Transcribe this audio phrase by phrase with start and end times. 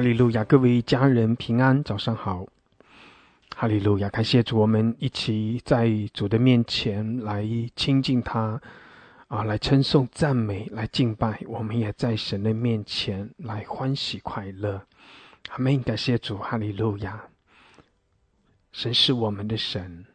[0.00, 2.46] 哈利路亚，各位家人平安，早上好。
[3.54, 7.46] 哈利路亚，感谢主，我们一起在主的面前来
[7.76, 8.58] 亲近他，
[9.28, 11.38] 啊，来称颂、赞美、来敬拜。
[11.46, 14.82] 我们也在神的面前来欢喜快乐。
[15.50, 15.82] 阿门！
[15.82, 17.22] 感谢主，哈利路亚。
[18.72, 20.06] 神是我们的神，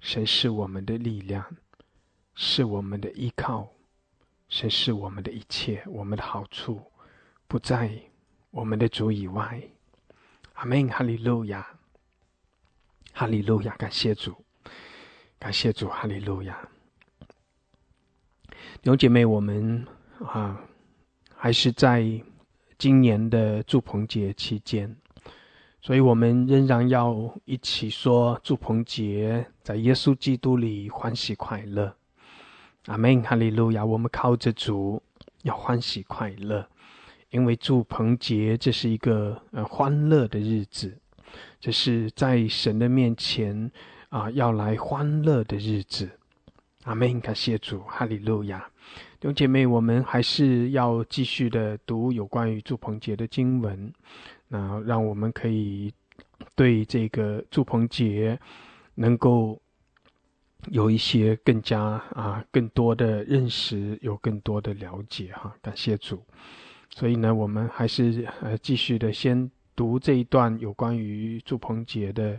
[0.00, 1.42] 神是我们的力量，
[2.34, 3.70] 是我们的依靠，
[4.50, 6.82] 神是我们的一切，我们的好处。
[7.46, 7.90] 不在
[8.58, 9.62] 我们的主以外，
[10.54, 11.64] 阿门，哈利路亚，
[13.12, 14.34] 哈利路亚，感谢主，
[15.38, 16.68] 感谢主，哈利路亚。
[18.82, 19.86] 弟兄姐妹，我们
[20.26, 20.60] 啊，
[21.36, 22.20] 还是在
[22.76, 24.96] 今年的祝棚节期间，
[25.80, 31.94] 所以我们仍然要一起说祝棚节，在耶稣基督里欢喜快乐，
[32.86, 33.84] 阿门，哈利路亚。
[33.84, 35.00] 我们靠着主
[35.44, 36.68] 要欢喜快乐。
[37.30, 40.98] 因为祝棚节，这是一个呃欢乐的日子，
[41.60, 43.70] 这是在神的面前
[44.08, 46.08] 啊要来欢乐的日子。
[46.84, 47.20] 阿门！
[47.20, 48.58] 感谢主，哈利路亚。
[49.20, 53.92] 弟兄姐妹，我们还是要继续的读有关于祝棚节的经文，
[54.46, 55.92] 那让我们可以
[56.54, 58.38] 对这个祝棚节
[58.94, 59.60] 能够
[60.70, 61.80] 有一些更加
[62.14, 65.54] 啊更多的认识，有更多的了解哈。
[65.60, 66.24] 感谢主。
[66.90, 72.36] 所以呢，我们还是呃继续的先读这一段有关于祝棚节的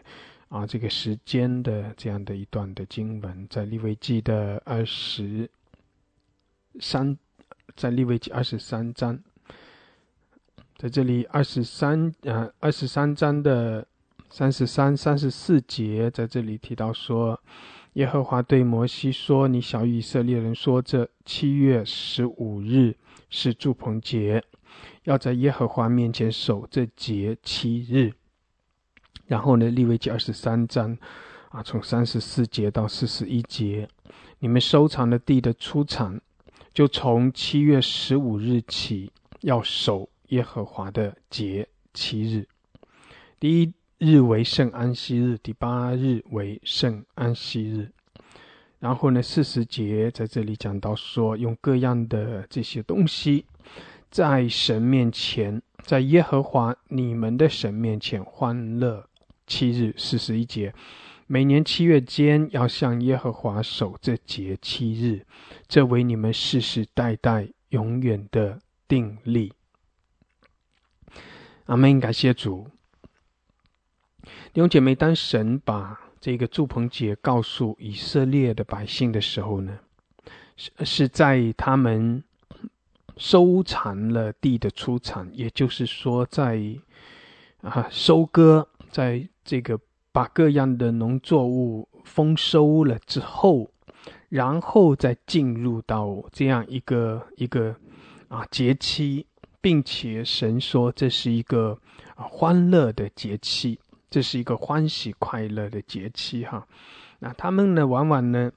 [0.50, 5.50] 啊这个时间的这样的一段的经文，在利未记的二十
[6.82, 7.18] 三，
[7.76, 9.18] 在利未记二十三章，
[10.76, 13.88] 在这里二十三呃二十三章的
[14.30, 17.40] 三十三、三十四节，在这里提到说，
[17.94, 22.96] 耶和华对摩西说：“你小以色列人说，这七月十五日。”
[23.30, 24.44] 是祝棚节，
[25.04, 28.14] 要在耶和华面前守这节七日。
[29.28, 30.98] 然后呢，利未记二十三章，
[31.50, 33.88] 啊，从三十四节到四十一节，
[34.40, 36.20] 你们收藏的地的出产，
[36.74, 42.48] 就从七月十五日起要守耶和华的节七日。
[43.40, 47.92] 第一日为圣安息日，第八日为圣安息日。
[48.80, 53.46] 然后呢，四十节在这里讲到说，用各样的这些东西，
[54.10, 59.06] 在神面前，在耶和华你们的神面前欢乐
[59.46, 59.94] 七日。
[59.98, 60.74] 四十一节，
[61.28, 65.26] 每年七月间要向耶和华守这节七日，
[65.68, 69.52] 这为你们世世代代永远的定力。
[71.66, 72.68] 阿门，感谢主。
[74.54, 79.80] 弟兄姐妹，当神把这个祝棚节告诉以色列的百姓的时候呢，
[80.58, 82.22] 是是在他们
[83.16, 86.62] 收藏了地的出产，也就是说，在
[87.62, 89.80] 啊收割，在这个
[90.12, 93.72] 把各样的农作物丰收了之后，
[94.28, 97.76] 然后再进入到这样一个一个
[98.28, 99.26] 啊节期，
[99.62, 101.78] 并且神说这是一个
[102.16, 103.80] 啊欢乐的节期。
[104.10, 106.68] 这是一个欢喜快乐的节气哈，
[107.20, 108.52] 那他们呢，往往呢，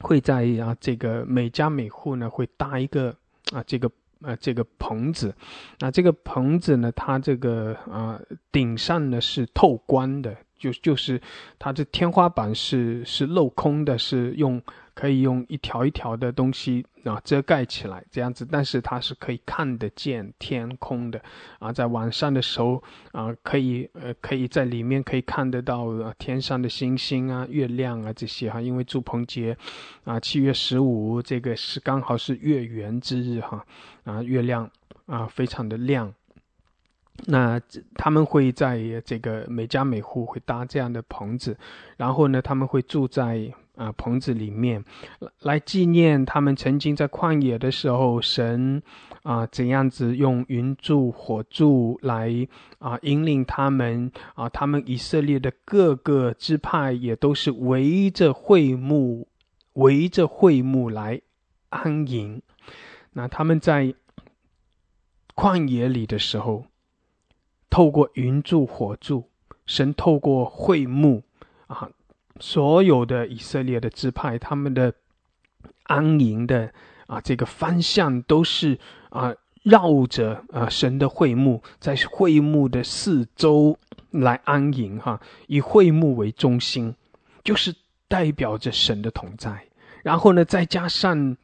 [0.00, 3.14] 会在啊这个每家每户呢，会搭一个
[3.52, 3.90] 啊这个
[4.22, 5.34] 呃这个棚子，
[5.78, 8.20] 那这个棚子呢，它这个啊
[8.52, 11.20] 顶上呢是透光的，就就是
[11.58, 14.62] 它这天花板是是镂空的，是用。
[15.00, 21.18] 可以用一条一条的东西啊遮盖起来，这样子，但是它是可以看得见天空的
[21.58, 22.82] 啊，在晚上的时候
[23.12, 25.88] 啊，可以呃可以在里面可以看得到
[26.18, 29.56] 天上的星星啊、月亮啊这些哈，因为祝棚节
[30.04, 33.64] 啊七月十五这个是刚好是月圆之日哈
[34.04, 34.70] 啊，月亮
[35.06, 36.12] 啊非常的亮，
[37.24, 37.58] 那
[37.94, 41.56] 他们会在这个每家每户会搭这样的棚子，
[41.96, 43.50] 然后呢他们会住在。
[43.80, 44.84] 啊，棚子里面
[45.40, 48.82] 来纪念他们曾经在旷野的时候，神
[49.22, 52.46] 啊怎样子用云柱火柱来
[52.78, 59.26] 啊引领他们啊，他们以色列的各个支派也都是围着会幕，
[59.72, 61.22] 围着会幕来
[61.70, 62.42] 安营。
[63.14, 63.94] 那他们在
[65.34, 66.66] 旷野里的时候，
[67.70, 69.30] 透过云柱火柱，
[69.64, 71.22] 神透过会幕
[71.66, 71.88] 啊。
[72.40, 74.92] 所有的以色列的支派，他们的
[75.84, 76.72] 安营的
[77.06, 78.78] 啊，这个方向都是
[79.10, 83.78] 啊，绕着啊神的会幕，在会幕的四周
[84.10, 86.94] 来安营哈，以会幕为中心，
[87.44, 87.74] 就是
[88.08, 89.66] 代表着神的同在。
[90.02, 91.36] 然后呢，再加上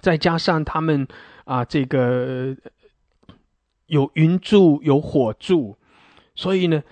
[0.00, 1.06] 再加上他们
[1.44, 2.56] 啊，这个
[3.86, 5.78] 有云柱有火柱，
[6.34, 6.82] 所以呢，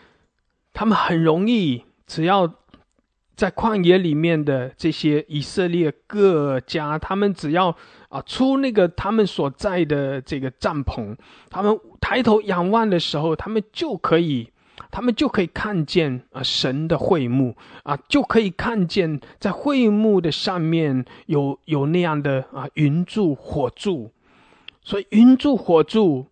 [0.73, 2.55] 他们很容易，只要
[3.39, 7.75] 在旷野里面的这些以色列各家，他们只要
[8.09, 11.17] 啊出那个他们所在的这个帐篷，
[11.49, 14.51] 他们抬头仰望的时候，他们就可以。
[14.91, 24.13] 他们就可以看见啊，神的会幕啊，就可以看见在会幕的上面有有那样的啊云柱火柱，
[24.83, 26.27] 所以云柱火柱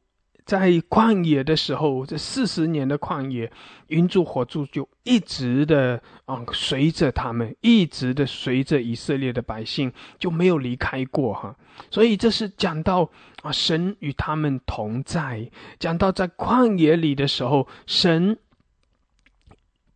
[0.46, 3.52] 在旷野的时候，这四十年的旷野，
[3.88, 11.54] 云柱火柱就一直的啊随着他们，一直的随着以色列的百姓，就没有离开过哈。
[11.90, 13.10] 所以这是讲到
[13.42, 18.38] 啊，神与他们同在，讲到在旷野里的时候，神。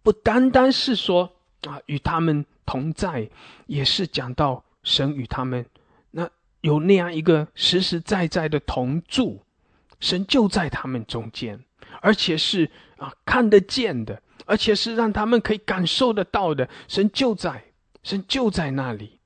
[0.02, 1.30] 不单单是说
[1.68, 3.28] 啊，与他们同在，
[3.66, 5.66] 也是讲到神与他们
[6.12, 6.26] 那
[6.62, 9.42] 有那样一个实实在在的同住，
[10.00, 11.60] 神就在他们中间，
[12.02, 17.64] 而且是啊看得见的，而且是让他们可以感受得到的，神就在，
[18.02, 19.20] 神就在那里。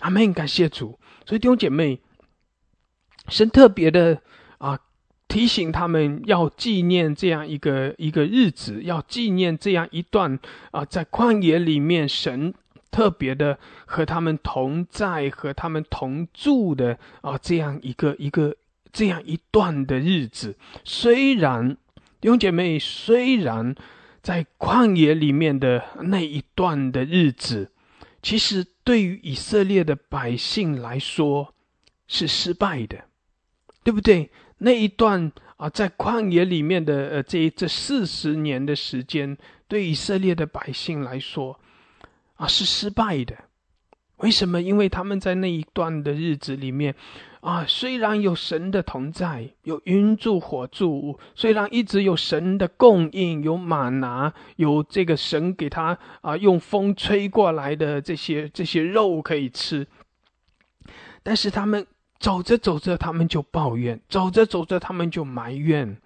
[0.00, 0.98] 阿门，感谢主。
[1.24, 2.00] 所以弟兄姐妹，
[3.28, 4.20] 神特别的
[4.58, 4.78] 啊。
[5.28, 10.38] 提醒他们要纪念这样一个一个日子，要纪念这样一段
[10.70, 12.54] 啊，在旷野里面神
[12.92, 18.54] 特别的和他们同在、和他们同住的啊，这样一个一个
[18.96, 20.56] 这样一段的日子。
[20.82, 21.76] 虽然
[22.18, 23.74] 弟兄姐妹，虽然
[24.22, 27.70] 在旷野里面的那一段的日子，
[28.22, 31.52] 其实对于以色列的百姓来说
[32.08, 33.04] 是失败的，
[33.84, 34.30] 对不对？
[34.58, 39.36] 那一段啊，在旷野里面的呃，这这四十年的时间，
[39.68, 41.60] 对以色列的百姓来说，
[42.36, 43.36] 啊是失败的。
[44.18, 44.62] 为什么？
[44.62, 46.94] 因为他们在那一段的日子里面，
[47.40, 59.86] 啊，虽然有神的同在，有云柱火柱，虽然一直有神的供应，有马拿，有这个神给他啊用风吹过来的这些这些肉可以吃，
[61.22, 61.86] 但是他们。
[62.18, 65.98] 走着走着，他们就抱怨；走着走着，他们就埋怨。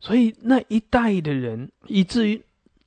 [0.00, 2.42] 所以那一代的人，以至于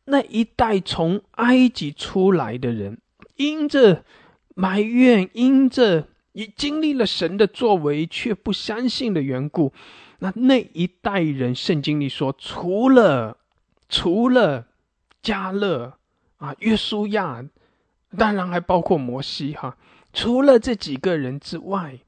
[0.05, 2.97] 那一代从埃及出来的人，
[3.35, 4.03] 因着
[4.59, 9.71] 埋怨，因着已经历了神的作为却不相信的缘故，
[10.19, 13.37] 那那一代人，圣经里说，除了
[13.87, 14.67] 除了
[15.21, 15.93] 加勒
[16.39, 17.45] 啊、约书亚，
[18.17, 19.77] 当然还包括摩西哈，
[20.11, 21.99] 除了这几个人之外。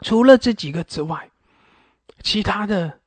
[0.00, 1.30] 除了这几个之外，
[2.22, 2.98] 其他的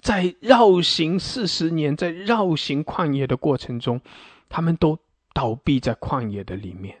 [0.00, 4.00] 在绕行四十年，在绕行旷野的过程中，
[4.48, 4.98] 他们都
[5.34, 6.96] 倒闭在旷野的里面。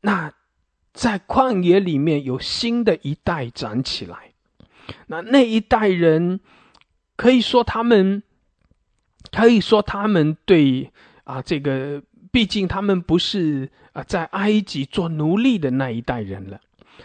[0.00, 0.32] 那
[0.92, 4.32] 在旷野里面有新的一代长起来，
[5.06, 6.40] 那那一代人
[7.16, 8.24] 可以说他们
[9.30, 10.90] 可以说他们对
[11.22, 12.02] 啊这个，
[12.32, 16.60] 毕竟他们不是啊在埃及做奴隶的那一代人了。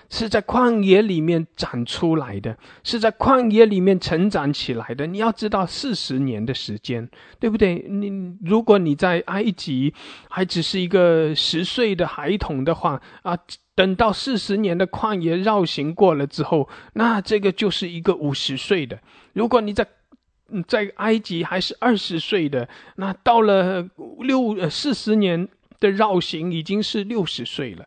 [0.09, 5.05] 是在旷野里面长出来的，是在旷野里面成长起来的。
[5.07, 7.85] 你要知道，四十年的时间，对不对？
[7.89, 8.11] 你
[8.43, 9.93] 如果你在埃及
[10.29, 13.37] 还只是一个十岁的孩童的话，啊，
[13.75, 18.99] 等到四十年的旷野绕行过了之后，那这个就是一个五十岁的。
[19.33, 19.85] 如果你在
[20.65, 23.87] 在埃及还是二十岁的，那到了
[24.19, 25.47] 六四十年
[25.79, 27.85] 的绕行已经是六十岁了。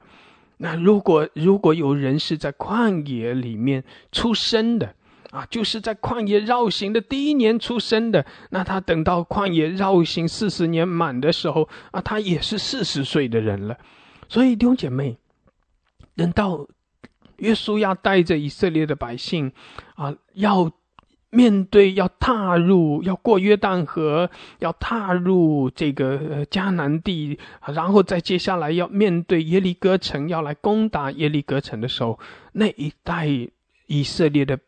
[0.62, 4.94] 那如果如果有人是在旷野里面出生的
[5.30, 13.78] 啊，就是在旷野绕行的第一年出生的，那他等到旷野绕行四十年满的时候啊，他也是四十岁的人了。
[14.28, 15.16] 所以弟兄姐妹，
[16.14, 16.66] 等到
[17.38, 19.52] 约书亚带着以色列的百姓
[19.94, 20.70] 啊，要。
[21.30, 27.38] 面对要踏入要过约旦河，要踏入这个迦南地，
[27.72, 32.18] 然后再接下来要面对耶利哥城，要来攻打耶利哥城的时候，
[32.52, 33.28] 那一代
[33.86, 34.58] 以色列的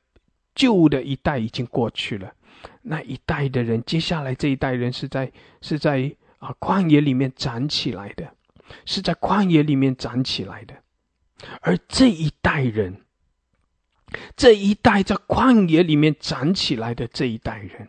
[0.54, 2.32] 旧的一代已经过去了。
[2.82, 8.32] 那一代的人，接下来这一代人是在是在啊旷野里面长起来的，
[8.84, 10.74] 是在旷野里面长起来的，
[11.60, 13.01] 而这一代人。
[14.36, 17.88] 这一代在旷野里面长起来的这一代人，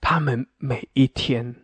[0.00, 1.54] 他们每一天，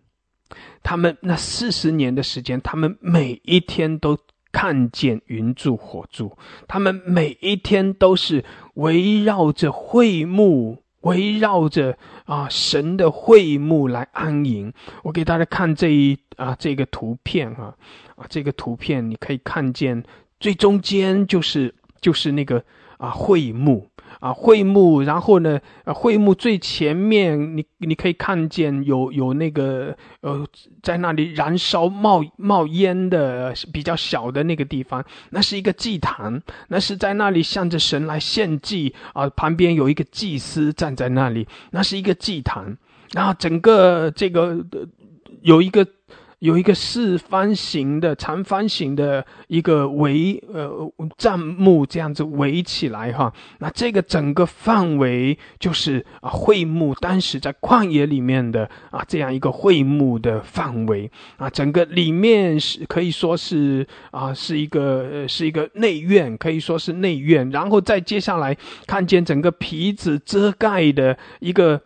[0.83, 4.19] 他们那四十年的时间，他们每一天都
[4.51, 8.45] 看见云柱火柱，他们每一天都是
[8.75, 14.73] 围绕着会幕，围绕着啊神的会幕来安营。
[15.03, 17.75] 我给大家看这一啊这个图片啊
[18.17, 20.03] 啊这个图片，你可以看见
[20.41, 22.65] 最中间就是就是那个
[22.99, 23.89] 啊会幕。
[24.21, 30.45] 啊，会幕，然后呢，啊，会幕最前面，你你可以看见有有那个呃，
[30.83, 39.29] 在那里燃烧冒冒烟的比较小的那个地方，那是一个祭坛，那是在那里向着神来献祭啊。
[39.37, 42.77] 旁边有一个祭司站在那里，那是一个祭坛。
[43.13, 44.65] 然后整个这个
[45.43, 45.87] 有一个。
[46.41, 50.71] 有一个四方形的长方形的一个围呃
[51.17, 71.81] 帐幕这样子围起来哈，那这个整个范围就是啊会幕当时在旷野里面的啊这样一个会幕的范围啊，整个里面是可以说是啊是一个是一个内院，可以说是内院，然后再接下来看见整个皮子遮盖的一个。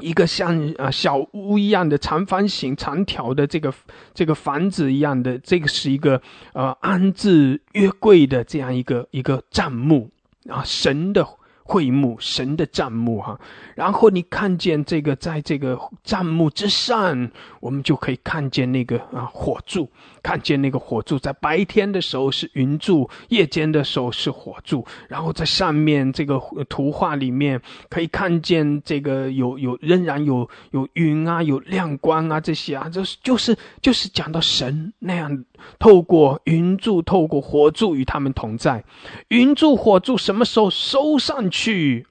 [0.00, 3.72] 一个像啊小屋一样的长方形长条的这个
[4.14, 6.20] 这个房子一样的，这个是一个
[6.52, 10.10] 呃安置约柜的这样一个一个帐幕
[10.48, 11.26] 啊神的。
[11.68, 13.36] 会幕神的帐幕哈，
[13.74, 19.90] 然后你看见这个，在这个帐幕之上，我们就可以看见那个啊火柱，
[20.26, 26.36] 看见那个火柱，在白天的时候是云柱，夜间的时候是火柱，然后在上面这个
[26.68, 35.44] 图画里面可以看见这个有有仍然有有云啊，有亮光啊这些啊，就是就是就是讲到神那样
[35.78, 38.82] 透过云柱，透过火柱与他们同在，
[39.28, 42.04] 云柱火柱什么时候收上去？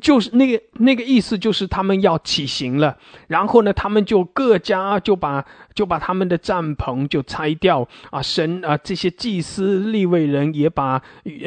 [0.00, 11.00] 就是那个那个意思，就是他们要起行了，然后呢，他们就各家就把就把他们的帐篷就拆掉啊，神啊，这些祭司立位人也把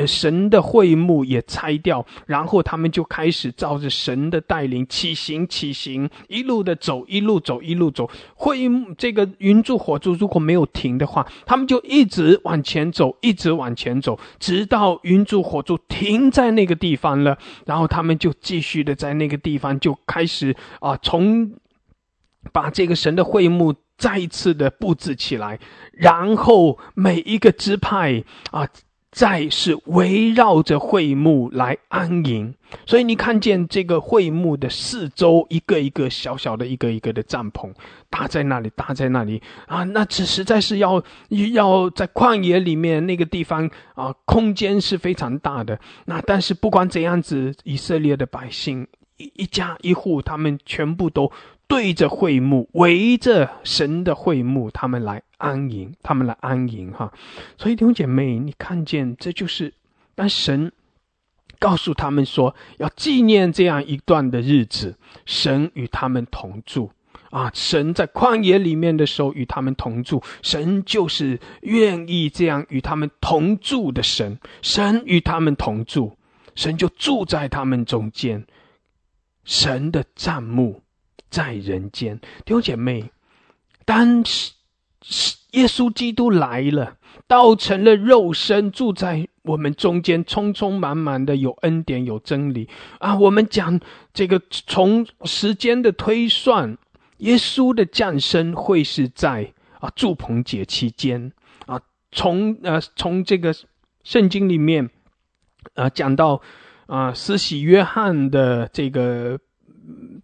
[0.07, 8.09] 神的会幕也拆掉，然后他们就开始照着神的带领起行起行，一路的走，一路走，一路走。
[8.35, 18.31] 会幕这个云柱火柱如果没有停的话，他们就一直往前走，一直往前走，直到云柱火柱停在那个地方了，然后他们就。
[18.41, 21.51] 继续的在那个地方就开始啊，从
[22.51, 25.59] 把这个神的会幕再一次的布置起来，
[25.93, 28.67] 然后每一个支派啊，
[29.11, 32.53] 再是围绕着会幕来安营。
[32.85, 37.71] 所以你看见这个会幕的四周一个一个小小的一个一个的帐篷
[38.09, 41.01] 搭在那里，搭在那里啊，那这实在是要
[41.53, 45.79] 要在旷野里面那个地方啊，空间是非常大的。
[46.05, 48.85] 那但是不管怎样子，以色列的百姓
[49.15, 51.31] 一一家一户，他们全部都
[51.67, 57.11] 对着会幕，围着神的会幕，他们来安营，他们来安营哈。
[57.57, 59.73] 所以弟兄姐妹，你看见这就是
[60.15, 60.71] 当神。
[61.57, 66.91] 告诉他们说，要纪念这样一段的日子，神与他们同住
[67.31, 67.49] 啊！
[67.55, 74.37] 神在旷野里面的时候与他们同住，神就是愿意这样与他们同住的神。
[74.61, 76.17] 神与他们同住，
[76.55, 78.45] 神就住在他们中间。
[79.45, 80.81] 神的帐幕
[81.29, 83.11] 在人间，弟兄姐妹，
[83.85, 84.23] 当
[85.51, 86.97] 耶稣基督来了。
[87.27, 93.15] 道成了肉身，住在我们中间，匆匆忙忙的有恩典有真理啊！
[93.15, 93.79] 我们讲
[94.13, 96.77] 这个从时间的推算，
[97.17, 101.31] 耶稣的降生会是在啊祝棚节期间
[101.65, 101.81] 啊。
[102.11, 103.55] 从呃从这个
[104.03, 104.89] 圣经里面
[105.73, 106.41] 啊讲到
[106.85, 109.39] 啊施洗约翰的这个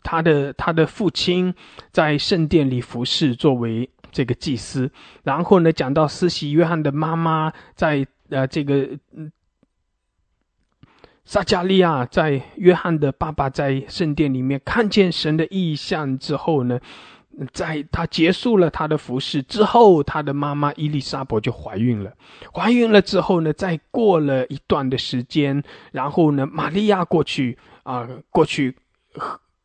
[0.03, 1.53] 他的他的父亲
[1.91, 3.89] 在圣殿里服侍，作为。
[4.13, 4.91] 这个祭司，
[5.23, 8.89] 然后呢，讲到施洗约翰的妈妈在呃这个
[11.23, 16.77] 撒加利亚，在约翰的爸爸在圣殿里面看见神的意象之后呢，
[17.53, 22.11] 在他结束了他的服侍之后，他的妈妈伊丽莎白就怀孕了。
[22.53, 25.63] 怀孕了之后呢，再过了一段的时间，
[25.93, 28.75] 然后呢，玛利亚过去啊，过去。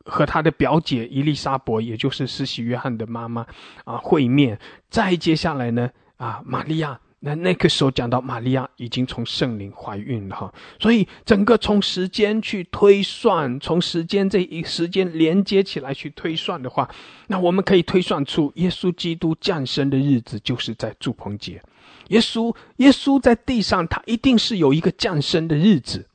[0.07, 3.45] 和他的表姐伊丽莎白，也就是施洗约翰的妈妈，
[3.83, 4.57] 啊，会面。
[4.89, 10.53] 再接下来呢，啊，玛利亚，那那个时候讲到玛利亚已经从圣灵怀孕了哈。
[10.79, 16.89] 所以整个从时间去推算，从时间这一时间连接起来去推算的话，
[17.27, 21.61] 那我们可以推算出耶稣基督降生的日子就是在祝棚节。
[22.09, 26.07] 耶稣，耶稣在地上，他一定是有一个降生的日子。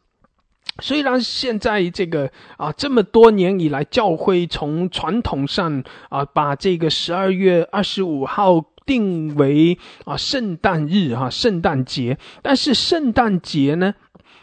[0.81, 12.19] 虽然现在这个啊，这么多年以来，教会从传统上啊，把这个十二月二十五号定为啊圣诞日哈，圣诞节。
[12.41, 13.95] 但是圣诞节呢，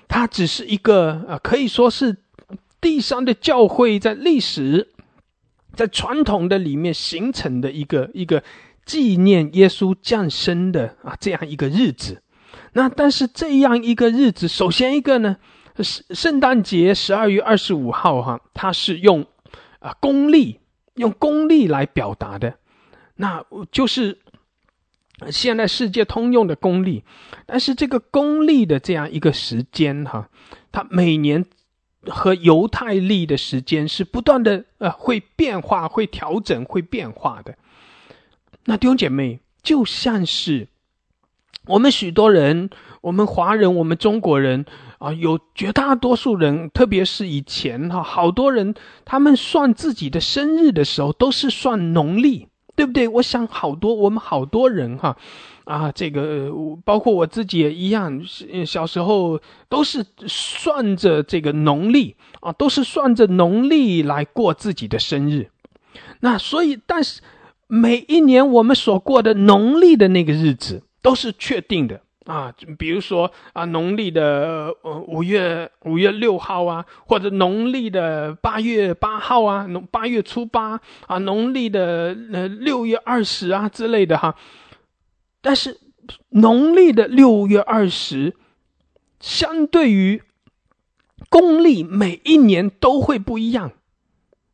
[0.08, 2.18] 它只是一个啊，可以说是
[2.80, 4.90] 地上的教会在历史
[5.74, 8.44] 在传统的里面形成的一个一个
[8.86, 12.22] 纪念耶稣降生的啊这样一个日子。
[12.74, 15.38] 那但是这样一个日子，首先一个呢，
[15.84, 19.26] 圣圣诞节十二月二十五号哈，它是用
[19.80, 20.60] 啊公历，
[20.96, 22.56] 用公历来表达的，
[23.16, 24.18] 那就是
[25.30, 27.04] 现在世界通用的公历。
[27.46, 30.30] 但是这个公历的这样一个时间哈，
[30.72, 31.46] 它每年
[32.08, 37.56] 和犹太历的时间是不断的呃会变化、会调整、会变化的。
[38.66, 40.68] 那弟兄姐妹，就像是。
[41.66, 42.72] 我们许多人，
[43.02, 44.66] 我们华人，我们中国人
[45.00, 53.08] 啊，有绝大多数人，特别是以前哈，好多人他们算自己的生日的时候都是算农历，对不对？
[53.08, 55.18] 我想好多我们好多人哈，
[55.64, 56.52] 啊，这个
[56.86, 58.22] 包括我自己也一样，
[58.66, 65.50] 小时候都是算着这个农历啊，都是算着农历来过自己的生日。
[66.20, 67.22] 那所以，但是
[67.68, 70.84] 每一年我们所过的农历的那个日子。
[71.02, 84.36] 都是确定的啊，比如说啊，农历的呃五月五月六号啊，或者农历的八月八号啊，农八月初八啊，农历的呃六月二十啊之类的哈。
[85.42, 85.80] 但是
[86.30, 88.36] 农历的六月二十，
[89.20, 90.22] 相对于
[91.30, 93.72] 公历，每一年都会不一样。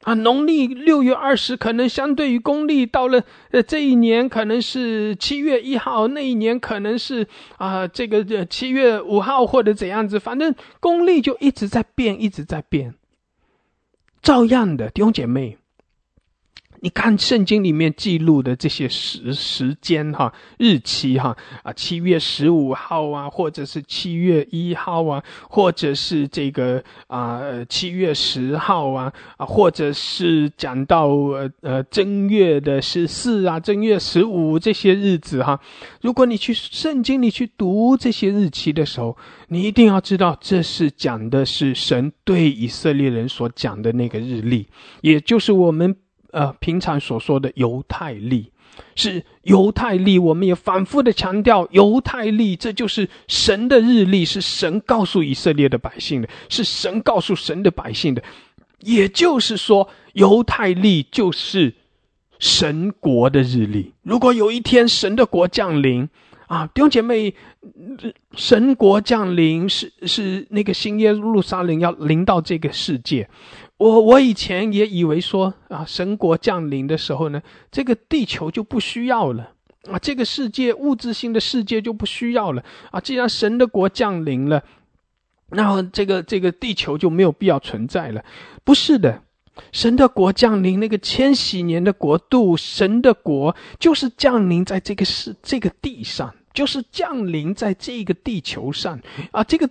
[0.06, 12.94] 啊，农历六月二十，可能相对于公历到了呃这一年可能是七月一号，那一年可能是啊这个呃七月五号或者怎样子，反正公历就一直在变，一直在变，
[14.22, 15.58] 照样的弟兄姐妹。
[16.86, 35.60] 你看圣经里面记录的这些时时间哈日期哈啊七月十五号啊或者是七月一号啊或者是这个啊七月十号啊啊或者是讲到呃呃正月的十四啊正月十五这些日子哈，
[36.02, 39.18] 如果你去圣经里去读这些日期的时候，
[39.48, 44.68] 你一定要知道这是讲的是神对以色列人所讲的那个日历，
[45.02, 45.98] 也就是我们。
[46.36, 48.52] 呃，平常所说的犹太历
[48.94, 58.22] 是犹太历，我们也反复的强调犹太历，这就是神的日历，是神告诉以色列的百姓的，是神告诉神的百姓的。
[58.82, 61.74] 也就是说，犹太历就是
[62.38, 63.94] 神国的日历。
[64.04, 66.10] 如果有一天神的国降临
[66.48, 67.34] 啊，弟兄姐妹，
[68.36, 73.30] 神国降临是是那个新耶路撒冷要临到这个世界。
[73.78, 79.52] 我我以前也以为说啊，神国降临的时候呢，这个地球就不需要了
[79.92, 83.02] 啊，这个世界物质性的世界就不需要了啊。
[83.02, 84.64] 既然神的国降临了，
[85.50, 88.24] 那这个这个地球就没有必要存在了。
[88.64, 89.22] 不是的，
[89.74, 98.98] 神的国降临，那个千禧年的国度，神的国就是降临在这个世这个地上，就是降临在这个地球上
[99.32, 99.70] 啊，这个。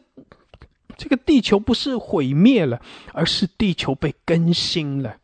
[0.96, 2.80] 这个地球不是毁灭了，
[3.12, 5.16] 而是地球被更新了。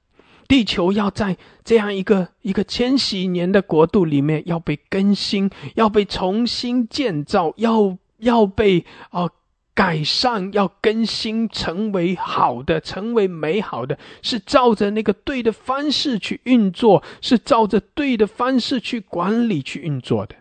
[0.49, 9.31] 地球要在这样一个一个千禧年的国度里面要被更新，要被重新建造，要要被啊
[9.75, 20.35] 改善，要更新成为好的，成为美好的，是照着那个对的方式去运作，是照着对的方式去管理去运作的。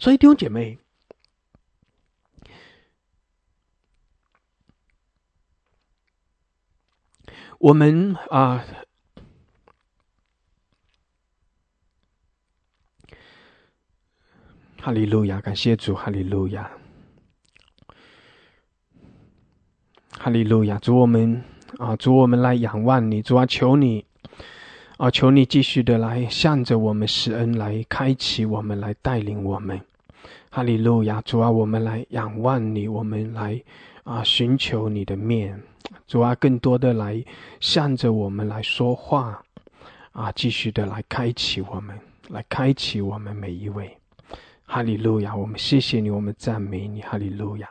[0.00, 0.78] 所以弟兄姐妹。
[7.64, 8.62] 我们啊，
[14.82, 16.70] 哈利路亚，感谢主，哈利路亚，
[20.10, 21.42] 哈利路亚，主我们
[21.78, 24.04] 啊，主我们来仰望你，主啊，求你
[24.98, 29.80] 啊，求你继续的来向着我们施恩，来开启我们，来带领我们，
[30.50, 33.62] 哈利路亚，主啊，我们来仰望你，我们来
[34.02, 35.62] 啊，寻求你的面。
[36.06, 37.22] 主啊，更多的来
[37.60, 39.42] 向着我们来说话，
[40.12, 43.96] 啊，继续的来开启我们，来开启我们每一位。
[44.66, 45.36] 哈利路亚！
[45.36, 47.68] 我们谢谢你，我们赞美你，哈利路亚。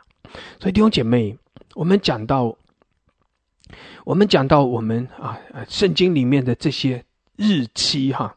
[0.60, 1.36] 所以弟兄姐妹，
[1.74, 2.56] 我们讲到，
[4.04, 7.04] 我们讲到我们啊，圣经里面的这些
[7.36, 8.36] 日期哈，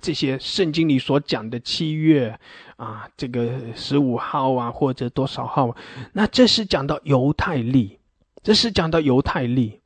[0.00, 2.38] 这些圣经里所讲的七月
[2.76, 5.76] 啊，这个十五号啊，或者多少号，
[6.12, 7.97] 那这是讲到犹太历。
[8.42, 9.80] 这是讲到犹太历，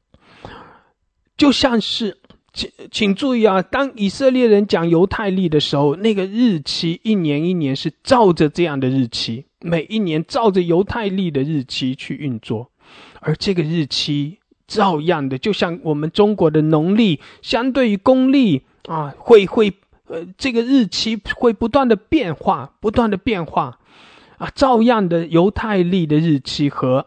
[1.37, 2.19] 就像是，
[2.53, 12.71] 请请注意啊，当以色列人讲犹太历的时候，那个日期一年一年是照着这样的日期，每一年照着犹太历的日期去运作，
[13.21, 14.39] 而这个日期
[14.69, 19.73] 照样的，就像我们中国的农历，相对于公历啊，会会
[20.07, 23.79] 呃，这个日期会不断的变化，不断的变化。
[24.39, 27.07] 啊，照样的犹太历的日期和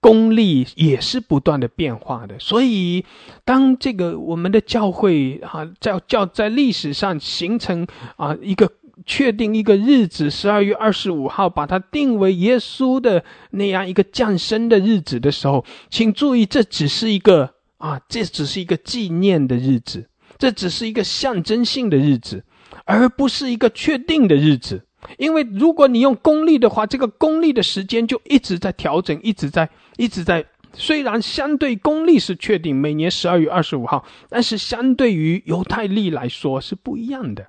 [0.00, 2.38] 公历也是不断的变化的。
[2.38, 3.04] 所以，
[3.44, 7.86] 当这个我们的教会啊，在教在历史上形成
[8.16, 8.70] 啊一个
[9.06, 20.08] 确定一个日子，十二月二十五号，把它定为耶稣的那样一个降生的日子的时候，请注意，这只是一个啊，这只是一个纪念的日子，
[20.38, 22.44] 这只是一个象征性的日子。
[22.84, 24.84] 而不是一个确定的日子，
[25.18, 30.44] 因为如果你用公历的话，这个公历的时间就一直在调整，一直在一直在。
[30.72, 37.48] 虽然相对公历是确定每年十二月二十五号，但是相对于犹太历来说是不一样的。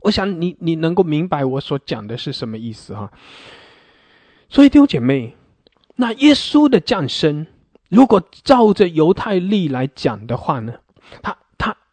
[0.00, 3.12] 我想你你能够明白我所讲的是什么意思哈。
[4.48, 5.36] 所以弟兄姐妹，
[5.94, 7.46] 那耶稣的降生，
[7.88, 10.74] 如果照着犹太历来讲的话呢，
[11.22, 11.36] 他。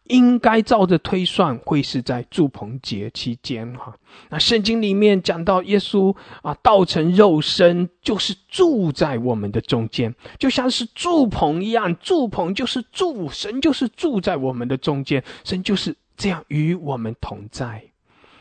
[0.08, 3.94] 应该照着推算，会是在祝棚节期间哈。
[4.30, 11.96] 那圣经里面讲到耶稣啊，道成肉身，就是住在我们的中间，就像是祝棚一样。
[12.00, 17.82] 祝棚就是住，神就是住在我们的中间，神就是这样与我们同在。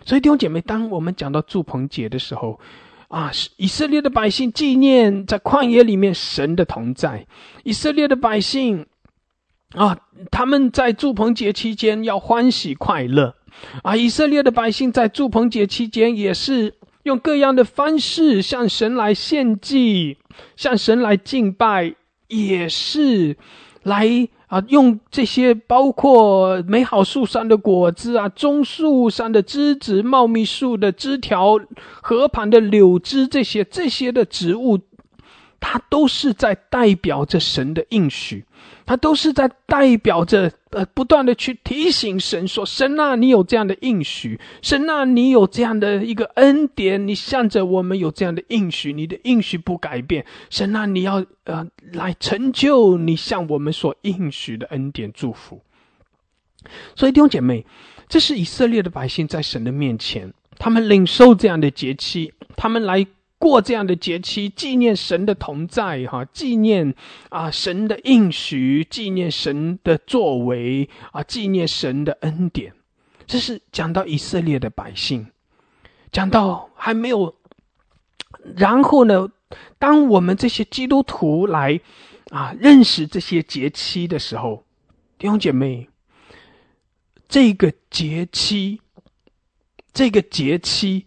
[0.05, 2.59] 所以弟兄姐妹，当我们讲到祝棚节的时候，
[3.07, 7.25] 啊，以色列的百姓纪念在旷野里面神的同在，
[7.63, 8.85] 以色列的百姓。
[9.75, 9.97] 啊，
[10.31, 13.35] 他们在祝棚节期间要欢喜快乐，
[13.83, 20.17] 啊，以色列的百姓在祝棚节期间也是用各样的方式向神来献祭，
[20.55, 21.93] 向神来敬拜，
[22.27, 23.37] 也是
[23.83, 31.59] 来啊用这些包括美好树上的果子啊，棕树上的枝子、茂密树的枝条、
[32.01, 34.79] 河旁的柳枝这些这些的植物，
[35.59, 38.45] 它都是在代表着神的应许。
[38.87, 50.23] 他都是在代表着，呃，不断的去提醒神说：“神啊，你有这样的应许；神啊，你有这样的一个恩典，你向着我们有这样的应许，你的应许不改变。
[50.51, 55.59] 神啊，你要呃来成就你向我们所应许的恩典祝福。”
[56.95, 57.65] 所以弟兄姐妹，
[58.07, 63.05] 这是以色列的百姓在神的面前，他们领受这样的节期，他们来。
[63.47, 66.95] 过这样的节期，纪念神的同在，哈，纪念
[67.29, 72.73] 啊神的应许，纪念神的作为，啊，纪念神的恩典。
[73.27, 75.27] 这是讲到以色列的百姓，
[76.11, 77.35] 讲到还没有，
[78.55, 79.29] 然后呢，
[79.77, 81.79] 当我们这些基督徒来
[82.31, 84.65] 啊认识这些节期的时候，
[85.19, 85.87] 弟兄姐妹，
[87.27, 88.79] 这个节期，
[89.93, 91.05] 这个节期，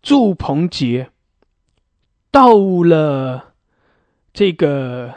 [0.00, 1.10] 祝棚节。
[2.30, 3.54] 到了
[4.32, 5.14] 这个，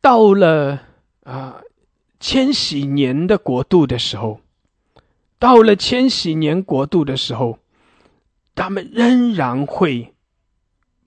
[0.00, 0.82] 到了
[1.22, 1.62] 啊，
[2.20, 4.40] 千禧年的国度的时候，
[5.38, 7.58] 到了千禧年国度的时候，
[8.54, 10.12] 他们仍然会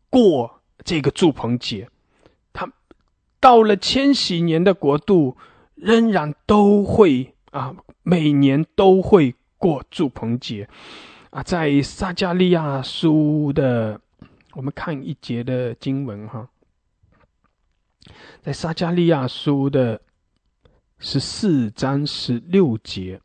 [0.09, 1.89] 过这个祝棚节。
[2.53, 2.71] 他
[3.39, 5.37] 到了千禧年的国度，
[5.75, 10.67] 仍然都会啊，每年都会过祝棚节。
[11.29, 13.99] 啊，在撒加利亚书的，
[14.53, 16.47] 我们看一节的经文哈，
[18.41, 19.99] 在撒加利亚书的
[20.99, 23.19] 十四章十六节，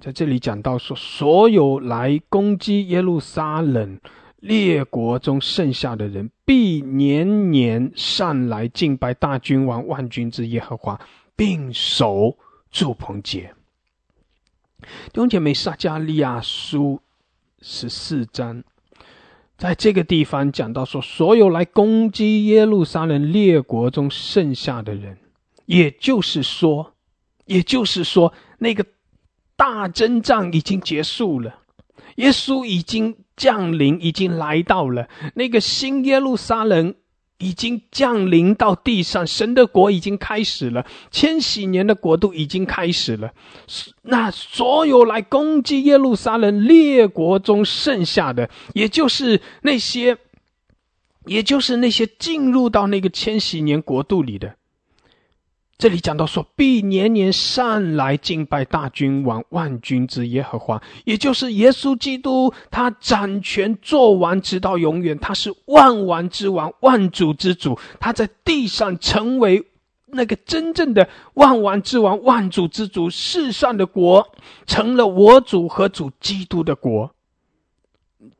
[0.00, 4.00] 在这里讲到说，所有来攻击耶路撒冷
[4.36, 10.98] 列国中剩下的人，必年年上来敬拜大君王万军之耶和华，
[11.34, 12.38] 并守
[12.70, 13.52] 祝棚节。
[14.78, 17.00] 弟兄姐妹，撒加利亚书。
[17.60, 18.62] 十四章，
[19.56, 25.18] 在这个地方讲到说，所有来攻击耶路撒冷列国中剩下的人，
[25.66, 26.94] 也就是说，
[27.46, 28.86] 也就是说，那个
[29.56, 31.60] 大征战已经结束了，
[32.16, 36.94] 耶稣已经降临，已经来到了那个新耶路撒冷。
[37.38, 43.32] 已经降临到地上，神的国已经开始了，千禧年的国度已经开始了。
[44.02, 50.18] 那所有来攻击耶路撒冷列国中剩下的，也就是那些，
[51.26, 54.56] 也就是那些进入到那个千禧年国度里的。
[55.78, 69.64] 这里讲到说，必年年上来敬拜大君王万军之耶和华，也就是耶稣基督，他掌权做王直到永远，他是万王之王、万主之主，他在地上成为
[70.06, 74.28] 那个真正的万王之王、万主之主，世上的国
[74.66, 77.14] 成了我主和主基督的国。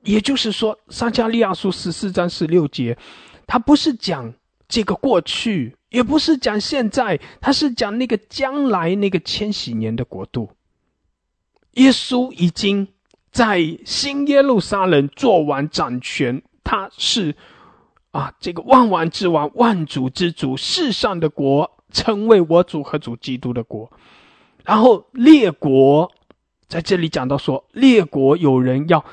[0.03, 2.99] 也就是说，撒加利亚书十四章十六节，
[3.47, 4.35] 他不是讲
[4.67, 5.77] 这个过去。
[5.91, 10.51] 也不是讲现在，他是讲那个将来那个千禧年的国度。
[11.73, 12.89] 耶稣已经
[13.31, 17.37] 在新耶路撒冷做完掌权，他是
[18.11, 23.91] 啊，这个万王之王、万主之主，世上的国成为我主和主基督的国。
[24.65, 26.11] 然后列国
[26.67, 29.05] 在这里讲到说，列国有人要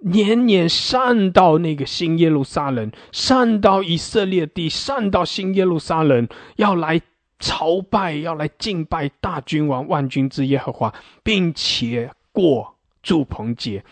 [0.00, 7.00] 年年上到那个新耶路撒冷，上到以色列地，上到新耶路撒冷，要来
[7.38, 12.76] 朝拜，要来敬拜大君王、万军之耶和华，并且过。
[13.02, 13.82] 祝棚节，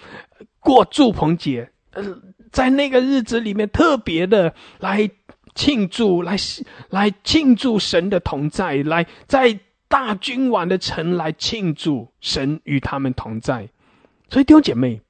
[0.61, 2.05] 过祝棚节，呃，
[2.53, 5.09] 在那个日子里面特别的来
[5.55, 6.37] 庆祝，来
[6.91, 13.67] 来庆祝神的同在，来在大君王的城来庆祝神与他们同在。
[14.29, 15.01] 所以弟兄姐妹，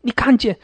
[0.00, 0.58] 你看见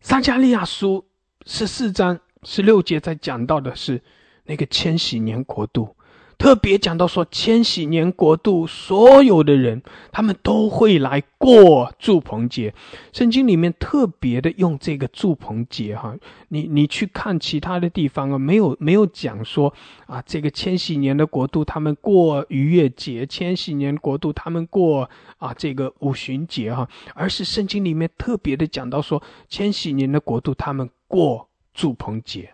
[0.00, 1.08] 撒加利亚书
[1.46, 4.02] 十四章十六节在讲到的是
[4.44, 5.95] 那个千禧年国度。
[6.38, 12.74] 特别讲到说，千禧年国度所有的人，他们都会来过祝棚节。
[13.12, 16.14] 圣经里面特别的用这个祝棚节，哈，
[16.48, 19.72] 你你去看其他的地方啊，没有没有讲说
[20.06, 32.52] 啊，这个千禧年的国度他们过逾越节，千禧年国度他们过啊这个五旬节，哈，而是圣经里面特别的讲到说，千禧年的国度他们过祝棚节。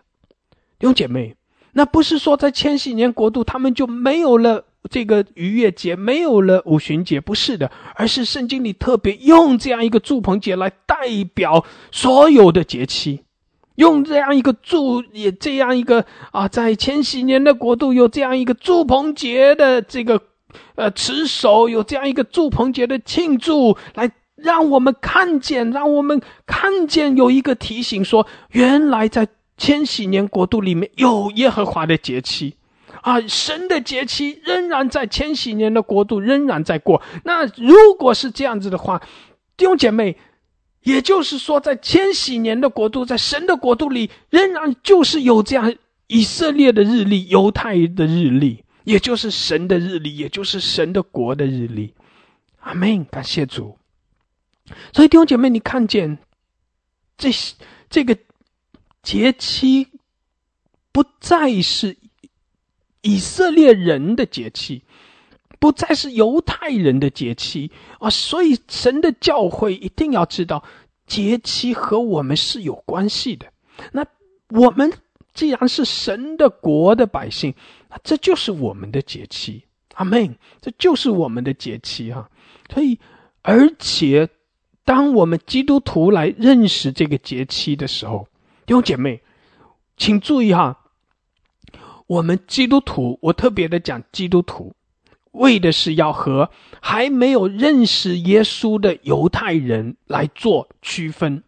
[0.79, 1.35] 弟兄姐妹。
[1.75, 10.95] 那不是说在千禧年国度，他们就没有了这个逾越节，没有了五旬节，不是的，而是圣经里特别用这样一个祝棚节来代
[11.33, 13.21] 表所有的节期，
[13.75, 20.21] 用这样一个祝也这样一个啊，在千禧年的国度有这样一个祝棚节的这个
[20.75, 29.27] 呃持守，有这样一个祝棚节的庆祝，来让我们看见，让我们看见有一个提醒说，原来在。
[29.55, 32.55] 千禧年国度里面有耶和华的节期，
[33.01, 37.01] 啊，神的节期仍然在千禧年的国度仍然在过。
[37.23, 39.01] 那如果是这样子的话，
[39.55, 40.17] 弟兄姐妹，
[40.81, 45.73] 也就是说，在千禧年的国度，在神的国度里，仍然就是有这样
[46.07, 51.93] 以色列的日历、犹太的日历，也就是神的日历，也就是神的国的日历。
[52.61, 53.77] 阿门，感谢主。
[54.93, 56.17] 所以弟兄姐妹，你看见
[57.17, 57.29] 这
[57.87, 58.17] 这个。
[59.03, 59.87] 节期
[60.91, 61.97] 不再是
[63.01, 64.81] 以色列人的节期，
[65.59, 68.09] 不再是犹太人的节期啊！
[68.09, 70.63] 所以神的教会一定要知道，
[71.05, 73.45] 节期和我们是有关系的。
[73.91, 74.05] 那
[74.49, 74.91] 我们
[75.33, 77.53] 既然是神的国的百姓，
[77.89, 79.63] 那这就是我们的节期。
[79.95, 80.35] 阿门！
[80.59, 82.29] 这就是我们的节期哈。
[82.73, 82.97] 所以，
[83.41, 84.27] 而且
[84.85, 88.27] 当我们基督徒来认识这个节期的时候，
[88.65, 89.21] 弟兄姐妹，
[89.97, 90.77] 请注意哈，
[92.07, 94.73] 我们基督徒，我特别的讲基督徒，
[95.31, 96.49] 为的是要和
[96.81, 101.43] 还没有认识耶稣的犹太人来做区分，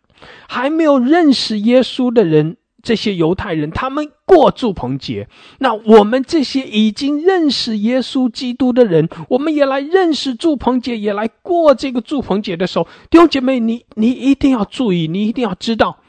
[0.48, 16.00] 还没有认识耶稣的人，这些犹太人他们过祝棚节，那我们这些已经认识耶稣基督的人，我们也来认识祝棚节，也来过这个祝棚节的时候，弟兄姐妹，你你一定要注意，你一定要知道。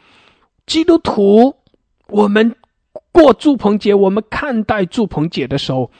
[0.67, 1.57] 基督徒，
[2.09, 2.55] 我们
[3.13, 5.91] 过祝棚节，我们看待祝棚节的时候，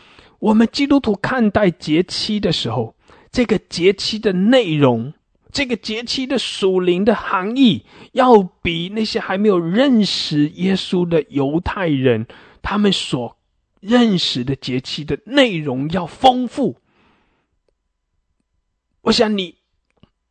[0.41, 2.95] 我们基督徒看待节期的时候，
[3.31, 5.15] 这个节期的内容，
[5.53, 12.27] 这个节期的属灵的含义，要比那些还没有认识耶稣的犹太人，
[12.61, 13.37] 他们所
[13.81, 16.77] 认识的节期的内容要丰富。
[19.03, 19.55] 我想你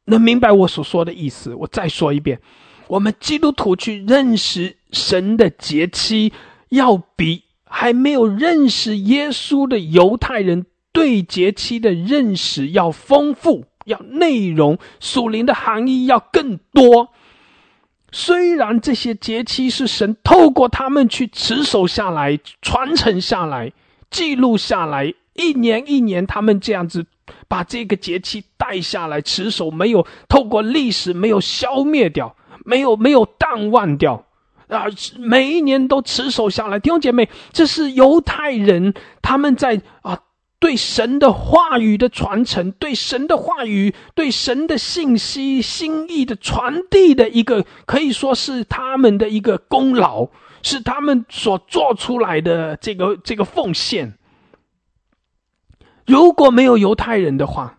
[0.03, 1.55] 能明白我所说的意思。
[1.55, 2.41] 我再说一遍。
[2.87, 6.31] 我们基督徒去认识神的节期，
[6.69, 17.09] 要比还没有认识耶稣的犹太人对节期的认识要丰富，要内容属灵的含义要更多。
[18.11, 23.73] 虽然这些节期是神透过他们去持守下来、传承下来、
[24.09, 27.05] 记录下来，一年一年他们这样子
[27.49, 32.33] 把这个节期带下来持守，没有透过历史没有消灭掉。
[32.65, 34.25] 没有没有淡忘掉
[34.67, 34.85] 啊！
[35.17, 40.19] 每一年都持守下来，弟兄姐妹，这是犹太人他们在啊
[40.57, 50.29] 对神的话语的传承，对神的话语、对神的信息、心意的传递的一个，可以说是他们的一个功劳，
[50.63, 54.17] 是他们所做出来的这个这个奉献。
[56.07, 57.77] 如果没有犹太人的话，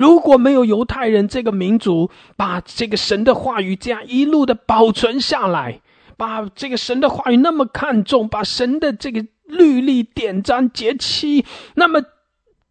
[0.00, 5.82] 如果没有犹太人这个民族把这个神的话语这样一路的保存下来，
[6.16, 12.02] 把这个神的话语那么看重，把神的这个律例、典章、节期那么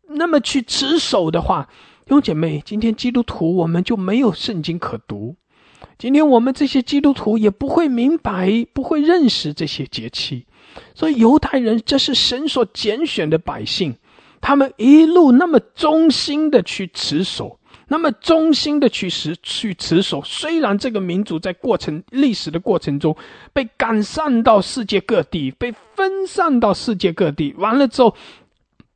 [0.08, 1.70] 那么去持守的话，
[2.08, 5.36] 兄姐妹，今天基督徒我们就没有圣经可读，
[6.00, 10.48] 今天我们这些基督徒也不会明白，不会认识这些节气。
[10.96, 13.98] 所以犹太人这是神所拣选的百姓，
[14.42, 20.22] 他们一路那么忠心的去持守，那么忠心的去持去持守。
[20.24, 23.16] 虽然这个民族在过程历史的过程中
[23.54, 28.16] 被赶散到世界各地，被分散到世界各地，完了之后，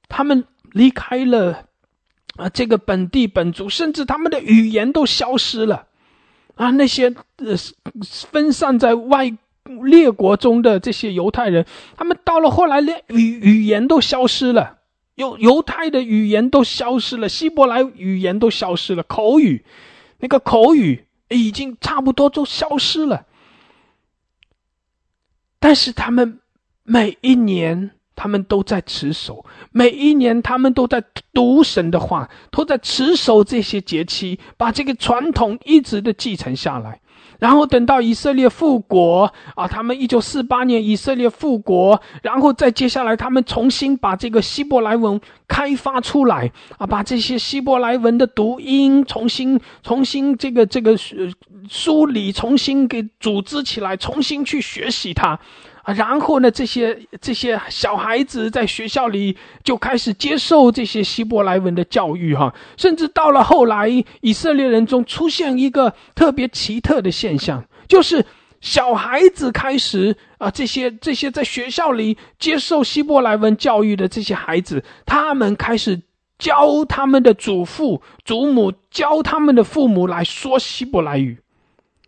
[0.09, 1.65] 他们离开了
[2.37, 5.87] 啊这个本地本族，甚至他们的语言都消失了
[6.55, 7.55] 啊那些呃
[8.31, 9.37] 分散在外。
[9.85, 14.79] 列国中的这些犹太人，他们到了后来，连语语言都消失了，
[15.15, 19.63] 犹犹太的语言都消失了，希伯来语言都消失了，口语，
[20.19, 23.25] 那个口语已经差不多都消失了。
[25.59, 26.39] 但是他们
[26.83, 36.99] 每一年，他们都在持守，每一年他们都在读神的话，都在持守这些节期，把这个传统一直的继承下来。
[37.43, 50.97] 然后等到以色列复国啊，他们一九四八年以色列复国，然后再接下来他们重新把这个希伯来文开发出来啊，把这些希伯来文的读音重新重新这个这个
[51.67, 55.37] 梳理，重新给组织起来，重新去学习它。
[55.83, 63.89] 啊，然后呢，这些这些小孩子在学校里就开始接受这些希伯来文的教育，哈，甚至到了后来，
[64.21, 68.25] 以色列人中出现一个特别奇特的现象，就是
[68.61, 76.01] 小孩子开始啊，这些这些在学校里接受希伯来文教育的这些孩子，他们开始
[76.39, 81.39] 教他们的祖父祖母，教他们的父母来说希伯来语。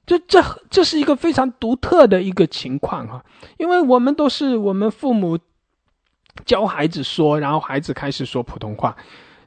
[0.06, 3.26] 这这这是一个非常独特的一个情况哈，
[3.58, 5.40] 因为我们都是我们父母
[6.46, 8.96] 教孩子说，然后孩子开始说普通话，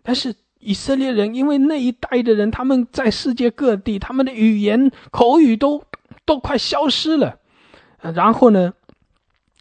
[0.02, 5.82] 但是以色列人因为那一代的人他们在世界各地，他们的语言口语都
[6.24, 7.38] 都快消失了，
[8.00, 8.74] 然后呢？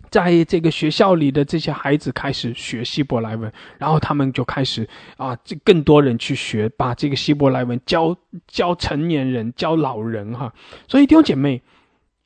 [0.09, 8.15] 在这个学校里的这些孩子开始学希伯来文，然后他们就开始啊，这更多人去学，把这个希伯来文教
[8.47, 10.53] 教成年人、教老人哈。
[10.87, 11.61] 所以弟兄姐妹，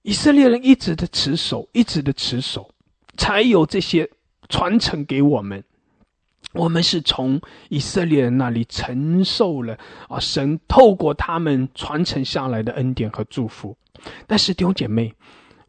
[0.03, 2.69] 以色列人一直的持守，一直的持守，
[3.17, 4.07] 才有这些
[4.47, 5.63] 传承给我们。
[6.53, 13.75] 我们是从以色列人那里承受了啊，神透过他们传承下来的恩典和祝福。
[14.27, 15.13] 但是弟兄姐妹。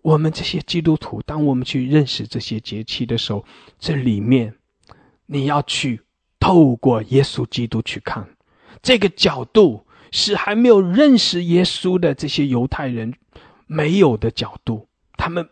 [0.02, 3.44] 我们这些基督徒，当我们去认识这些节气的时候，
[3.78, 4.52] 这里面
[5.26, 6.00] 你要去
[6.40, 8.28] 透过耶稣基督去看，
[8.82, 13.14] 这个角度是还没有认识耶稣的这些犹太人
[13.66, 14.88] 没有的角度。
[15.16, 15.48] 他们，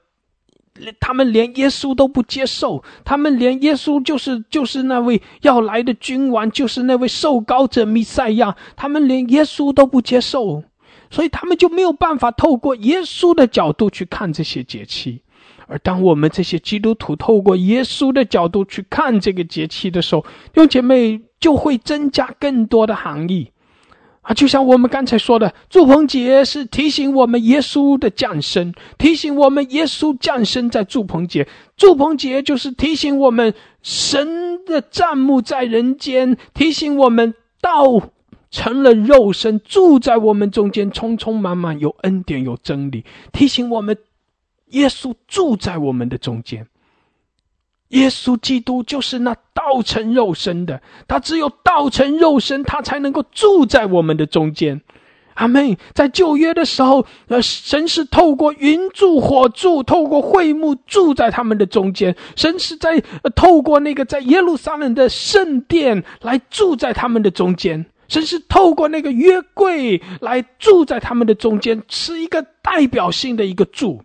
[0.98, 10.64] 他们连耶稣都不接受，他们连耶稣就是就是那位要来的君王，就是那位受膏者弥赛亚，他们连耶稣都不接受。
[11.10, 15.22] 所以他们就没有办法透过耶稣的角度去看这些节气，
[15.66, 23.50] 而当我们这些基督徒透过耶稣的角度去看这个节气的时候，弟兄姐妹就会增加更多的含义
[24.22, 24.34] 啊！
[24.34, 31.44] 就像我们刚才说的，祝棚节是提醒我们耶稣的降生，提醒我们耶稣降生在祝棚节；
[31.76, 38.10] 祝棚节就是提醒我们神的帐幕在人间，提醒我们道。
[38.50, 43.96] 成了肉身，住在我们中间，充充满满有恩典，有真理，提醒我们，
[44.70, 46.66] 耶稣住在我们的中间。
[47.88, 54.80] 耶稣基督就是那道成肉身的，他只有道成肉身，他才能够住在我们的中间。
[55.34, 62.14] 阿妹，在旧约的时候，呃，神是透过云柱火柱，透过会幕住在他们的中间。
[62.36, 63.02] 神是在
[63.34, 67.86] 透过那个在耶路撒冷的圣殿来住在他们的中间。
[68.10, 74.02] 神是透过那个约柜来住在他们的中间，是一个代表性的一个住。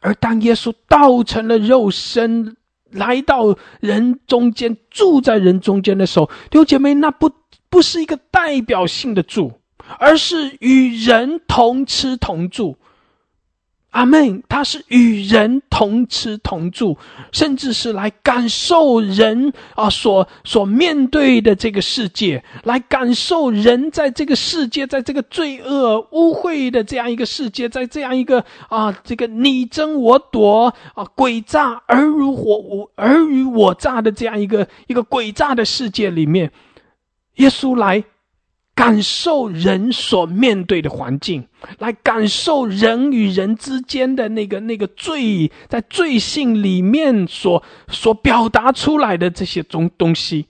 [0.00, 2.56] 而当耶稣道成了肉身，
[2.90, 7.30] 来到人中间，住在人中间的时候，弟兄姐妹，那不
[7.68, 9.52] 不是一个代表性的住，
[9.98, 12.78] 而是与人同吃同住。
[13.96, 14.42] 阿门。
[14.48, 16.96] 他是与人同吃同住，
[17.32, 36.52] 甚至是来感受人啊所所面对的这个世界，来感受人在这个世界，在这个罪恶污秽的这样一个世界，在这样一个啊这个你争我夺啊诡诈尔虞我尔虞我诈的这样一个一个诡诈的世界里面，
[37.36, 38.04] 耶稣来。
[38.76, 41.44] 感受人所面对的环境，
[41.78, 50.46] 来感受人与人之间的那个那个罪，在罪性里面所所表达出来的这些东东西，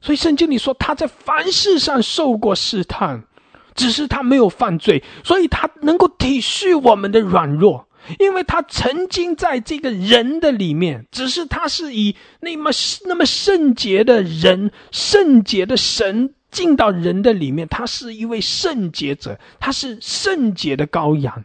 [0.00, 3.22] 所以圣经里说他在凡事上受过试探，
[3.76, 7.86] 只是他没有犯罪，所以他能够体恤我们的软弱。
[8.18, 12.70] 因为他曾经在这个人的里面，只是他是以那么
[13.04, 21.44] 那么圣洁的人、圣洁的神进到人的里面，他是一位圣洁者，他是圣洁的羔羊。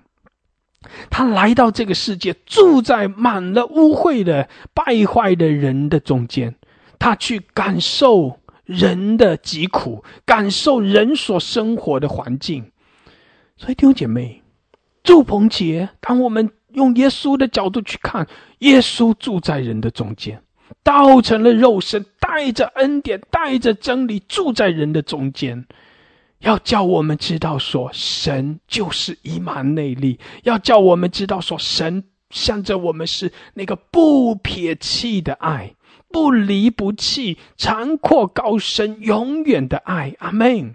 [1.10, 6.56] 他来到这个世界，住在满了污秽的败坏的人的中间，
[7.00, 12.72] 他去感受人的疾苦，感受人所生活的环境。
[13.58, 14.42] 所以弟兄姐妹。
[15.06, 18.26] 祝鹏杰，当我们用耶稣的角度去看，
[18.60, 20.42] 耶稣住在人的中间，
[20.82, 25.68] 道成了肉身，带着恩典，带着真理，住在人的中间，
[26.40, 35.76] 要叫我们知道说，神就是以马内利，要叫我们知道说，神向着我们是那个不撇弃的爱，
[36.12, 40.16] 不离不弃，长阔高深，永远的爱。
[40.18, 40.74] 阿门，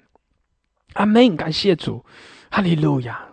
[0.92, 1.36] 阿门。
[1.36, 2.04] 感谢主，
[2.50, 3.26] 哈利路亚。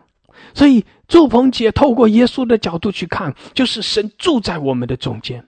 [0.56, 5.48] 所以，祝棚节透过耶稣的角度去看，就是神住在我们的中间，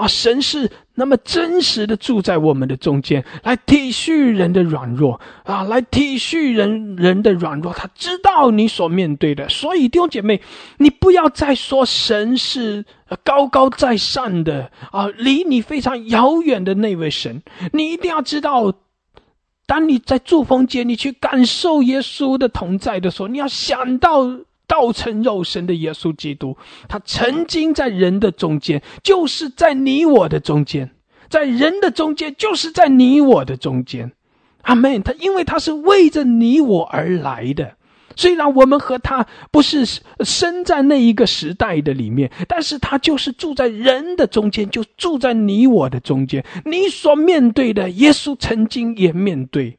[0.00, 7.72] 啊，神是那么真实的住在我们的中间，来体恤人的软弱，啊，来体恤人人的软弱。
[7.72, 10.40] 他知道你所面对的，所以弟兄姐妹，
[10.78, 12.84] 你不要再说神是
[13.22, 17.42] 高高在上的啊，离你非常遥远的那位神。
[17.72, 18.72] 你一定要知道。
[19.66, 24.24] 当你在祝丰节，你去感受耶稣的同在的时候，你要想到
[24.70, 26.56] 道成肉身的耶稣基督，
[26.88, 30.88] 他曾经在人的中间，就是在你我的中间，
[31.28, 34.12] 在人的中间，就是在你我的中间。
[34.62, 35.02] 阿门。
[35.02, 37.74] 他因为他是为着你我而来的。
[38.16, 39.84] 虽然我们和他不是
[40.20, 46.44] 生在那一个时代的里面，但是他就是住在人的中间，就住在你我的中间。
[46.64, 49.78] 你所面对的，耶稣曾经也面对，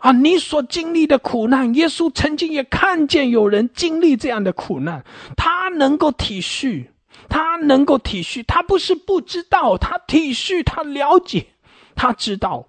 [0.00, 5.04] 啊，你所经历的苦难，耶稣曾经也看见有人经历这样的苦难，
[5.36, 6.86] 他能够体恤，
[7.28, 11.46] 他能够体恤，他不是不知道，他体恤，他了解，
[11.94, 12.68] 他知道。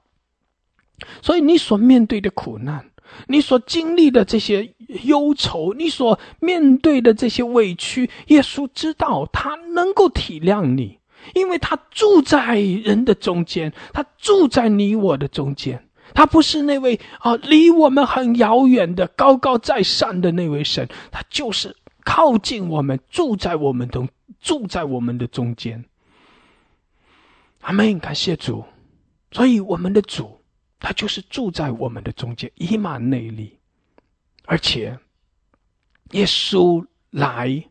[1.21, 2.85] 所以你所面对的苦难。
[3.27, 4.73] 你所经历的这些
[5.03, 10.97] 忧愁，你所面对的这些委屈，耶稣知道，他能够体谅你，
[11.33, 24.07] 因为他住在人的中间，他住在你我的中间，他不是那位啊离我们很遥远的高高在上的那位神，他就是靠近我们，住在我们中
[24.39, 25.83] 住在我们的中间。
[27.61, 28.63] 阿门，感谢主，
[29.31, 30.37] 所以我们的主。
[30.83, 33.55] 他就是住在我们的中间，以马内利，
[34.45, 34.97] 而且
[36.13, 37.63] 耶稣来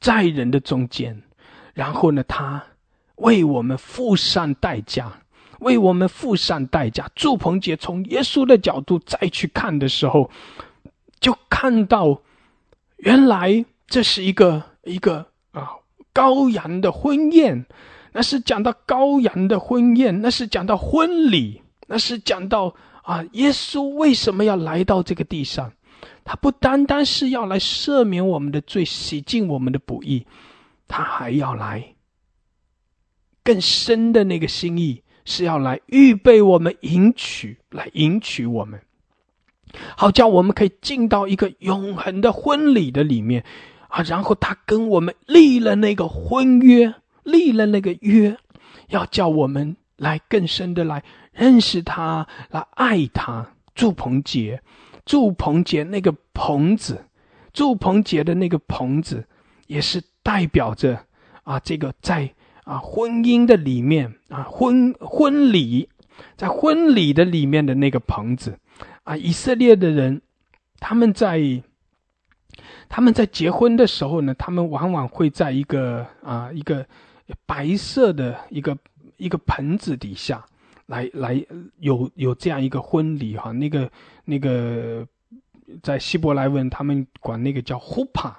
[0.00, 1.22] 在人的中间，
[1.74, 2.64] 然后呢，他
[3.16, 5.12] 为我们付上代价，
[5.64, 7.10] 为我们付上代价。
[7.16, 10.30] 祝鹏杰从耶稣的角度再去看的时候，
[11.18, 12.22] 就看到
[12.98, 15.68] 原来这是一个一个啊
[16.14, 17.66] 羔羊的婚宴，
[18.12, 21.62] 那是讲到羔羊的婚宴，那是讲到婚礼。
[21.86, 25.70] 那是讲到啊，耶稣为什么要来到这个地上？
[26.24, 30.26] 他不单单是要来赦免我们的罪、洗净我们的不义，
[30.88, 31.94] 他还要来
[33.42, 38.80] 更深的那个心意，是要来预备我们迎娶，来迎娶我们，
[39.96, 43.44] 好叫我们可以进到一个永恒的婚礼的里面
[43.88, 44.02] 啊。
[44.02, 48.36] 然后他跟我们立了那个婚约，立了那个约，
[48.88, 51.02] 要叫我们来更深的来。
[51.32, 53.50] 认识他，来爱他。
[53.74, 54.62] 祝鹏杰，
[55.04, 57.04] 祝鹏杰那个棚子，
[57.52, 59.26] 祝鹏杰的那个棚子，
[59.66, 60.96] 也是代表着
[61.42, 62.32] 啊，这个在
[62.64, 65.88] 啊婚姻的里面啊婚婚礼，
[66.36, 68.58] 在婚礼的里面的那个棚子
[69.04, 70.20] 啊，以色列的人，
[70.80, 71.62] 他们在
[72.88, 76.86] 他们在结婚的时候呢，他们往往会在一个啊一个
[77.46, 78.76] 白色的一个
[79.16, 80.44] 一个盆子底下。
[80.86, 81.42] 来来，
[81.78, 83.90] 有有这样一个婚礼哈，那个
[84.26, 85.02] 那个，
[85.82, 88.34] 在希伯来文他们管那个叫 hupa，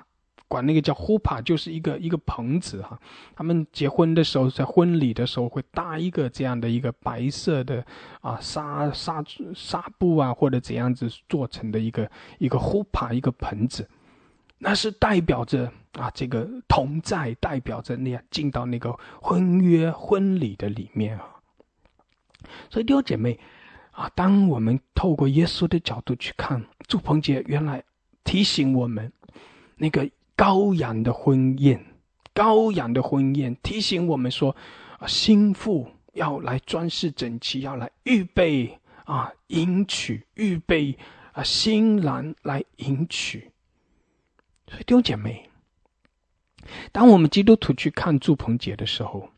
[0.47, 2.99] 管那个叫 hupa，就是一个一个棚子哈。
[3.35, 7.85] 他们结婚的时候，在婚礼的时候会搭一个这样的一个白色的
[8.21, 9.23] 啊纱纱
[9.53, 13.87] 纱布啊，或者怎样子做成的一个一个 hupa 一个盆子，
[14.57, 21.27] 那是代表着啊这个同在，代表着那样进到那个婚约婚礼的里面啊。
[22.69, 23.39] 所以弟兄姐妹，
[23.91, 27.83] 啊，当我们透过耶稣的角度去看祝鹏杰，原来
[28.23, 29.11] 提醒我们
[29.77, 30.07] 那个
[30.38, 31.83] 羔羊的婚宴，
[32.33, 34.55] 羔羊的婚宴提醒我们说，
[34.99, 40.97] 啊，心腹要来装饰整齐，要来预备啊迎娶，预备
[41.31, 43.51] 啊新郎来迎娶。
[44.67, 45.49] 所以弟兄姐妹，
[46.91, 49.29] 当我们基督徒去看祝棚节的时候，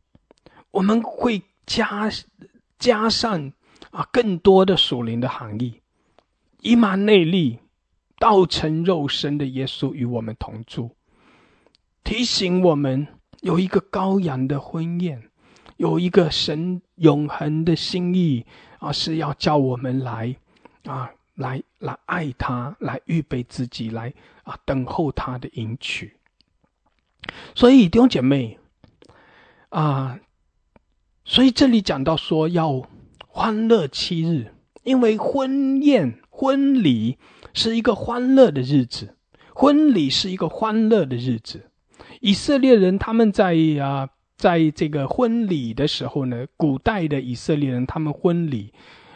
[0.72, 2.10] 我们会加
[2.80, 3.52] 加上
[3.92, 5.82] 啊更多的属灵的含义，
[6.62, 7.60] 以马内利，
[8.20, 10.92] 道成肉身的耶稣与我们同住，
[12.04, 13.08] 提醒我们
[13.42, 15.30] 有一个羔羊的婚宴，
[15.78, 18.46] 有一个神永恒的心意
[18.80, 20.36] 啊，是要叫我们来
[20.86, 21.12] 啊。
[21.38, 24.12] 来来爱他，来预备自己，来
[24.42, 26.16] 啊等候他的迎娶。
[27.54, 28.58] 所以弟兄姐妹
[29.70, 30.20] 啊，
[31.24, 32.82] 所以这里讲到说要
[33.28, 34.52] 欢乐七日，
[34.82, 37.18] 因为婚宴婚礼
[37.52, 39.16] 是一个欢乐的日子，
[39.56, 41.72] 婚礼是一个欢乐的日子。
[42.22, 48.72] 以色列人他们在啊在这个婚礼的时候呢，古代的以色列人他们婚礼。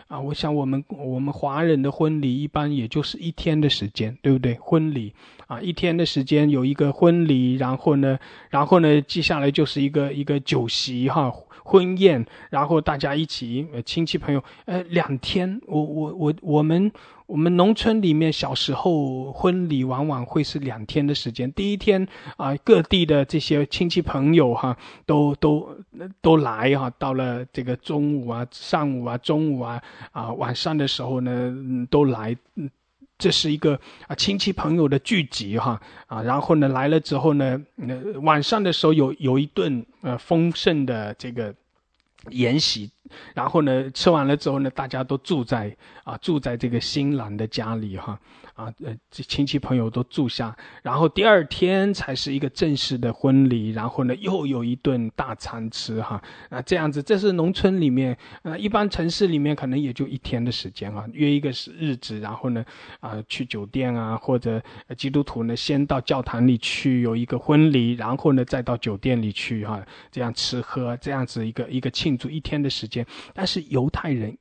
[0.08, 4.56] 啊，我想我们我们华人的婚礼一般也就是一天的时间，对不对？
[4.56, 5.14] 婚礼
[5.48, 8.18] 啊，一天的时间有一个婚礼，然后呢，
[8.50, 11.32] 然后呢，接下来就是一个一个酒席哈，
[11.64, 16.92] 婚宴，然后大家一起亲戚朋友，呃，两天，我我我我们。
[17.28, 21.50] 我们农村里面小时候婚礼往往会是两天的时间。
[21.54, 22.06] 第一天
[22.36, 25.78] 啊，各地的这些亲戚朋友哈，都都
[26.22, 26.90] 都来哈。
[27.00, 29.82] 到了这个中午啊、上午啊、中午啊
[30.12, 31.56] 啊晚上的时候呢，
[31.90, 32.36] 都来。
[33.22, 36.22] 这是一个啊亲戚朋友的聚集哈啊。
[36.24, 37.62] 然后呢来了之后呢，
[38.24, 41.54] 晚上的时候有有一顿呃丰盛的这个
[42.32, 42.90] 宴席。
[43.34, 48.20] 然后呢，吃完了之后呢，大家都住在啊，住在这个新郎的家里哈。
[48.54, 56.22] 啊，呃，亲戚朋友都住下，然后第二天才是一个正式的婚礼，然后呢，又有一顿大餐吃哈。
[56.50, 62.64] 啊，这样子，这是农村里面，呃，一般城市里面可能也就一天的时间哈，约一个是日子，然后呢，
[63.00, 64.62] 啊，去酒店啊，或者
[64.98, 69.82] 基督徒呢，先到教堂里去有一个婚礼，然后呢，再到酒店里去哈，
[70.12, 73.01] 这样吃喝，这样子一个一个庆祝一天的时间。
[73.34, 74.38] 但是犹太人。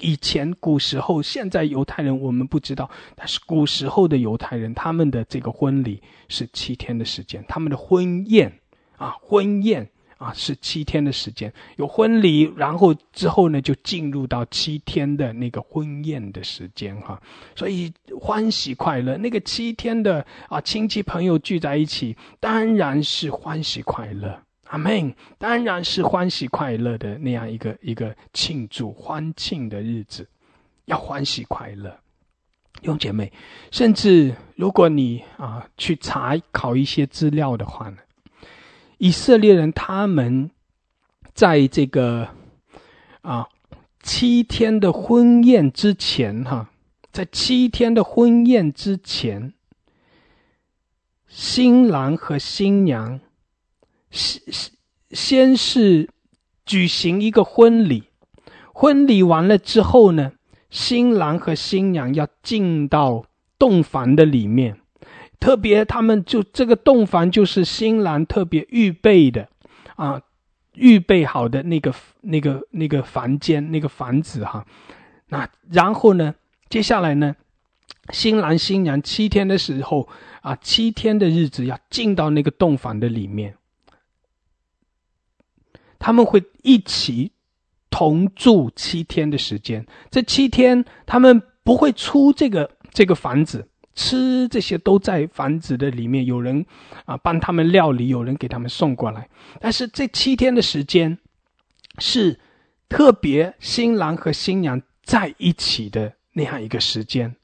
[0.00, 8.60] 以前古时候，现在犹太人我们不知道，但是古时候的犹太人，他们的这个婚礼是七天的时间，他们的婚宴
[8.96, 17.20] 啊，婚宴啊是七天的时间，有婚礼，然后之后呢就进入到七天的那个婚宴的时间哈，
[17.56, 24.40] 所以欢喜快乐，那个七天的啊亲戚朋友聚在一起，当然是欢喜快乐。
[24.68, 30.28] 阿门，当然是欢喜快乐的那样一个一个庆祝欢庆的日子，
[30.84, 31.98] 要欢喜快乐。
[32.82, 33.32] 用姐妹，
[33.72, 37.96] 甚至如果你啊去查考一些资料的话呢，
[38.98, 40.50] 以色列人他们
[41.32, 42.28] 在这个
[43.22, 43.48] 啊
[44.02, 46.70] 七天的婚宴之前，哈，
[47.10, 49.54] 在七天的婚宴之前，
[51.26, 53.18] 新郎和新娘。
[54.10, 54.42] 先
[55.10, 56.08] 先是
[56.64, 58.04] 举行一个婚礼，
[58.72, 60.32] 婚礼完了之后呢，
[60.70, 63.24] 新郎和新娘要进到
[63.58, 64.78] 洞房的里面，
[65.40, 69.48] 特别他们就这个洞房就是新郎特别预备的
[69.96, 70.20] 啊，
[70.74, 74.66] 预备好的那个那个那个房间那个房子哈，
[75.28, 76.34] 那然后呢，
[76.68, 77.34] 接下来呢，
[78.10, 80.08] 新郎新娘七天的时候
[80.42, 83.54] 啊，七天的日子要进到那个洞房的里面。
[85.98, 87.32] 他们会一起
[87.90, 96.64] 同住七天的时间，这七天他们不会出这个这个房子，吃这些都在房子的里面，有人
[97.04, 99.28] 啊帮他们料理，有人给他们送过来。
[99.60, 101.18] 但是这七天的时间
[101.98, 102.38] 是
[102.88, 107.34] 特别新郎和新娘在一起的那样一个时间。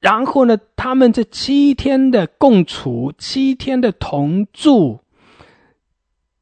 [0.00, 5.01] 然后呢，他们这七天的共处，七天的同住。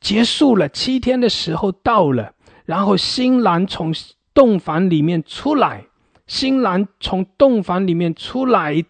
[0.01, 2.33] 结束了七天的时候到了，
[2.65, 3.93] 然后新郎从
[4.33, 5.85] 洞房里面出来，
[6.27, 8.83] 新郎从洞房里面出来，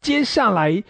[0.00, 0.82] 接下来，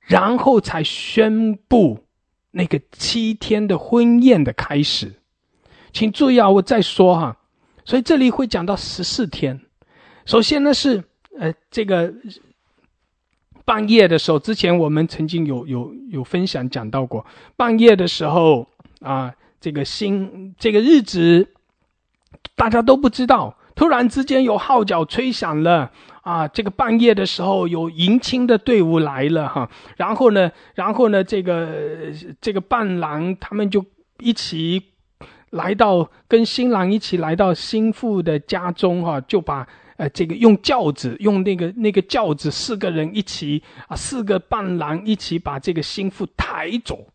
[0.00, 2.04] 然后才宣布
[2.52, 5.14] 那个七天的婚宴的开始。
[5.92, 7.36] 请注意啊，我再说哈，
[7.84, 9.60] 所以这里会讲到十四天。
[10.24, 11.02] 首先呢是
[11.36, 12.14] 呃这个
[13.64, 18.68] 半夜的时候，之前我们曾经有有有分享讲到过，半夜的时候。
[19.00, 21.48] 啊，这个新这个日子，
[22.54, 23.56] 大家都不知道。
[23.74, 25.90] 突然之间有号角吹响了，
[26.20, 29.70] 啊，这个半夜的时候有迎亲的队伍来了哈。
[29.96, 33.82] 然后呢，然后呢，这个这个伴郎他们就
[34.18, 34.82] 一起
[35.50, 47.06] 来到跟新郎一起来到新妇的家中，哈，就把呃这个用轿子，用那个那个轿子，四个人一起啊，四个伴郎一起把这个新妇抬走，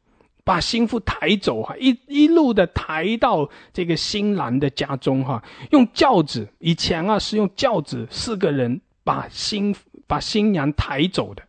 [0.45, 9.75] 把新妇抬走，哈，一一路的抬到这个新郎的家中，哈，用轿子，以前啊是用轿子，四个人把新
[10.07, 11.43] 把新娘抬走的，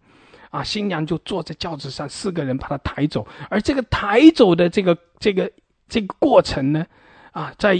[0.50, 5.48] 啊，新娘就坐在轿子上，四个人把她抬走，而这个抬走的这个这个。
[5.88, 6.84] 这个过程呢，
[7.30, 7.78] 啊，在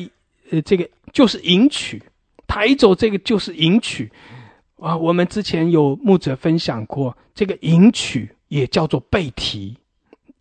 [0.53, 2.01] 呃，这个就是迎娶，
[2.47, 4.09] 抬走这个就是迎娶，
[4.79, 9.77] 啊，我们之前有牧者分享过，这个迎娶也叫做背提，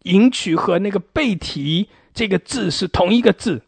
[0.05, 3.61] 迎娶和那个背提这个字是同一个字，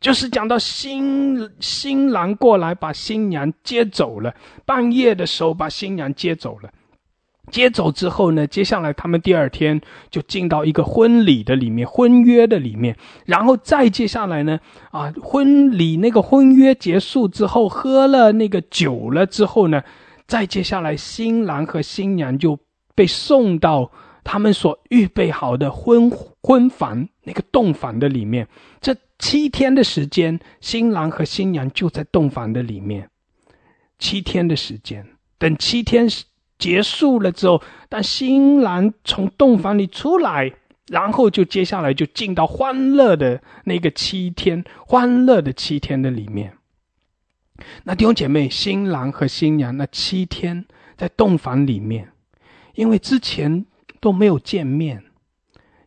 [0.00, 6.70] 就是讲到新新郎过来把新娘接走了，半夜的时候把新娘接走了。
[7.50, 12.96] 接走之后呢，接下来他们第二天就进到一个婚礼的里面，婚约的里面，
[13.26, 14.60] 然后再接下来呢，
[14.92, 19.82] 啊，婚礼那个婚约结束之后，喝了那个酒了之后呢，
[20.28, 22.56] 再接下来新郎和新娘就
[22.94, 23.90] 被送到
[24.24, 26.10] 他们所预备好的婚
[26.42, 28.46] 婚房那个洞房的里面。
[28.80, 33.10] 这七天的时间，新郎和新娘就在洞房的里面，
[33.98, 35.06] 七天的时间，
[35.38, 36.08] 等七天
[36.58, 40.52] 结束了之后，当新郎从洞房里出来，
[40.88, 46.54] 然后就接下来就进到欢乐的那个七天，欢乐的七天的里面。
[47.84, 50.64] 那弟兄姐妹，新郎和新娘那七天
[50.96, 52.10] 在洞房里面，
[52.74, 53.66] 因为之前
[54.00, 55.04] 都没有见面，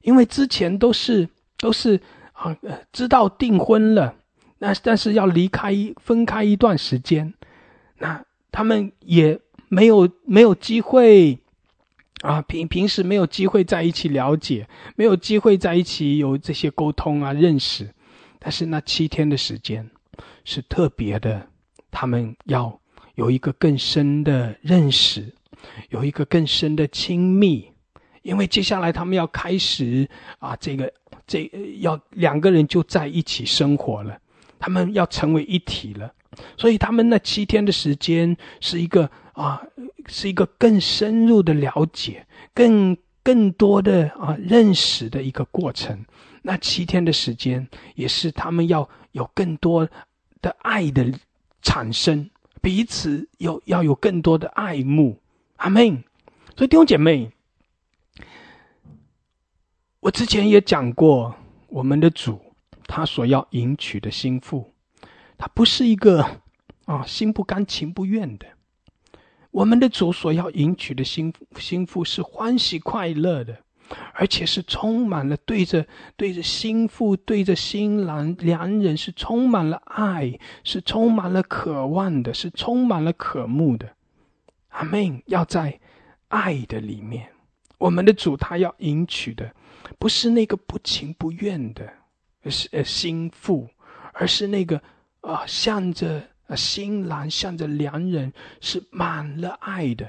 [0.02, 2.00] 因为之前都是都是
[2.34, 2.56] 啊
[2.92, 4.16] 知道订婚了，
[4.60, 7.34] 那但是要离开分开一段时间，
[7.98, 9.40] 那他们也。
[9.70, 11.40] 没有没有机会
[12.22, 17.90] 啊，平平时没有机会在一起了解，没有机会在一起有这些沟通啊认识，
[18.38, 19.90] 但是那七天的时间
[20.46, 21.48] 是特别的，
[21.90, 22.80] 他们要
[23.16, 25.34] 有一个更深的认识，
[25.90, 27.73] 有一个更深的亲密，
[28.24, 30.10] 因为接下来他们要开始
[30.40, 30.92] 啊，这个
[31.28, 31.50] 这
[31.80, 34.18] 要两个人就在一起生活了，
[34.58, 36.12] 他们要成为一体了，
[36.58, 39.10] 所以他们那七天的时间是一个。
[39.34, 39.60] 啊，
[40.06, 46.06] 是一个更深入的了解，更更多的啊认识的一个过程。
[46.44, 49.90] 那七天的时间，也是他们要有更多
[50.40, 51.12] 的爱的
[51.64, 52.30] 产生，
[52.62, 55.20] 彼此有要有更多的爱慕。
[55.56, 56.04] 阿门。
[56.56, 57.32] 所以弟兄姐妹，
[60.04, 61.34] 我之前也讲过，
[61.70, 62.38] 我们的主
[62.88, 64.74] 他所要迎娶的心腹，
[65.38, 66.42] 他不是一个
[66.84, 68.46] 啊心不甘情不愿的。
[69.50, 73.58] 我们的主所要迎娶的心心腹是欢喜快乐的，
[74.14, 75.88] 而且是充满了对着
[76.18, 83.96] 对着心腹对着新郎两人是充满了爱，是充满了渴望的，是充满了渴慕的。
[84.68, 85.24] 阿门！
[85.28, 85.80] 要在
[86.28, 87.30] 爱的里面，
[87.78, 89.54] 我们的主他要迎娶的
[89.98, 91.92] 不是那个不情不愿的，
[92.50, 93.68] 是呃心腹，
[94.14, 94.82] 而是那个
[95.22, 96.22] 啊向着。
[96.56, 98.32] 新郎向着良人
[98.62, 100.08] 是满了爱的，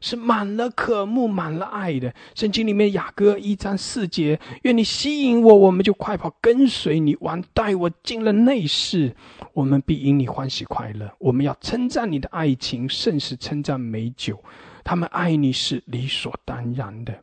[0.00, 2.14] 是满了渴慕、满了爱的。
[2.34, 9.14] 圣经里面雅歌一章四节：愿你吸引我，我们就快跑跟随你；完带我进了内室，
[9.52, 11.12] 我们必因你欢喜快乐。
[11.18, 14.42] 我们要称赞你的爱情，甚是称赞美酒。
[14.82, 17.22] 他们爱你是理所当然的。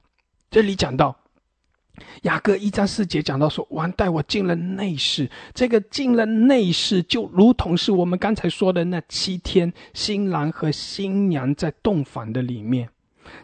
[0.51, 1.18] 这里讲到。
[2.23, 12.89] 雅各一章四节讲到说：“王带我进了内室，这个进了内室，就如同是我们刚才说的那七天，新郎和新娘在洞房的里面，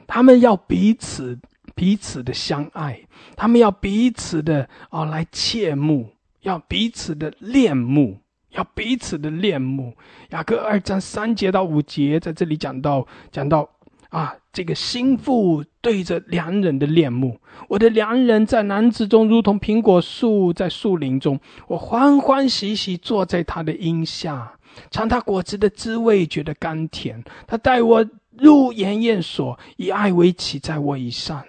[0.07, 1.39] 他们要彼此
[1.73, 2.99] 彼此的相爱，
[3.35, 6.09] 他们要彼此的啊来切慕，
[6.41, 8.19] 要彼此的恋慕，
[8.51, 9.93] 要彼此的恋慕。”
[10.31, 13.69] 雅各二章三节到五节在这里讲到，讲到。
[14.09, 24.57] 啊，这个心腹对着良人的恋慕，我的良人在男子中如同苹果树在树林中，我欢欢喜喜坐在他的荫下，
[24.89, 27.23] 尝他果子的滋味，觉得甘甜。
[27.45, 31.45] 他带我入筵宴所，以爱为旗，在我以上。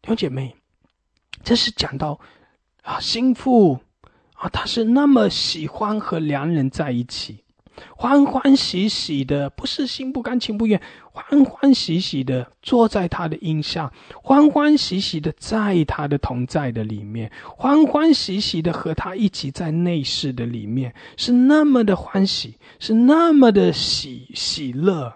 [0.00, 0.56] 弟兄姐妹，
[1.44, 2.18] 这是讲到
[2.82, 3.78] 啊，心腹
[4.36, 7.44] 啊，他是那么喜欢和良人在一起。
[7.96, 10.80] 欢欢喜喜的，不是心不甘情不愿，
[11.12, 25.14] 欢欢喜喜的坐在他的荫下，欢欢喜喜的在他的同在的里面，欢欢喜喜的和他一起在内室的里面，是那么的欢喜，是那么的喜喜乐，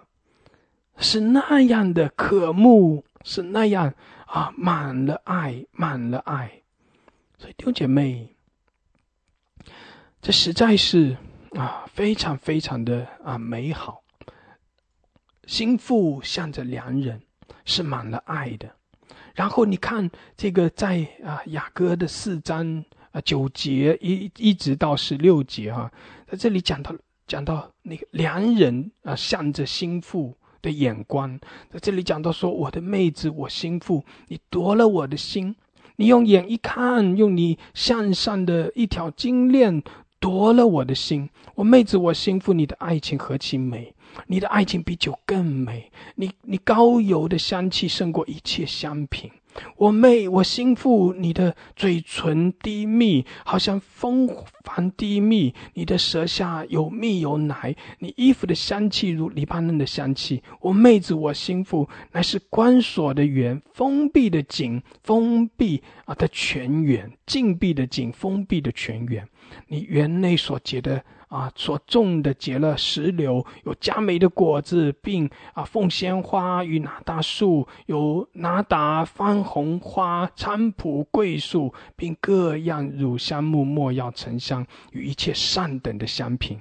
[0.97, 3.95] 是那样的渴慕，是那样
[4.27, 6.51] 啊，满了爱，满了爱。
[7.39, 8.35] 所以弟兄姐妹，
[10.21, 11.17] 这实在是
[11.55, 14.03] 啊，非常非常的啊美好。
[15.47, 17.21] 心腹向着良人
[17.65, 18.71] 是满了爱的。
[19.35, 25.91] 然后你看这个在啊雅歌的四章啊九节一一直到十六节哈，
[26.27, 26.95] 在这里讲到
[27.27, 31.39] 讲到那个良人啊向着心腹的眼光，
[31.71, 35.57] 在这里讲到说我的妹子我心腹，你夺了我的心，
[35.97, 39.83] 你用眼一看，用你向上的一条金链
[40.23, 43.93] 夺了我的心，我妹子我心腹，你的爱情何其美。
[44.29, 49.29] 你的爱情比酒更美，你你高油的香气胜过一切香品。
[49.77, 54.29] 我妹，我心腹，你的嘴唇低密，好像蜂
[54.65, 60.43] 房低密；你的舌下有蜜有奶，你衣服的香气如黎巴嫩的香气。
[60.61, 69.27] 我妹子，我心腹，乃是关锁的园，封闭的井，封闭啊的泉源，禁闭的井，封闭的泉源。
[69.69, 71.03] 你园内所结的。
[71.29, 86.61] 啊，所种的结了石榴，有佳美的果子，并啊凤仙花与拿大树，有拿达番红花、菖蒲桂树，并各样乳香木、没药沉香与一切上等的香品。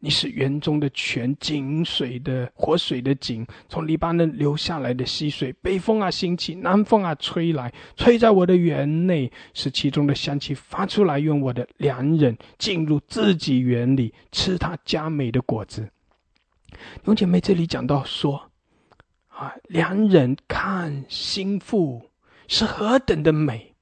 [0.00, 5.52] 你是园中的泉，井水的活水的井，从黎巴嫩流下来的溪水。
[5.54, 15.88] 北风啊兴起，南风啊吹来，吹在我的园内，使其中的香气发出来，用我的良人进入自己园里，吃他佳美的果子。
[17.04, 18.50] 兄姐妹，这里讲到说，
[19.26, 22.08] 啊，良人看心腹
[22.46, 23.74] 是何等的美，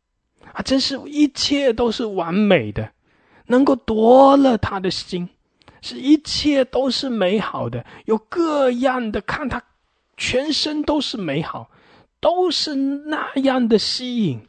[0.54, 2.92] 啊，真是一切都是完美的，
[3.48, 5.28] 能够夺了他的心。
[5.86, 9.62] 是一切都是美好的，有各样的看他，
[10.16, 11.70] 全身都是美好，
[12.18, 14.40] 都是那样的吸引。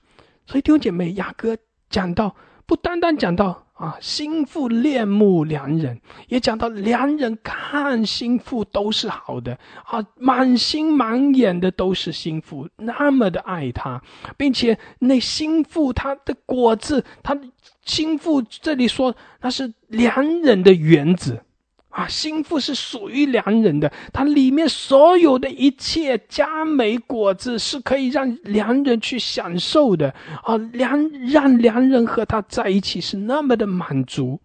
[0.48, 1.56] 所以弟兄姐妹，雅各
[1.92, 2.36] 讲到，
[2.66, 14.02] 不单单讲到啊，心腹恋慕良人，也讲到良人看心腹都是好的啊，满心满眼的都是心腹，那么的爱他，
[14.38, 17.40] 并且那心腹他的果子，他。
[17.84, 21.42] 心腹这里说那是良人的园子，
[21.90, 30.14] 啊，心腹是属于良人的，它里面所有的一切佳美果子是可以让良人去享受的，
[30.44, 34.40] 啊，良让良人和他在一起是那么的满足，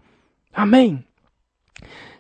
[0.52, 1.02] 阿门。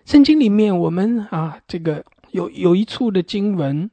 [0.04, 3.90] 圣经里面我们啊，这个有有一处的经文，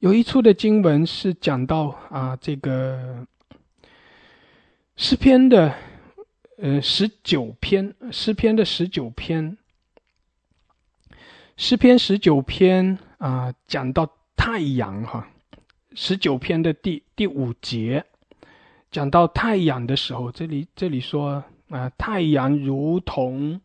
[0.00, 3.26] 有一处的经文是讲到啊，这个。
[4.98, 5.74] 诗篇的，
[6.58, 9.58] 呃，十九篇，诗篇的十九篇，
[11.58, 15.28] 诗篇十九篇啊，讲到太阳哈，
[15.94, 18.06] 十九篇的第第五节，
[18.90, 23.60] 讲到太阳的时候，这里这里说啊，太阳如同，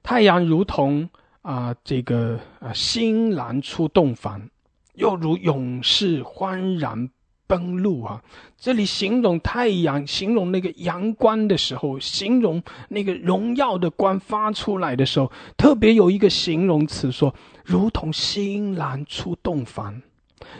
[0.00, 1.10] 太阳如同
[1.42, 4.48] 啊，这个啊，新郎出洞房，
[4.94, 7.10] 又如勇士欢然。
[7.50, 8.22] 奔路啊！
[8.56, 17.34] 这里形容太阳，形容那个阳光的时候，形容那个荣耀的光发出来的时候，特别有一个形容词说，
[17.64, 20.00] 如同新郎出洞房。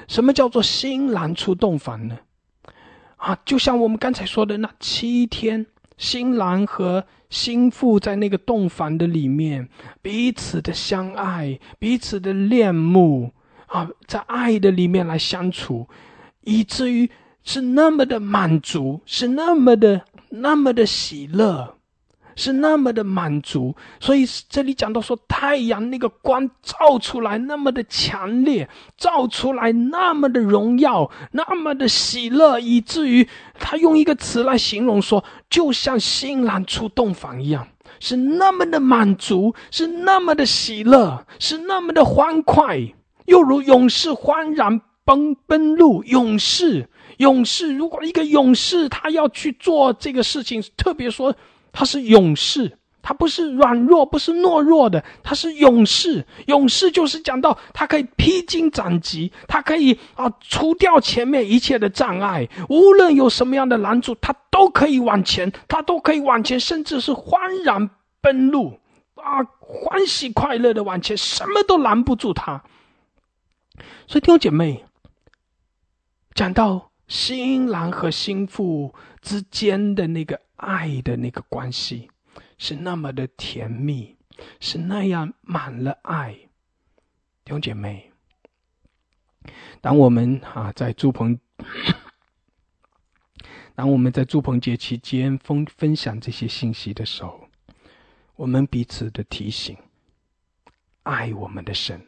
[0.08, 2.18] 什么叫做新郎出洞房呢？
[3.18, 5.66] 啊，就像我们刚才说的那七天，
[5.96, 9.68] 新郎和新妇在那个洞房的里面，
[10.02, 13.32] 彼此的相爱，彼此的恋慕
[13.66, 15.86] 啊，在爱的里面来相处。
[16.42, 17.10] 以至于
[17.42, 21.76] 是那么的满足，是那么的那么的喜乐，
[22.36, 23.74] 是那么的满足。
[23.98, 33.26] 所以这里讲到说，太阳那个光照出来那么的强烈，照出来那么的荣耀，那么的喜乐，以至于
[33.58, 37.66] 他用一个词来形容说，就像新郎出洞房一样，
[38.00, 42.78] 是那么的满足，是那么的喜乐，是那么的欢快，
[43.26, 44.82] 又如勇士欢然。
[45.04, 46.88] 奔奔路，勇士，
[47.18, 47.74] 勇士。
[47.74, 51.34] 如果一个勇士他要去做这个事情，特别说
[51.72, 56.26] 他是勇士，他不是软弱，不是懦弱的，他是勇士。
[56.46, 67.90] 勇士就是讲到他可以披荆斩棘，他可以啊除掉前面一切的障碍，无论有什么样的拦阻，他都可以往前，他都可以往前，甚至是欢然
[68.20, 68.78] 奔路
[69.14, 72.62] 啊，欢喜快乐的往前，什么都拦不住他。
[74.06, 74.84] 所以弟兄姐妹。
[76.34, 82.10] 讲到新郎和新妇之间的那个爱的那个关系，
[82.56, 84.16] 是那么的甜蜜，
[84.60, 86.32] 是那样满了爱。
[87.44, 88.12] 弟兄姐妹，
[89.80, 91.38] 当我们啊在祝棚，
[93.74, 97.48] 当我们在祝棚节期间分分享这些信息的时候，
[98.36, 99.76] 我们彼此的提醒，
[101.02, 102.06] 爱我们的神，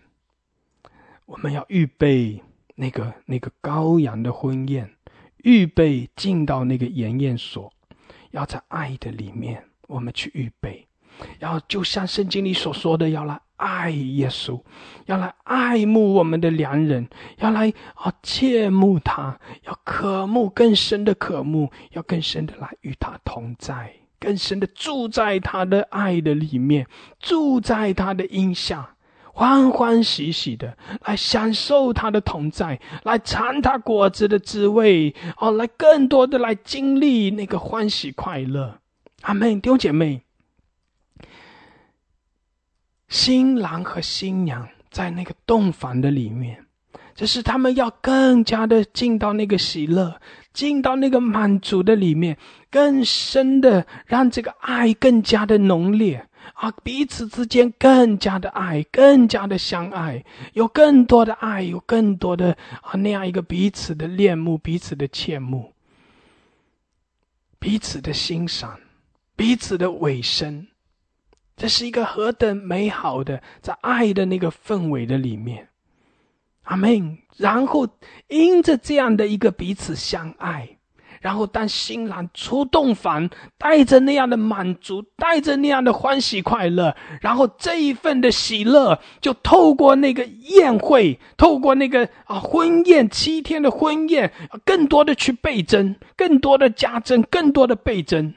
[1.27, 2.41] 我们要预备
[2.83, 4.91] 那个那个羔羊的婚宴，
[5.45, 7.73] 预备进到那个筵宴所，
[8.33, 10.89] 要在爱的里面，我们去预备，
[11.39, 13.41] 要就像圣经里所说的，要来。
[13.63, 14.61] 爱耶稣，
[15.07, 17.09] 要来爱慕我们的良人，
[17.39, 26.89] 要来啊切慕他，要渴慕更深的渴慕，要更深的来与他同在，更深的住在他的爱的里面，
[27.21, 28.97] 住在他的荫下，
[29.35, 30.77] 欢欢喜喜的
[31.07, 38.79] 来享受他的同在，来尝他果子的滋味，哦，来更多的来经历那个欢喜快乐。
[39.23, 40.23] 阿门，弟兄姐妹。
[43.09, 46.65] 新郎和新娘在那个洞房的里面，
[47.15, 50.19] 这是他们要更加的进到那个喜乐，
[50.55, 52.39] 进到那个满足的里面，
[52.71, 56.27] 更深的让这个爱更加的浓烈
[56.63, 56.71] 啊！
[56.85, 65.73] 彼此之间更加的爱，更加的相爱，有更多的爱，有更多的啊那样一个彼此的恋慕，彼此的切慕，
[67.59, 68.79] 彼此的欣赏，
[69.35, 70.69] 彼此的尾声。
[71.57, 75.69] 这是一个何等美好的，在爱的那个氛围的里面，
[76.63, 77.19] 阿门。
[77.39, 77.89] 然后
[78.29, 80.79] 因着这样的一个彼此相爱，
[81.23, 94.31] 然后当新郎出洞房，带着那样的满足，带着那样的欢喜快乐，然后这一份的喜乐就透过那个宴会，透过那个啊婚宴七天的婚宴，
[94.65, 98.35] 更多的去倍增，更多的加增，更多的倍增，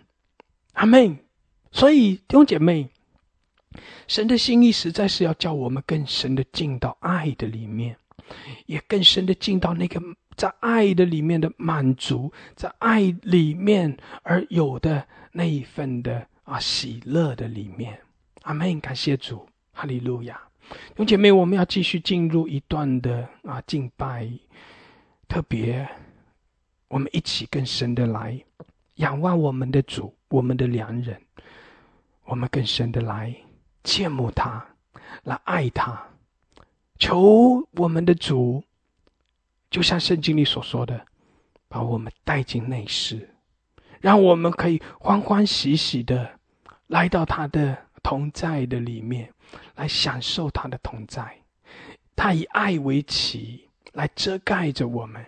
[0.73, 1.17] 阿门。
[1.71, 2.87] 所以弟兄姐妹。
[4.07, 7.97] 神的心意实在是要叫我们更深的进到爱的里面，
[8.67, 9.99] 也更深的进到那个
[10.35, 17.99] 在爱的里面的满足，在爱里面而有的那一份的啊喜乐的里面。
[18.43, 18.79] 阿门！
[18.79, 20.39] 感谢主，哈利路亚！
[20.69, 24.29] 弟兄姐妹，我们要继续进入一段的啊敬拜，
[25.27, 25.87] 特别
[26.87, 28.39] 我们一起更深的来
[28.95, 31.19] 仰望我们的主，我们的良人，
[32.25, 33.35] 我们更深的来。
[33.83, 34.65] 羡慕他，
[35.23, 36.03] 来爱他，
[36.97, 38.63] 求我们的主，
[39.69, 41.05] 就像圣经里所说的，
[41.67, 43.29] 把我们带进内室，
[43.99, 46.39] 让我们可以欢欢喜喜的
[46.87, 49.31] 来到他的同在的里面，
[49.75, 51.37] 来享受他的同在。
[52.15, 55.25] 他以爱为旗来遮盖着我们，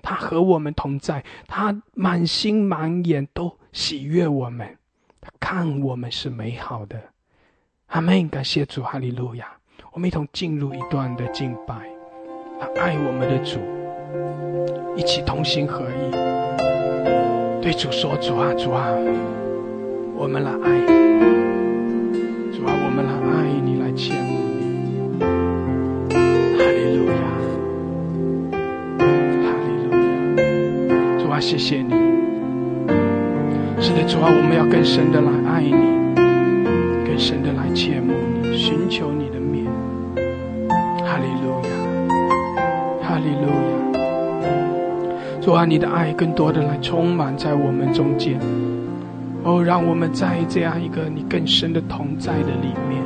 [0.00, 4.78] 他和我们同在，他满心满眼都喜悦我们，
[5.20, 7.02] 他看我们是美好的。
[7.86, 8.28] 阿门！
[8.28, 9.52] 感谢主，哈利路亚！
[9.90, 11.91] 我们一同进入一段的敬拜，
[12.76, 13.58] 爱我们的主，
[14.96, 16.10] 一起同心合意，
[17.60, 18.88] 对主说：“主啊，主啊，
[20.16, 20.86] 我们来爱你，
[22.56, 24.62] 主啊，我们来爱你，来羡慕你。”
[26.58, 27.14] 哈利路亚，
[29.42, 31.18] 哈利路亚！
[31.18, 31.90] 主啊，谢谢你。
[33.80, 35.92] 是的，主啊，我们要更深的来爱你。
[37.04, 39.21] 更深的来切慕你，寻求你
[43.22, 44.00] 哈利路亚。
[45.40, 48.38] 主啊，你的爱更多的来充满在我们中间。
[49.44, 53.00] 哦，让我们在这样一个你更深的同在的里面，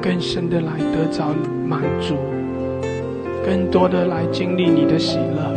[0.00, 1.34] 更深的来得着
[1.66, 2.16] 满足，
[3.44, 5.54] 更多的来经历你的喜乐。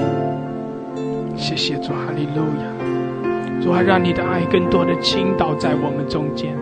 [1.35, 3.61] 谢谢主，哈利路亚。
[3.61, 6.53] 主啊，让你的爱更多的倾倒在我们中间。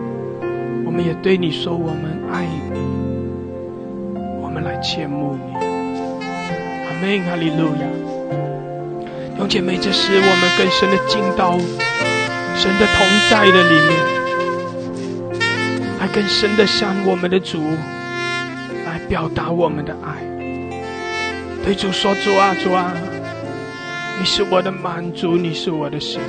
[0.86, 2.78] 我们也对你说，我们爱你，
[4.40, 5.63] 我们来羡慕你。
[6.94, 7.82] 阿门，哈利路亚。
[9.38, 11.58] 用姐妹，这是我们更深的进到
[12.56, 13.90] 神的同在的里面，
[15.98, 17.60] 来更深的向我们的主
[18.86, 20.22] 来表达我们的爱。
[21.64, 22.92] 对主说：主啊，主啊，
[24.20, 26.24] 你是我的满足，你是我的喜乐，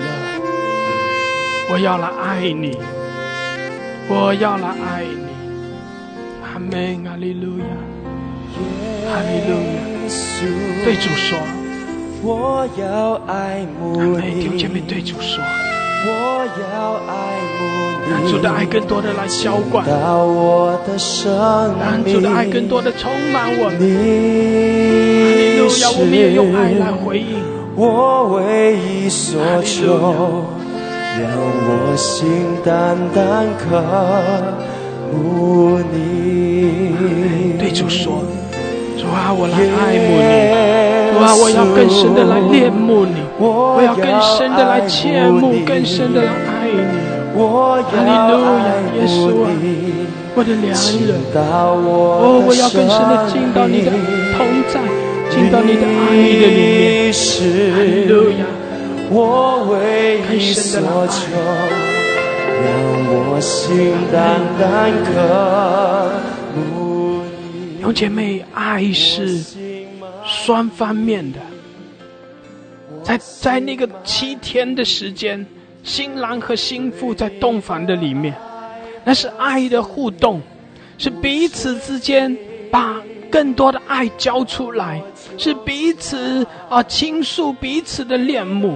[1.69, 2.75] 我要来爱你。
[4.07, 5.27] 我要来爱你，
[6.43, 7.65] 阿门，哈利路亚，
[9.09, 9.94] 哈利路亚，
[10.83, 11.37] 对主说，
[12.21, 14.47] 我要爱慕你？
[14.87, 15.41] 对主说，
[16.05, 17.09] 我要爱
[17.57, 17.59] 慕
[18.05, 20.27] 你，让主的爱更多的来浇灌，让
[22.03, 23.69] 主的爱更多的充满我。
[23.69, 23.83] 们，哈
[25.35, 27.41] 利路亚，我们也用爱来回应，
[27.75, 30.45] 我唯一所求。
[31.17, 32.27] 让我心
[32.65, 33.81] 单单渴
[35.13, 37.55] 慕你。
[37.57, 38.21] 对主说，
[39.05, 40.33] 主啊，我来爱慕你。
[41.13, 46.81] 主啊，我要更深的来恋慕你，我要更深的来切慕，更深的来爱你。
[47.37, 48.33] 哈利路
[48.65, 49.45] 亚，耶稣啊，
[50.33, 51.21] 我的良人。
[51.35, 53.91] 哦，我要更深的进到你的
[54.33, 54.41] 同
[54.73, 54.81] 在，
[55.29, 57.13] 进到你的爱的里面。
[57.13, 58.41] 哈利路亚，
[60.27, 61.21] 更深的来弟
[67.85, 69.43] 兄姐妹，爱是
[70.25, 71.37] 双方面的，
[73.03, 75.45] 在在那个七天的时间。
[75.83, 78.33] 新郎和新妇在洞房的里面，
[79.03, 80.41] 那是爱的互动，
[80.97, 82.35] 是彼此之间
[82.71, 84.99] 把更多的爱交出来，
[85.37, 88.75] 是彼此啊倾诉彼此的恋慕，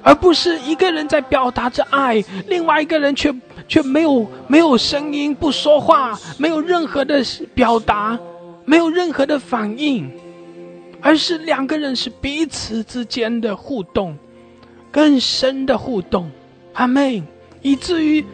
[0.00, 3.34] 而不是一个人在表达着爱，另外一个人却
[3.68, 7.22] 却没有没有声音，不说话，没有任何的
[7.54, 8.18] 表达，
[8.64, 10.10] 没有任何的反应，
[11.00, 14.16] 而是两个人是彼此之间的互动。
[14.90, 16.30] 更深的互动，
[16.72, 17.22] 阿妹，
[17.60, 18.24] 以至于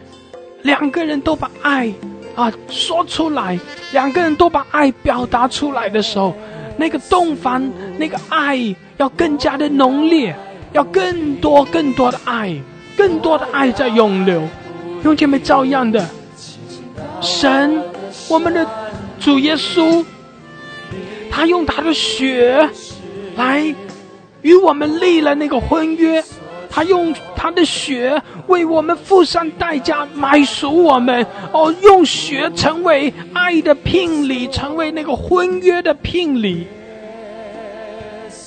[0.61, 1.93] 两个人都把爱
[2.33, 3.59] 啊说出来，
[3.91, 6.33] 两个人都把爱表达出来的时候，
[6.77, 10.33] 那个洞房，那个爱要更加的浓烈，
[10.71, 12.55] 要更多更多的爱，
[12.95, 14.41] 更多的爱在涌流。
[15.05, 16.03] 用姐妹，照样的，
[17.21, 17.79] 神，
[18.27, 18.67] 我们的
[19.19, 20.03] 主耶稣，
[21.29, 22.67] 他用他的血
[23.35, 23.63] 来
[24.41, 26.23] 与我们立了那个婚约。
[26.71, 31.23] 他用他的血为我们付上代价，买赎我们。
[31.53, 36.65] 哦，用血成为爱的聘礼，成为那个婚约的聘礼。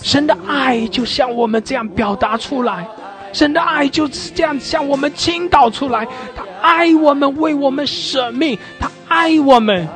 [0.03, 2.87] 神的爱就像我们这样表达出来，
[3.33, 6.07] 神的爱就是这样向我们倾倒出来。
[6.35, 8.59] 他爱我们，为我们舍命。
[8.79, 9.87] 他爱我们，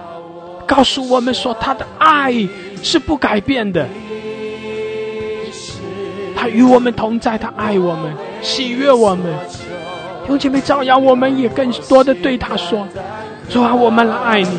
[0.66, 2.32] 告诉我们说他的爱
[2.82, 3.86] 是不改变的。
[6.34, 8.12] 他与我们同在，他爱我们，
[8.42, 9.26] 喜悦我们。
[10.26, 12.86] 兄姐妹，照样我们也更多的对他说
[13.50, 14.58] ：“主啊，我们来爱你，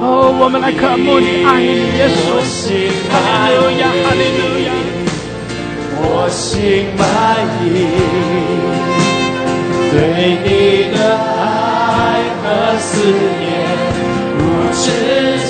[0.00, 2.38] 哦，我们来渴慕你，爱你，耶稣。”
[3.10, 4.65] 哈利路亚，哈利路亚。
[6.08, 7.02] 我心满
[7.62, 7.64] 意，
[9.90, 9.94] 对
[10.44, 10.48] 你
[10.94, 10.96] 的
[11.36, 11.42] 爱
[12.42, 12.44] 和
[12.78, 12.86] 思
[13.40, 13.44] 念
[14.38, 14.40] 无
[14.72, 14.84] 止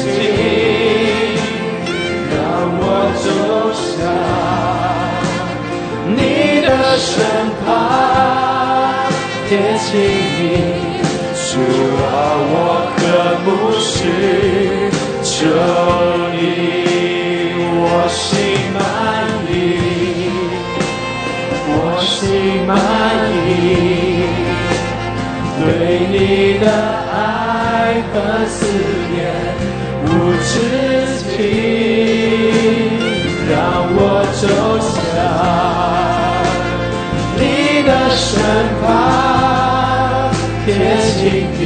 [0.03, 0.05] 境，
[2.33, 2.35] 让
[2.81, 2.83] 我
[3.23, 3.27] 走
[3.75, 3.85] 向
[6.17, 6.19] 你
[6.63, 6.67] 的。
[6.97, 7.13] 身
[7.63, 7.67] 旁
[9.49, 9.93] 贴近
[10.39, 10.41] 你，
[11.35, 11.47] 主
[12.01, 12.09] 啊，
[12.49, 12.55] 我
[12.97, 12.99] 渴
[13.45, 13.47] 慕
[13.79, 13.87] 是
[15.23, 15.35] 求
[16.33, 16.35] 你，
[17.79, 18.25] 我心
[22.27, 22.77] 心满
[23.47, 23.49] 意，
[25.61, 25.65] 对
[26.11, 26.67] 你的
[27.15, 27.15] 爱
[28.13, 28.15] 和
[28.49, 28.59] 思
[29.13, 29.15] 念
[30.03, 30.07] 无
[30.43, 30.51] 止
[31.31, 31.39] 境，
[33.49, 33.55] 让
[33.95, 33.99] 我
[34.41, 34.45] 走
[34.83, 34.91] 向
[37.39, 37.41] 你
[37.85, 37.89] 的。
[38.17, 38.29] 身
[38.81, 38.85] 旁
[40.65, 40.67] 贴
[41.17, 41.23] 近
[41.59, 41.61] 你，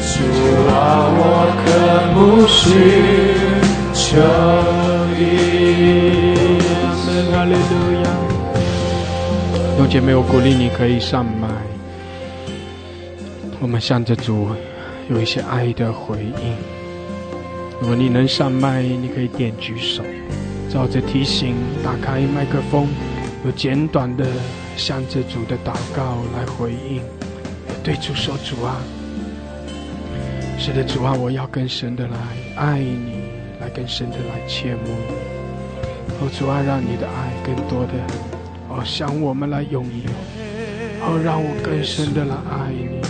[0.00, 0.12] 主
[0.68, 0.74] 啊，
[1.12, 1.20] 我
[1.60, 1.64] 渴
[2.14, 2.18] 慕
[2.48, 2.58] 需
[3.94, 3.98] 求
[5.16, 5.20] 你。
[9.90, 11.48] 姐妹，我鼓励你可以上麦。
[13.58, 14.46] 我们向着主
[15.10, 16.56] 有一些爱的回应。
[17.80, 20.04] 如果你能上麦，你可以点举手，
[20.72, 22.86] 照着提醒打开麦克风，
[23.44, 24.24] 有简短的。
[24.76, 27.02] 向着主的祷告来回应，
[27.82, 28.76] 对主说：“主啊，
[30.56, 32.16] 是的，主啊，我要更深的来
[32.54, 33.24] 爱你，
[33.60, 35.14] 来更深的来切慕你。
[36.20, 37.92] 哦，主啊，让你的爱更多的
[38.80, 40.10] 哦向我们来拥有。
[41.02, 43.00] 哦，让我更深的来爱你，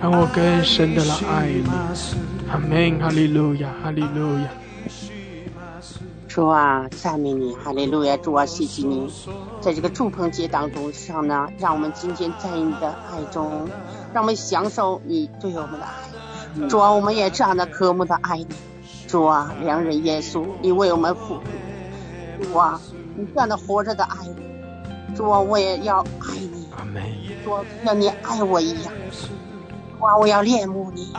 [0.00, 1.70] 让我更深的来爱你。
[2.50, 4.48] 阿门，哈利路亚，哈利路亚。”
[6.26, 8.16] 主啊，赞美你，哈利路亚！
[8.16, 9.10] 主啊，谢谢你，
[9.60, 13.68] 在这个祝棚节当中上呢，让我们今天在你的爱中，
[14.12, 16.68] 让我们享受你对我们的爱。
[16.68, 18.46] 主啊，我们也这样的渴慕的爱你。
[19.08, 21.42] 主啊，良人耶稣，你为我们付出。
[22.44, 22.80] 主啊，
[23.16, 24.36] 你这样的活着的爱你
[25.18, 25.24] 你。
[25.24, 26.68] 主啊，我也要爱你。
[27.44, 28.92] 主啊，像你爱我一样。
[29.98, 31.12] 主啊，我要恋慕你，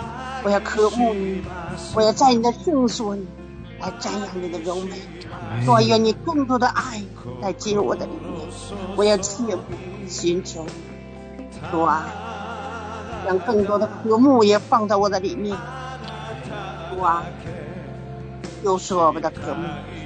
[0.44, 1.44] 我要渴慕你，
[1.94, 3.28] 我要在你的圣所里。
[3.82, 4.92] 来瞻仰你的柔美，
[5.66, 7.02] 我愿你更多的爱
[7.40, 8.46] 来进入我的里面，
[8.98, 9.62] 我要切慕
[10.06, 10.66] 寻求，
[11.72, 12.06] 主啊，
[13.26, 15.58] 让更多的和睦也放在我的里面，
[16.94, 17.24] 主啊，
[18.66, 19.64] 又是我们的和睦，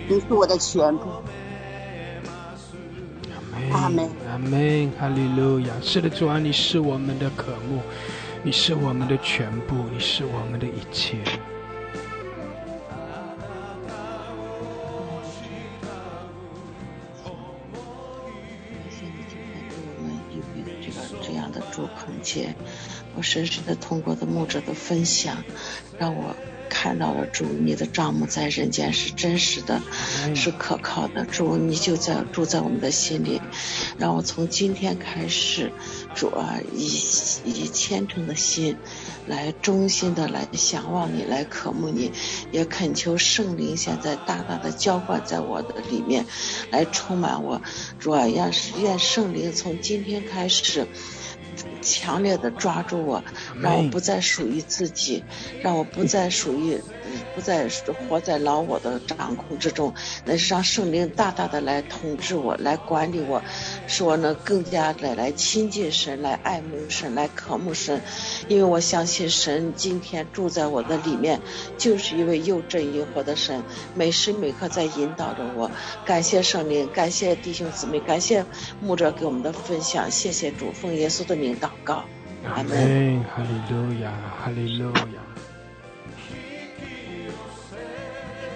[0.07, 1.05] 你是我的全部。
[3.71, 5.73] 阿门，阿门，哈利路亚！
[5.81, 7.81] 是的，主啊，你是我们的渴慕，
[8.43, 11.17] 你是我们的全部，你是我们的一切。
[11.23, 11.33] 感
[18.89, 19.35] 谢主，
[19.69, 22.55] 给我们预备这个这样的主空间。
[23.15, 25.37] 我深深的通过的牧者的分享，
[25.99, 26.35] 让我。
[26.73, 29.79] 看到了主，你的账目在人间是真实的，
[30.35, 31.23] 是可靠的。
[31.23, 33.39] 主，你就在住在我们的心里，
[33.99, 35.71] 让我从今天开始，
[36.15, 36.99] 主啊，以
[37.45, 38.75] 以虔诚的心，
[39.27, 42.11] 来衷心的来想望你，来渴慕你，
[42.51, 46.25] 也恳求圣灵现在大大的浇灌在我的里面，
[46.71, 47.61] 来充满我。
[47.99, 48.51] 主啊，愿
[48.81, 50.87] 愿圣灵从今天开始。
[51.81, 53.23] 强烈的抓住我，
[53.61, 55.23] 让我不再属于自己，
[55.61, 56.81] 让我不再属于。
[57.35, 57.67] 不再
[58.09, 59.93] 活在老我的掌控之中，
[60.25, 63.41] 那是让圣灵大大的来统治我，来管理我，
[63.87, 68.01] 使我能更加的来亲近神，来爱慕神，来渴慕神。
[68.47, 71.41] 因为我相信神今天住在我的里面，
[71.77, 73.63] 就是一位又真又活的神，
[73.95, 75.69] 每时每刻在引导着我。
[76.05, 78.45] 感谢圣灵，感谢弟兄姊妹，感谢
[78.81, 82.03] 牧者给我们的分享，谢谢主，奉耶稣的名祷告，
[82.43, 83.23] 阿门。
[83.23, 85.32] 哈利路亚，哈利路亚。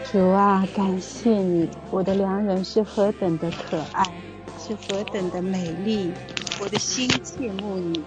[0.09, 1.67] 主啊，感谢你！
[1.91, 4.05] 我的良人是何等的可爱，
[4.57, 6.13] 是何等的美丽！
[6.61, 8.01] 我的心切慕你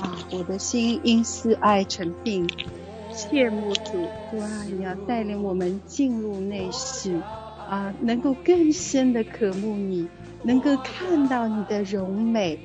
[0.00, 2.48] 啊，我的心因思爱成病，
[3.14, 3.92] 切慕主。
[4.32, 7.14] 主啊，你要带领我们进入内室
[7.70, 10.08] 啊，能够更深的渴慕你，
[10.42, 12.58] 能够看到你的荣美，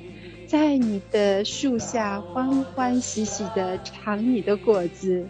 [0.48, 5.24] 在你的树下欢欢喜喜的尝你的果子。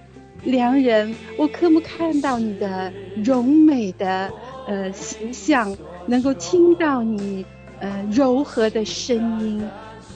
[0.44, 2.92] 良人，我可不看到你的
[3.24, 4.30] 柔美的
[4.66, 5.76] 呃形象，
[6.06, 7.44] 能够听到你
[7.80, 9.62] 呃柔和的声音。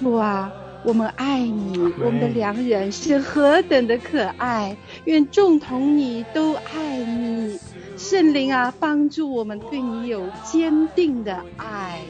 [0.03, 0.51] 哇，
[0.85, 4.77] 我们爱你，我们的良人是何等的可爱！
[5.05, 7.59] 愿众同你都爱你，
[7.97, 12.01] 圣灵啊，帮助我们对你有坚定的爱。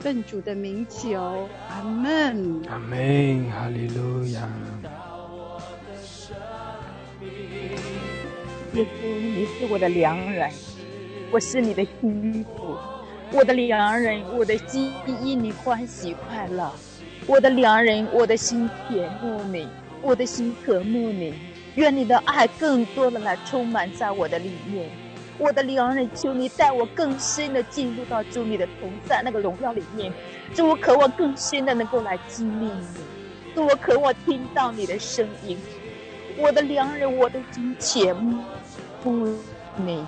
[0.00, 2.62] 奉主的名求，阿门。
[2.68, 4.48] 阿门，哈利路亚。
[8.74, 10.48] 耶稣，你是我的良人，
[11.32, 12.76] 我是你的心腹，
[13.32, 16.70] 我的良人，我的心因你欢喜快乐，
[17.26, 19.66] 我的良人，我的心甜慕你，
[20.00, 21.34] 我的心渴慕你，
[21.74, 24.88] 愿你的爱更多的来充满在我的里面，
[25.36, 30.12] 我的良人，求你带我更深的进入到主你的同在那个荣耀里面，
[30.54, 32.86] 祝我渴望更深的能够来经历你，
[33.52, 35.58] 祝我渴望听到你的声音，
[36.40, 38.42] 我的良人，我的心切慕。
[39.02, 39.28] 不，
[39.76, 40.04] 你，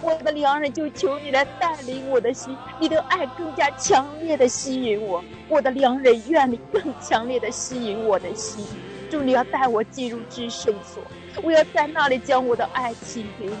[0.00, 5.22] 我的良人，就求你来带领我的心，你的爱更加强烈的吸引我。
[5.48, 8.64] 我的良人，愿你更强烈的吸引我的心。
[9.10, 11.02] 祝你要带我进入至圣所，
[11.42, 13.56] 我要在那里将我的爱情给你。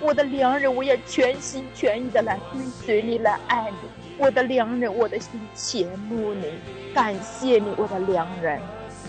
[0.00, 3.88] 我的良人，我要全心全意的来跟随你，来爱你。
[4.16, 6.52] 我的良人，我的心羡慕你，
[6.94, 8.60] 感谢你，我的良人。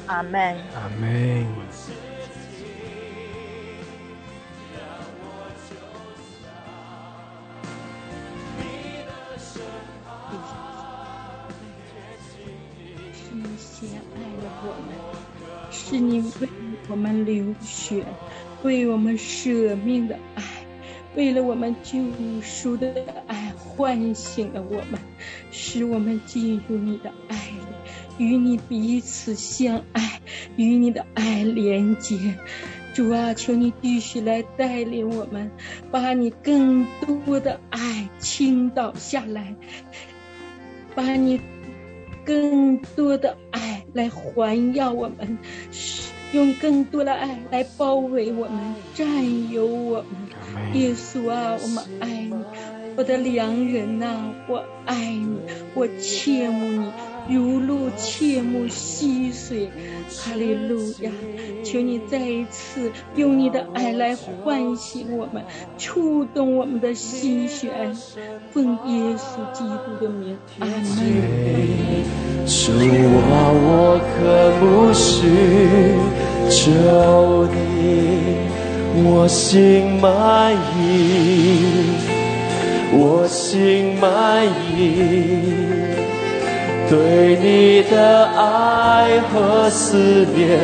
[0.05, 0.55] 阿门。
[0.75, 1.45] 阿门。
[15.89, 16.47] 是你为
[16.87, 18.05] 我们流血，
[18.61, 20.43] 为我们舍命的爱，
[21.15, 21.99] 为了我们救
[22.43, 22.93] 赎的
[23.25, 24.99] 爱，唤醒了我们，
[25.49, 30.21] 使我们进入你的爱里，与你彼此相爱，
[30.57, 32.37] 与你的爱连接。
[32.93, 35.49] 主啊，求你继续来带领我们，
[35.89, 36.85] 把你更
[37.25, 39.55] 多的爱倾倒下来，
[40.93, 41.41] 把你
[42.29, 43.83] 更多的爱。
[43.93, 45.39] 来环绕我们，
[46.31, 50.05] 用更多的爱来包围我们，占有我们。
[50.75, 52.35] 耶稣啊，我们爱你，
[52.95, 55.39] 我的良人呐，我爱你，
[55.73, 56.91] 我切慕你。
[57.29, 59.69] 如露切慕溪水，
[60.09, 61.11] 哈利路亚！
[61.63, 65.43] 求你再一次用你的爱来唤醒我们，
[65.77, 67.93] 触动我们的心弦，
[68.51, 70.75] 奉耶稣基督的名，阿门。
[72.47, 72.71] 主
[73.29, 75.27] 啊，我可不是
[76.49, 76.71] 求
[77.53, 78.49] 你，
[79.05, 80.87] 我心满意，
[82.93, 85.78] 我心满意。
[86.89, 90.59] 对你的爱和思念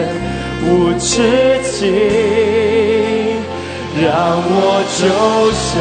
[0.68, 1.22] 无止
[1.62, 1.94] 境，
[4.02, 4.12] 让
[4.42, 5.04] 我就
[5.62, 5.74] 像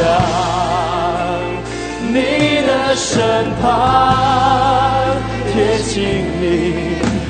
[2.13, 2.15] 你
[2.61, 3.09] 的身
[3.59, 3.63] 旁
[5.51, 5.53] 贴
[5.83, 5.93] 近
[6.39, 6.43] 你。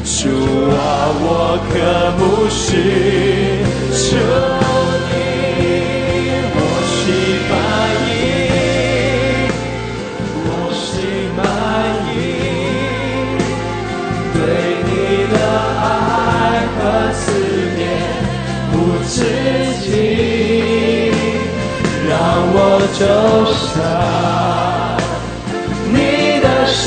[0.04, 0.30] 主
[0.70, 0.76] 啊，
[1.18, 1.26] 我
[1.70, 1.74] 可
[2.18, 2.62] 不是
[3.92, 4.04] 求
[22.98, 23.00] 走
[23.54, 23.74] 向
[25.92, 26.84] 你的深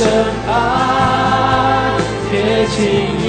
[0.48, 0.50] 爱，
[2.30, 2.32] 贴
[2.68, 2.78] 近
[3.18, 3.22] 你，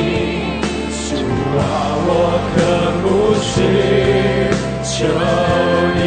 [0.91, 1.11] 主
[1.57, 1.61] 啊，
[2.05, 2.09] 我
[2.53, 2.57] 渴
[3.01, 3.05] 慕
[3.43, 3.47] 去
[4.83, 4.89] 求
[5.95, 5.99] 你，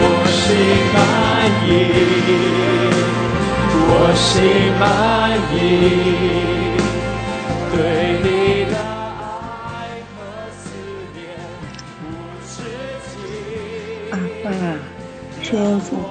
[0.00, 0.02] 我
[0.34, 0.36] 心
[0.94, 0.96] 满
[1.64, 1.70] 意，
[3.88, 4.26] 我心
[4.80, 4.82] 满
[5.54, 5.56] 意，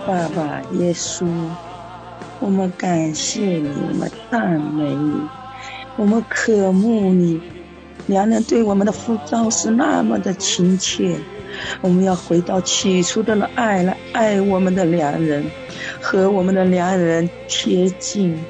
[0.07, 1.27] 爸爸耶稣，
[2.39, 5.19] 我们感谢你，我们赞美你，
[5.97, 7.41] 我们渴慕你。
[8.05, 11.17] 良人对我们的呼召是那么的亲切，
[11.81, 15.43] 我们要回到起初的爱来爱我们的良人，
[15.99, 18.41] 和我们的良人贴近。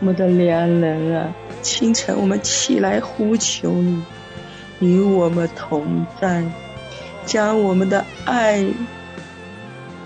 [0.00, 4.02] 我们的良人啊，清晨我们起来呼求你，
[4.80, 6.42] 与我们同在，
[7.26, 8.64] 将我们的爱。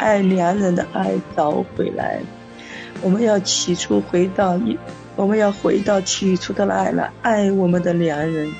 [0.02, 2.20] 爱良人的爱找回来，
[3.02, 4.76] 我们要起初回到一，
[5.14, 8.52] 我们要回到起初的爱了，爱我们的良人。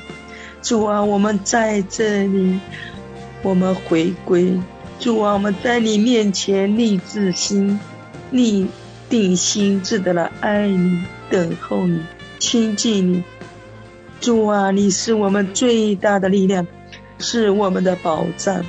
[0.62, 2.60] 主啊，我们在这里，
[3.42, 4.56] 我们回归。
[5.00, 7.80] 主啊，我们在你面前立志心，
[8.30, 8.68] 立
[9.08, 12.00] 定心志的来爱你，等候你，
[12.38, 13.24] 亲近你。
[14.20, 16.64] 主啊，你是我们最大的力量，
[17.18, 18.64] 是我们的保障，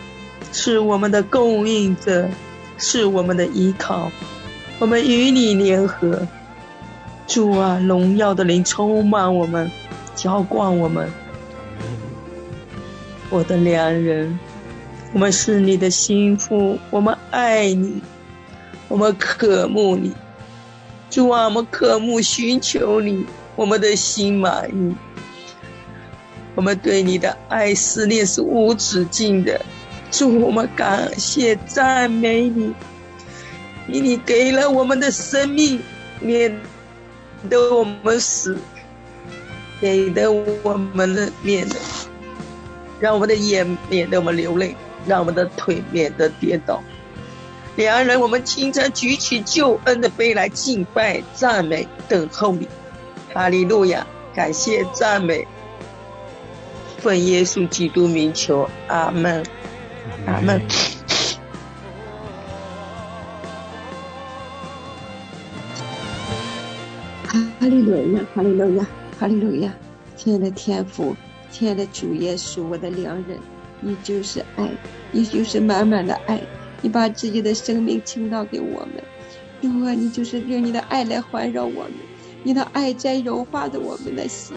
[0.52, 2.28] 是我们的供应者。
[2.78, 4.12] 是我们的依靠，
[4.80, 6.28] 我们与你联合，
[7.28, 9.72] 主啊，荣耀的灵充满我们，
[10.16, 11.10] 浇灌我们，
[13.30, 14.38] 我的良人，
[15.14, 18.02] 我们是你的心腹，我们爱你，
[18.88, 20.12] 我们渴慕你，
[21.10, 23.26] 主啊，我们渴慕寻求你，
[23.56, 24.96] 我们的心满意，
[26.56, 29.62] 我们对你的爱思念是无止境的。
[30.14, 32.72] 主，我们感谢赞美你，
[33.88, 35.82] 因你给了我们的生命，
[36.20, 36.56] 免
[37.50, 38.56] 得我们死，
[39.82, 41.76] 给的我们的免得
[43.00, 44.76] 让我们的眼免得我们流泪，
[45.08, 46.82] 让我们的腿免得跌倒。
[47.76, 52.68] 两人，我们清晨举起救恩的杯来敬拜、赞美、等候你。
[53.34, 54.06] 哈利路亚！
[54.36, 55.48] 感谢赞美，
[57.00, 59.44] 奉耶稣基督名求，阿门。
[60.26, 60.62] 阿门。
[67.60, 68.86] 哈利路亚，哈利路亚，
[69.18, 69.74] 哈利路亚！
[70.18, 71.16] 亲爱的天父，
[71.50, 73.40] 亲爱的主耶稣，我的良人，
[73.80, 74.70] 你就是爱，
[75.12, 76.42] 你就是满满的爱，
[76.82, 79.02] 你把自己的生命倾倒给我们，
[79.62, 81.94] 主啊，你就是用你的爱来环绕我们，
[82.44, 84.56] 你的爱在融化着我们的心。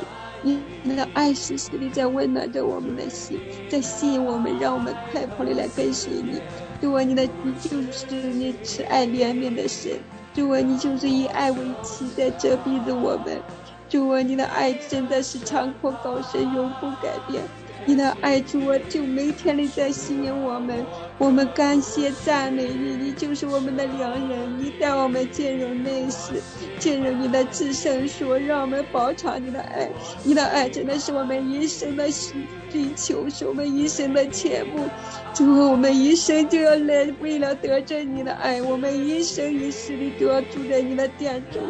[0.82, 6.40] 你的爱时时的在温暖着我们的心，在吸引我们，让我们快跑的来跟随你。
[6.80, 9.92] 主啊，你的你就是你慈爱怜悯的神。
[10.34, 13.40] 主啊，你就是以爱为旗在遮蔽着我们。
[13.88, 17.42] 主啊，你的爱真的是长阔高深，永不改变。
[17.86, 20.84] 你的爱，主啊，就每天的在吸引我们。
[21.18, 24.58] 我们感谢赞美你，你就是我们的良人。
[24.58, 26.34] 你带我们进入内室，
[26.78, 29.88] 进入你的至圣所，让我们饱尝你的爱。
[30.22, 32.34] 你的爱真的是我们一生的需
[32.70, 34.84] 追求，是我们一生的前慕。
[35.32, 41.62] 主啊，我们一生就要来为了得着你的爱，我们一生一世的都要住在你的殿中。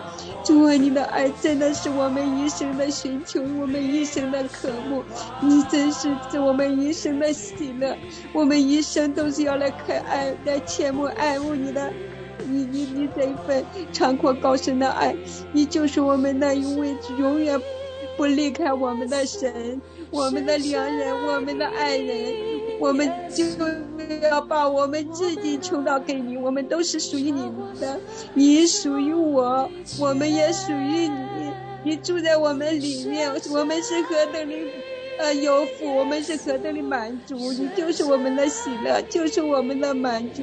[0.44, 5.04] 主啊，你的爱真的是我们一生的寻求，我们一生的渴慕。
[5.40, 7.96] 你真是我们一生的喜乐，
[8.32, 11.92] 我们一生都是要来看爱，来切慕爱慕你的，
[12.48, 15.14] 你你你这一份长阔高深的爱，
[15.52, 17.60] 你就是我们那一位永远
[18.16, 19.78] 不离开我们的神，
[20.10, 22.56] 我们的良人，我们的爱人。
[22.78, 23.44] 我们就
[24.28, 28.00] 要把我们自己求到给你，我们都是属于你的，
[28.32, 31.52] 你属于我，我们也属于你，
[31.84, 34.54] 你住在我们里面，我们是何等的。
[35.18, 37.34] 呃，有福，我们是何等的满足！
[37.52, 40.42] 你就是我们的喜乐，就是我们的满足。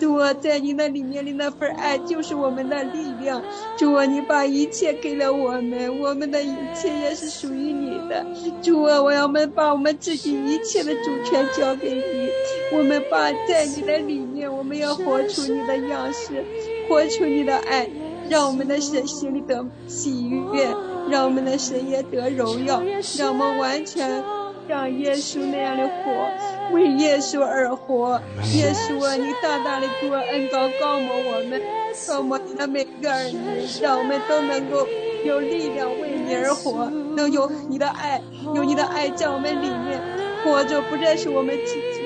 [0.00, 3.40] 主啊，在你那里面的那份爱，就是我们的力量。
[3.76, 8.26] 主啊，你把一切给了我们，我们的一切也是属于你的。
[8.60, 12.30] 主啊，我要们把我们自己一切的主权交给你。
[12.76, 16.44] 我们把在你的里面，我们要活出你的样式，
[16.88, 17.88] 活出你的爱，
[18.28, 20.68] 让我们的神心里得喜悦。
[21.10, 22.82] 让我们的神也得荣耀，
[23.18, 24.22] 让我们完全
[24.68, 28.20] 像耶稣那样的活，为耶稣而活。
[28.54, 31.60] 耶稣啊，你大大的给我恩高高摩我们，
[32.06, 34.86] 高摩你的每个儿女，让我们都能够
[35.24, 38.22] 有力量为你而活，能有你的爱，
[38.54, 40.00] 有你的爱在我们里面
[40.44, 42.00] 活着，不再是我们自己。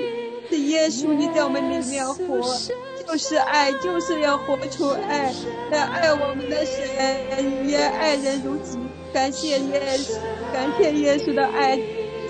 [0.49, 2.41] 是耶稣，你在我们里面活，
[3.07, 5.33] 就是爱，就是要活出爱，
[5.71, 8.79] 来爱我们的神，也爱人如己。
[9.13, 10.15] 感谢耶稣，
[10.53, 11.79] 感谢耶稣的爱。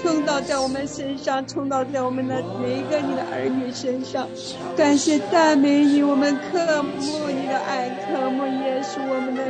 [0.02, 4.28] 冲到在我们身上，冲到在我们的每一个你的儿女身上，
[4.76, 9.42] 感谢赞美你，我们渴慕你的爱，渴慕耶稣，我们的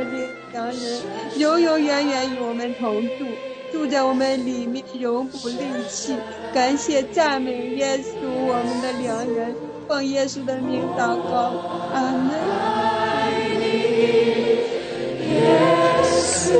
[0.53, 1.01] 良人，
[1.37, 3.25] 永永远远与我们同住，
[3.73, 5.57] 住在我们里面，永不离
[5.89, 6.15] 弃。
[6.53, 9.53] 感谢赞美耶稣，我们的良人，
[9.87, 11.53] 奉耶稣的名祷告，
[11.93, 12.31] 阿门。
[12.33, 13.63] 爱你
[15.29, 15.33] 耶
[16.03, 16.57] 稣。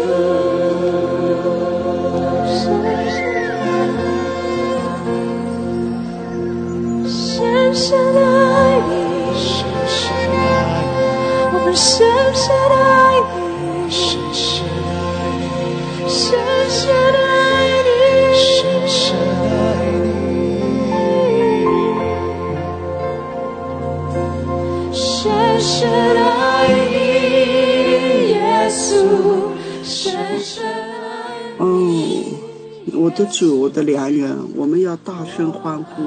[7.18, 8.94] 深深的爱你，
[9.36, 10.96] 深深的爱你，
[11.52, 12.76] 我们深深的
[33.16, 36.04] 的主，的良人，我们要大声欢呼。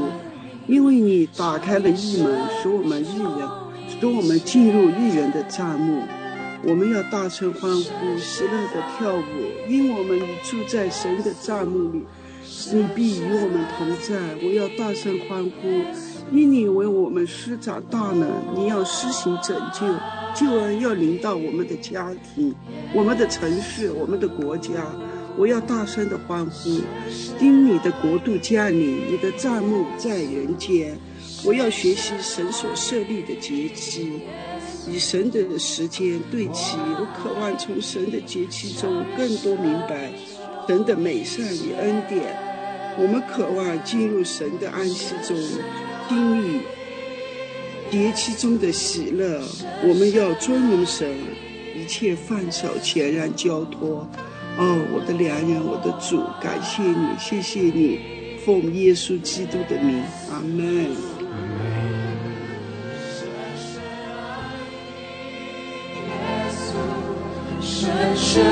[0.66, 3.48] 因为你打开了一门，使我们一人，
[3.89, 6.02] 使我们进入一人的帐幕，
[6.62, 9.22] 我们要大声欢呼，喜乐的跳舞，
[9.66, 12.02] 因我们已住在神的帐幕里，
[12.74, 14.36] 你必与我们同在。
[14.43, 15.66] 我要大声欢呼，
[16.30, 19.86] 因你为我们施展大能，你要施行拯救，
[20.35, 22.55] 救恩要临到我们的家庭、
[22.94, 24.72] 我们的城市、我们的国家。
[25.39, 26.81] 我要大声的欢呼，
[27.40, 30.98] 因你的国度降临，你的帐幕在人间。
[31.44, 34.20] 我要学习神所设立的节期，
[34.89, 36.77] 以神的时间对齐。
[36.77, 40.10] 我渴望从神的节期中更多明白
[40.66, 42.36] 神的美善与恩典。
[42.98, 45.36] 我们渴望进入神的安息中，
[46.09, 46.60] 经历
[47.93, 49.40] 节期中的喜乐。
[49.86, 51.09] 我们要尊荣神，
[51.77, 54.05] 一切放手，全然交托。
[54.59, 58.01] 哦，我的良人，我的主，感谢你，谢谢你，
[58.44, 60.02] 奉耶稣基督的名，
[60.32, 60.90] 阿门。
[67.60, 68.43] 深深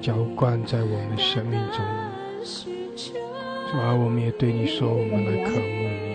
[0.00, 1.84] 浇灌在我们生命中，
[3.70, 6.10] 主啊，我们也对你说，我们来渴慕你。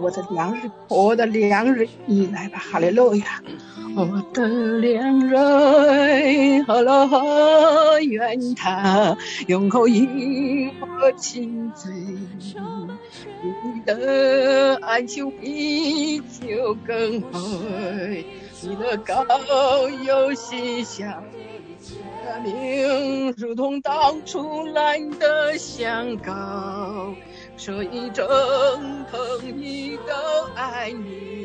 [0.00, 3.40] 我的良人，我的良人，你来吧，哈利路亚！
[3.96, 4.46] 我的
[4.80, 9.16] 良人，哈喽，愿他
[9.46, 18.24] 用口引我亲嘴，你的爱就比酒更美。
[18.64, 19.24] 你的高
[20.04, 21.24] 有馨香，
[22.42, 27.14] 名如同倒出来的香膏，
[27.56, 28.26] 所以正
[29.10, 29.18] 疼
[29.56, 30.14] 你的
[30.54, 31.42] 爱你。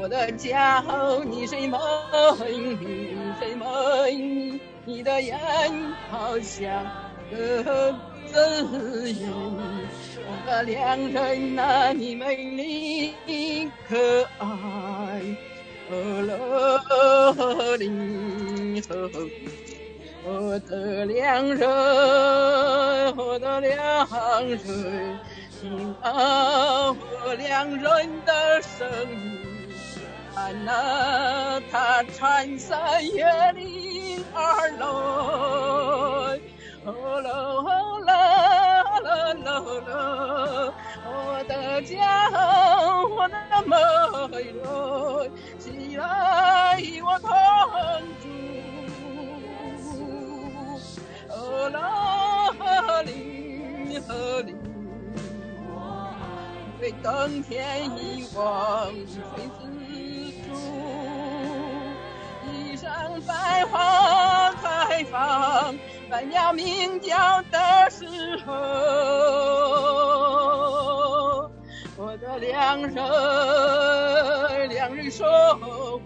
[0.00, 0.82] 我的家，
[1.28, 1.76] 你谁美？
[2.80, 4.60] 你谁美？
[4.84, 5.36] 你的眼
[6.10, 6.86] 好像
[8.32, 9.26] 自由。
[10.30, 13.96] 我的良人呐，你美丽可
[14.38, 14.46] 爱，
[15.90, 15.94] 哦
[17.78, 19.10] 哩呵，
[20.24, 21.68] 我的良人，
[23.16, 24.58] 我的良人，
[25.60, 29.38] 听啊我良人的声音，
[30.34, 34.84] 看那他穿山越岭而来，
[36.84, 37.97] 哦喽
[39.08, 39.60] 啦。
[39.60, 40.72] 啦啦！
[41.04, 41.52] 我的
[41.82, 42.28] 家，
[43.08, 43.34] 我的
[43.66, 43.72] 美
[44.52, 44.62] 人，
[45.58, 46.02] 起来
[46.80, 47.30] 与我同
[48.20, 48.24] 住。
[51.30, 51.76] 哦啦
[53.02, 53.10] 哩
[54.00, 54.12] 哈
[54.44, 54.48] 哩，
[56.80, 59.22] 为登天一望水
[59.58, 59.60] 之
[60.42, 60.48] 主，
[62.46, 62.86] 衣裳
[63.26, 65.74] 百花开放。
[66.10, 68.06] 在要鸣叫的时
[68.46, 68.52] 候，
[71.98, 72.94] 我的良人，
[74.70, 76.00] 良人守候，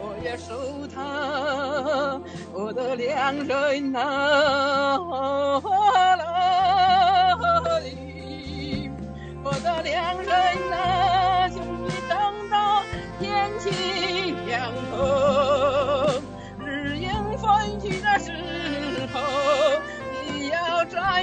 [0.00, 0.54] 我也守
[0.94, 2.18] 他，
[2.54, 5.58] 我的良人哪
[7.80, 8.90] 里？
[9.44, 10.30] 我的良人
[10.70, 12.16] 哪，就你等
[12.48, 12.82] 到
[13.20, 14.96] 天气凉透，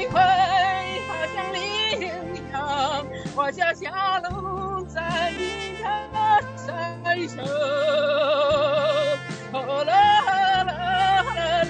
[0.07, 0.15] 飞，
[1.07, 1.57] 好像羚
[2.51, 2.57] 羊，
[3.35, 5.41] 我下下路在你
[5.81, 5.85] 的
[6.55, 6.65] 身
[7.27, 7.43] 上。
[9.51, 9.91] 哦啦
[10.63, 10.71] 啦啦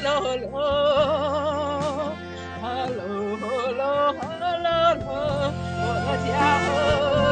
[0.04, 0.46] 啦啦，
[2.62, 3.00] 哈喽
[3.38, 3.82] 哈喽
[4.14, 4.44] 哈喽
[5.00, 5.08] 喽，
[5.82, 6.28] 我的家
[6.66, 6.68] 和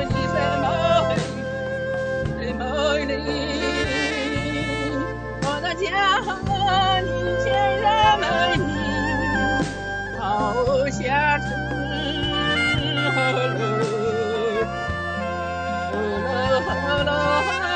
[0.04, 0.66] 你最美
[2.40, 2.62] 最美
[3.06, 3.18] 丽，
[5.44, 5.86] 我的家
[6.22, 6.28] 和
[7.02, 7.08] 你
[13.28, 13.34] 哈
[16.50, 17.12] 喽，哈喽
[17.44, 17.67] 哈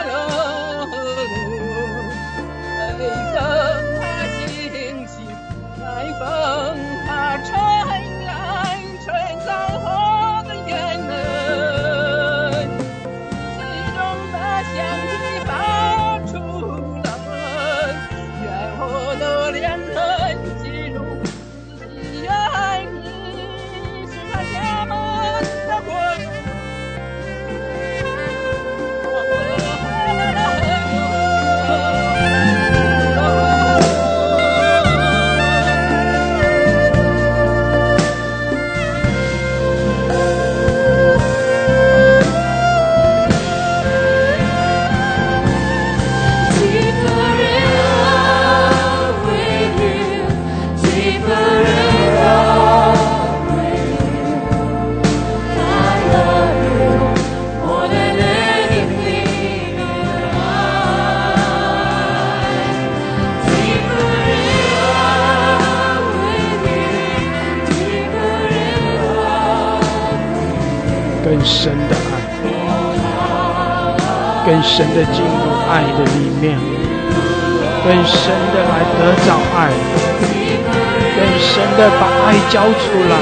[74.61, 75.31] 更深的进入
[75.67, 76.55] 爱的里面，
[77.83, 79.73] 更深的来得着爱，
[81.17, 82.79] 更深的把爱交出
[83.09, 83.13] 来。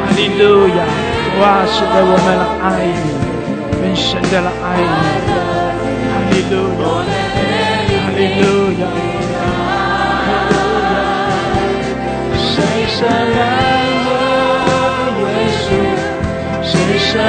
[0.00, 0.80] 哈利路亚！
[1.38, 3.12] 哇，是的，我们来爱你，
[3.76, 5.04] 更深的来爱你。
[6.08, 6.82] 哈利路亚！
[7.92, 8.82] 哈利路亚！
[10.16, 10.56] 哈利路
[10.88, 10.96] 亚！
[12.40, 12.48] 深
[12.88, 13.38] 深爱
[14.08, 14.08] 我
[15.20, 15.28] 耶
[15.60, 15.68] 稣。
[16.64, 17.20] 深深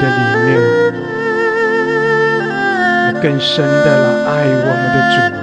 [0.00, 0.48] 的里面，
[3.20, 4.96] 更深的来爱我们的
[5.32, 5.37] 主。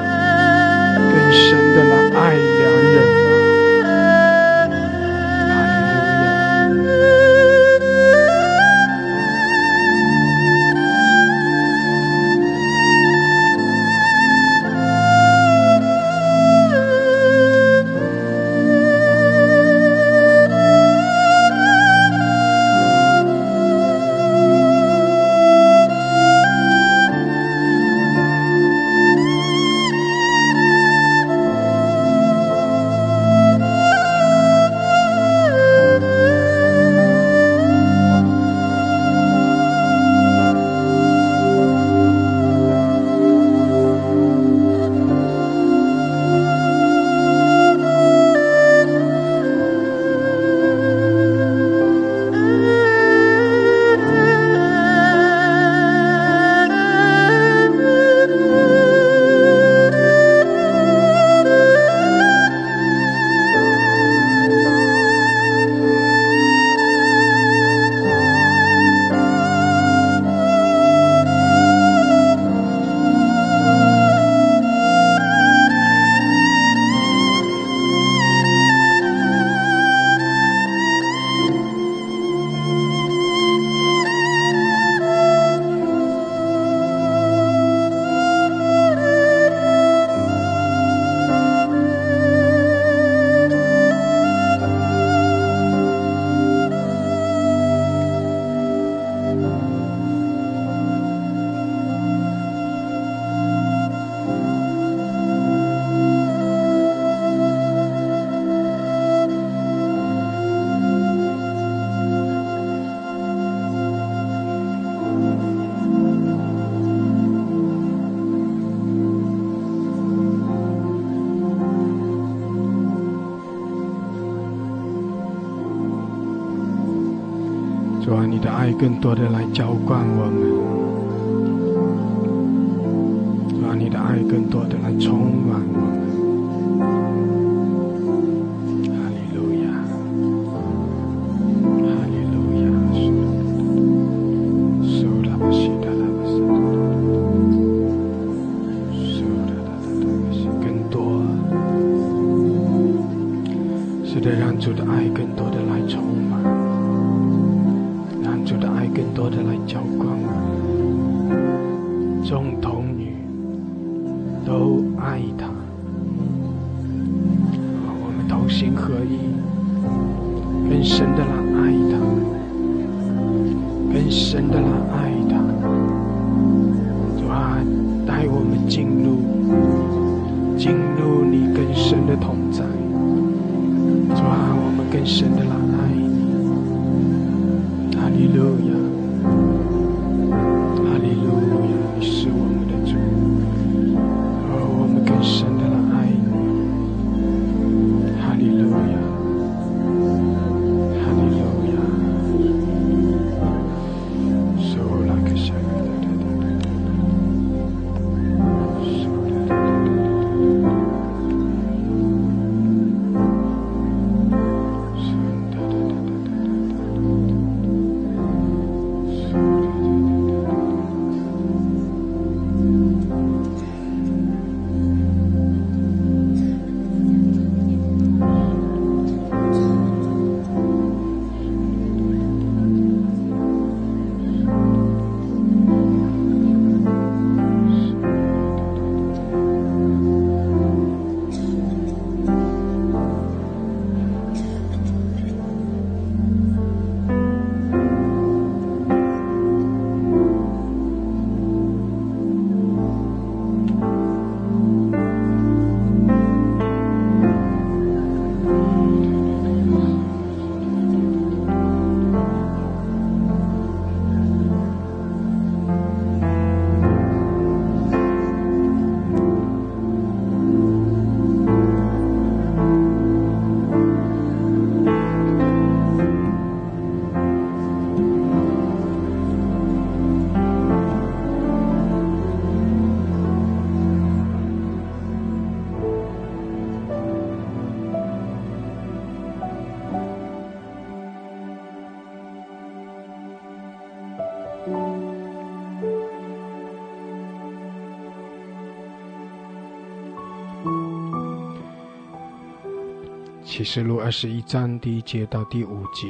[303.76, 306.07] 启示录二十一章第一节到第五节，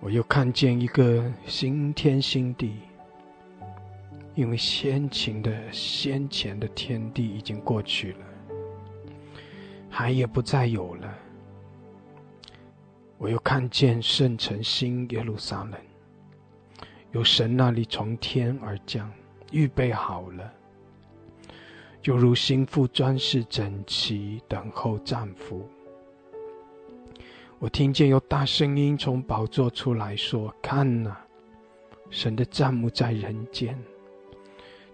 [0.00, 2.76] 我又看见一个新天新地，
[4.34, 8.24] 因为先秦的先前的天地已经过去了，
[9.90, 11.18] 海也不再有了。
[13.18, 15.78] 我又看见圣城新耶路撒冷，
[17.10, 19.12] 由神那里从天而降，
[19.50, 20.50] 预备好了。
[22.02, 25.64] 就如心腹装饰整齐，等候丈夫。
[27.60, 31.16] 我听见有大声音从宝座出来说：“看呐，
[32.10, 33.78] 神的帐幕在人间，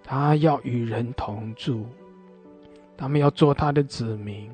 [0.04, 1.86] 他要与人同住，
[2.94, 4.50] 他们要做他的子民，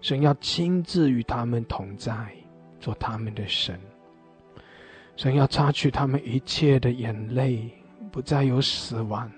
[0.00, 2.34] 神要亲自与他们同在，
[2.80, 3.78] 做他们的神。
[5.14, 7.70] 神要擦去他们一切的眼泪，
[8.10, 9.30] 不再有死亡，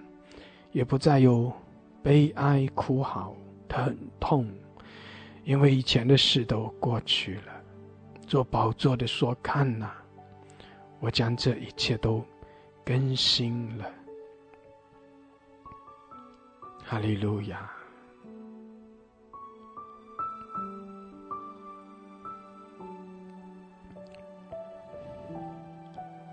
[0.73, 1.53] 也不再有。”
[2.05, 3.35] 悲哀、哭嚎、
[3.67, 4.47] 疼痛，
[5.43, 7.53] 因为以前的事都过去了。
[8.27, 9.91] 做宝座的说：“看呐，
[11.01, 12.23] 我将这一切都
[12.85, 13.91] 更新了。”
[16.85, 17.71] 哈利路亚！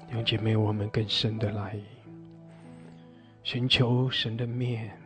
[0.06, 1.80] 弟兄姐妹，我们更深的来
[3.42, 5.01] 寻求神的面。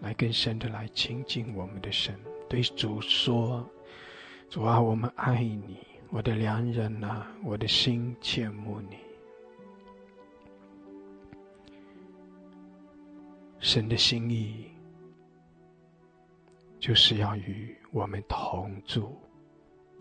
[0.00, 2.14] 来更深的来亲近我们的神，
[2.48, 3.66] 对主说
[4.50, 5.78] ：“主啊，我们爱你，
[6.10, 8.98] 我的良人啊，我的心羡慕你。”
[13.60, 14.70] 神的心意
[16.78, 19.18] 就是要与我们同住，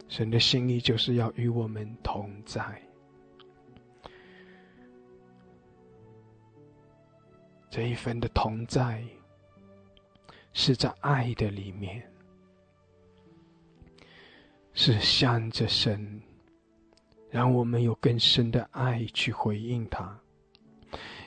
[0.10, 2.62] 神的心意就是要与我们同在。
[7.70, 9.02] 这一份的同在。
[10.54, 12.08] 是在爱的里面，
[14.74, 16.22] 是向着神，
[17.30, 20.18] 让我们有更深的爱去回应他，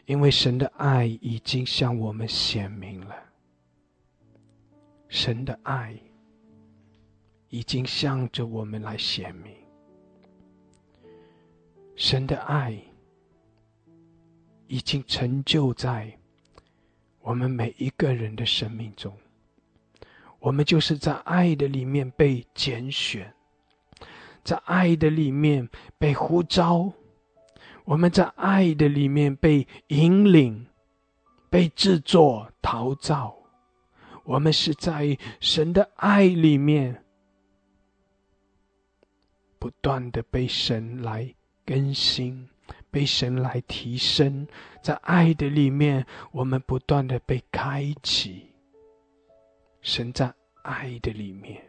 [0.05, 3.16] 因为神的爱已经向我们显明了，
[5.09, 5.98] 神的爱
[7.48, 9.53] 已经向着我们来显明，
[11.97, 12.81] 神的爱
[14.69, 16.15] 已经成就在。
[17.27, 19.12] 我们每一个人的生命中，
[20.39, 23.35] 我们就是在爱的里面被拣选，
[24.44, 26.93] 在爱的里面被呼召，
[27.85, 30.65] 我们在爱的里面被引领、
[31.51, 33.36] 被制作、陶造。
[34.23, 37.03] 我们是在神的爱里面，
[39.59, 41.35] 不断的被神来
[41.65, 42.48] 更新。
[42.89, 44.47] 被神来提升，
[44.87, 48.55] 在爱的里面，我们不断的被开启。
[49.81, 50.33] 神在
[50.63, 51.61] 爱的里面，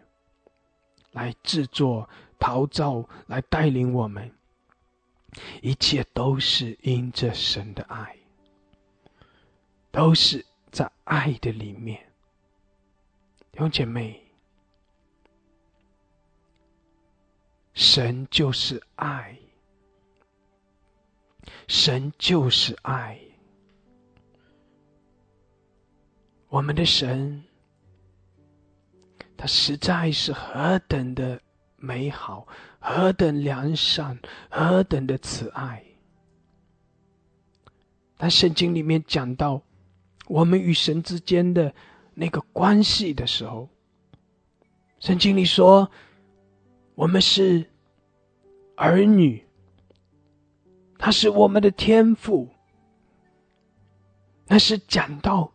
[1.14, 2.08] 来制作、
[2.38, 4.32] 陶造、来带领我们，
[5.64, 8.16] 一切都是因着神的爱，
[9.90, 12.00] 都是在爱的里面。
[13.52, 14.24] 弟兄姐妹，
[17.74, 19.36] 神就是爱。
[21.68, 23.20] 神就是爱，
[26.50, 27.44] 我们的神，
[29.36, 31.42] 他实在是何等的
[31.76, 32.48] 美好，
[32.80, 34.20] 何等良善，
[34.50, 35.84] 何等的慈爱。
[38.18, 39.62] 但圣经里面讲到
[40.28, 41.74] 我们与神之间的
[42.14, 43.70] 那个关系的时候，
[45.00, 45.92] 圣经里说，
[46.96, 47.70] 我们是
[48.76, 49.47] 儿女。
[50.98, 52.50] 他是我们的天赋，
[54.48, 55.52] 那是讲到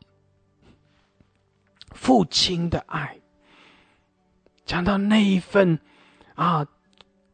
[1.90, 3.18] 父亲的爱，
[4.64, 5.78] 讲到那一份
[6.34, 6.66] 啊，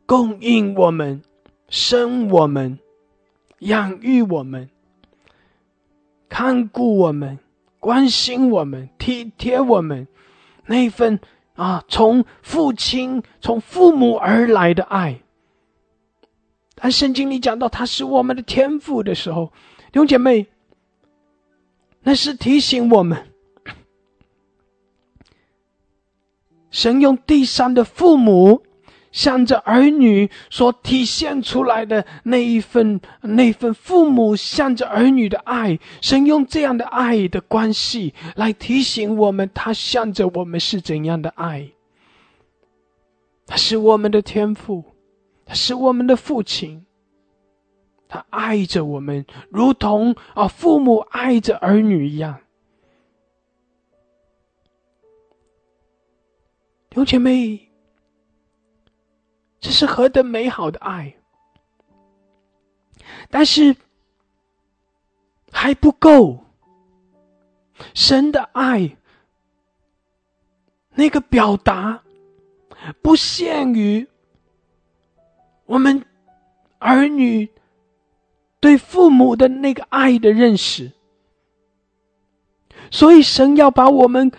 [0.07, 1.23] 供应我们、
[1.69, 2.79] 生我们、
[3.61, 4.71] 养育我们、
[6.29, 7.39] 看顾我们、
[7.79, 10.09] 关心我们、体贴我们，
[10.67, 11.21] 那一份
[11.55, 15.21] 啊，从父亲、从父母而来的爱。
[16.81, 19.53] 当圣经里讲到他是我们的天赋的时候，
[19.93, 20.47] 弟兄姐妹，
[22.03, 23.27] 那是提醒我们，
[26.71, 28.63] 神用地上的父母
[29.11, 41.71] 向着儿女所体现出来的那一份、那份父母向着儿女的爱，神用这样的爱的关系来提醒我们，他向着我们是怎样的爱，
[43.47, 44.85] 他是我们的天赋。
[45.49, 46.85] 他是我们的父亲，
[48.07, 52.39] 他爱着我们，如同啊父母爱着儿女一样。
[56.91, 57.71] 弟兄姐妹，
[59.59, 61.17] 这是何等美好的爱！
[63.31, 63.75] 但是
[65.51, 66.45] 还不够，
[67.95, 68.99] 神的爱
[70.91, 72.03] 那个表达
[73.01, 74.07] 不限于
[75.69, 76.03] 我们
[76.79, 77.51] 儿女
[78.59, 80.93] 对父母的那个爱的认识，
[82.91, 84.33] 所以神要把我们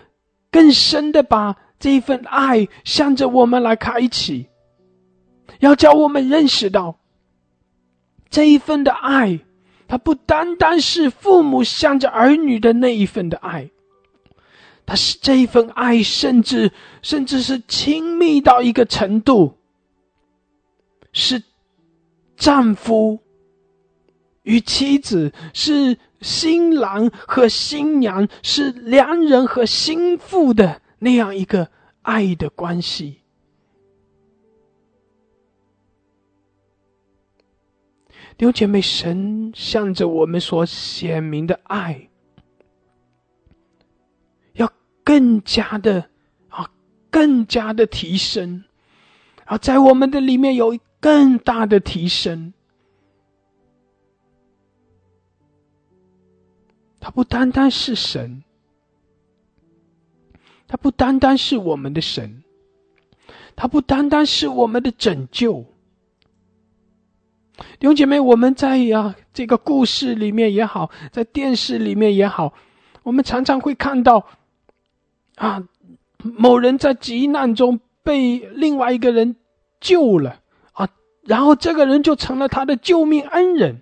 [0.50, 4.48] 更深的把这一份爱向着我们来开启，
[5.60, 6.98] 要叫我们认识到。
[8.32, 9.40] 这一份的爱，
[9.88, 13.70] 它不单单是父母向着儿女的那一份的爱，
[14.88, 16.72] 它是这一份爱，甚至
[17.04, 19.59] 甚至是亲密到一个程度，
[21.20, 21.44] 是
[22.38, 23.20] 丈夫
[24.44, 31.70] 与妻子，是新郎和新娘，是良人和心腹的那样一个
[32.02, 33.22] 爱的关系。
[38.38, 42.10] 弟兄姐妹，神向着我们所显明的爱，
[44.54, 44.72] 要
[45.04, 46.10] 更加的
[46.48, 46.72] 啊，
[47.12, 48.64] 更加的提升，
[49.44, 52.54] 啊，在我们的里面有更大的提升。
[57.00, 58.44] 他不单单是神，
[60.68, 62.44] 他不单单是我们的神，
[63.56, 65.66] 他不单单是我们的拯救。
[67.80, 72.54] 弟兄姐妹，我们在呀这个故事里面也好，在电视里面也好，
[73.04, 74.28] 我们常常会看到，
[75.36, 75.68] 啊，
[76.22, 79.38] 某人在急难中被另外一个人
[79.80, 80.39] 救了，
[81.24, 83.82] 然后这个人就成了他的救命恩人，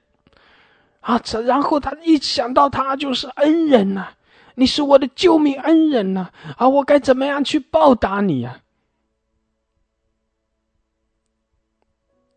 [1.02, 4.10] 啊，这然后他一想到他就是恩人呐，
[4.56, 8.62] 你是我的救命恩人呐，啊，我该怎么样去报答你呀？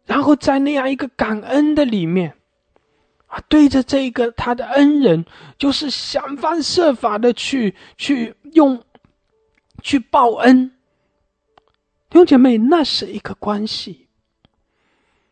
[0.06, 2.34] 然后在那样一个感恩的里面，
[3.26, 5.24] 啊，对着这个他的恩人，
[5.56, 8.82] 就是想方设法的去去用，
[9.82, 10.72] 去报恩。
[12.08, 14.08] 弟兄姐妹，那是一个关系，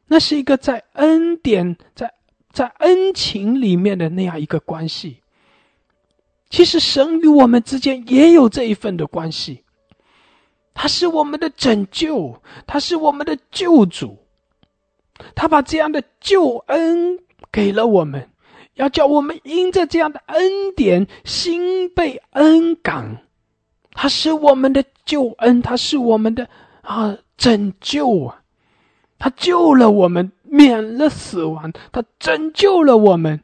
[0.08, 2.12] 那是一个在恩典、在
[2.50, 5.22] 在恩情里面的那样一个关系。
[6.50, 9.62] 其实神与我们之间也有这一份的关系，
[10.72, 14.18] 他是我们的拯救，他是我们的救主。
[15.34, 17.18] 他把这样的救恩
[17.52, 18.30] 给了我们，
[18.74, 23.24] 要叫我们因着这样的恩典，心被恩感。
[23.90, 26.48] 他是我们的救恩，他是我们的
[26.82, 28.42] 啊拯救啊！
[29.18, 33.40] 他救了我们，免了死亡；他拯救了我们，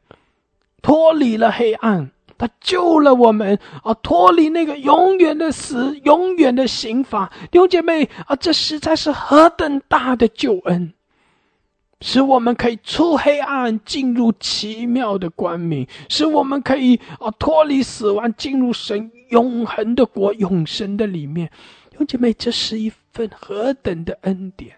[0.83, 7.33] 脱离了黑暗；他救了我们啊，脱离那个永远的死、永远的刑罚。
[7.51, 10.93] 弟兄姐妹啊，这实在是何等大的救恩！
[12.01, 21.51] 使我们可以出黑暗，进入奇妙的光明；使我们可以啊脱离死亡，进入神永恒的国、永生的里面。
[21.97, 24.77] 兄姐妹，这是一份何等的恩典！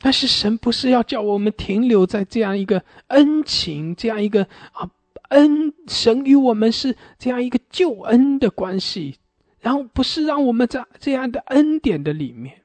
[0.00, 4.88] 但是神不是要叫我们停留在这样一个恩情、这样一个啊
[5.30, 9.16] 恩，神与我们是这样一个救恩的关系，
[9.60, 12.62] 然后不是让我们在这样的恩典的里面。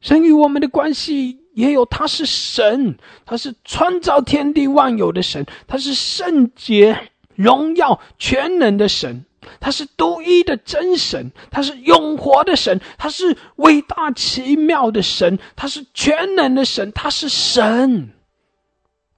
[0.00, 9.24] 神与我们的关系也有，他是神，他是创造天地万有的神，他是圣洁、荣耀、全能的神，
[9.60, 18.10] 他是独一的真神，他是永活的神，他是伟大奇妙的神，他是全能的神，他是神。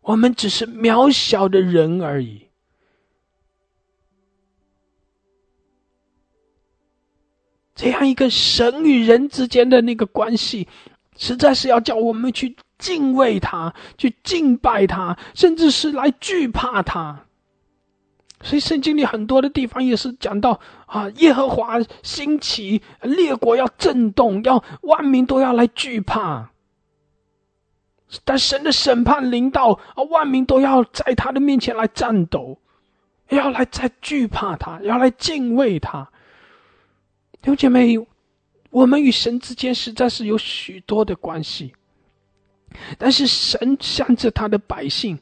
[0.00, 2.46] 我们只是渺小的人而已。
[7.74, 10.66] 这样一个神与人之间的那个关系，
[11.18, 17.26] 实在是要叫我们去敬畏他，去敬拜他，甚至是来惧怕他。
[18.42, 26.50] 所以圣经里很多的地方也是讲到啊，耶和华兴起，列国要震动，要万民都要来惧怕。
[28.24, 32.58] 但神的审判临到啊，万民都要在他的面前来战斗，
[33.30, 36.08] 要来在惧怕他，要来敬畏他。
[37.40, 37.98] 弟兄姐妹，
[38.70, 41.72] 我们与神之间实在是有许多的关系，
[42.98, 45.18] 但是神向着他的百姓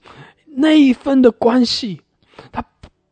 [0.47, 2.03] 那一份的关系，
[2.53, 2.63] 他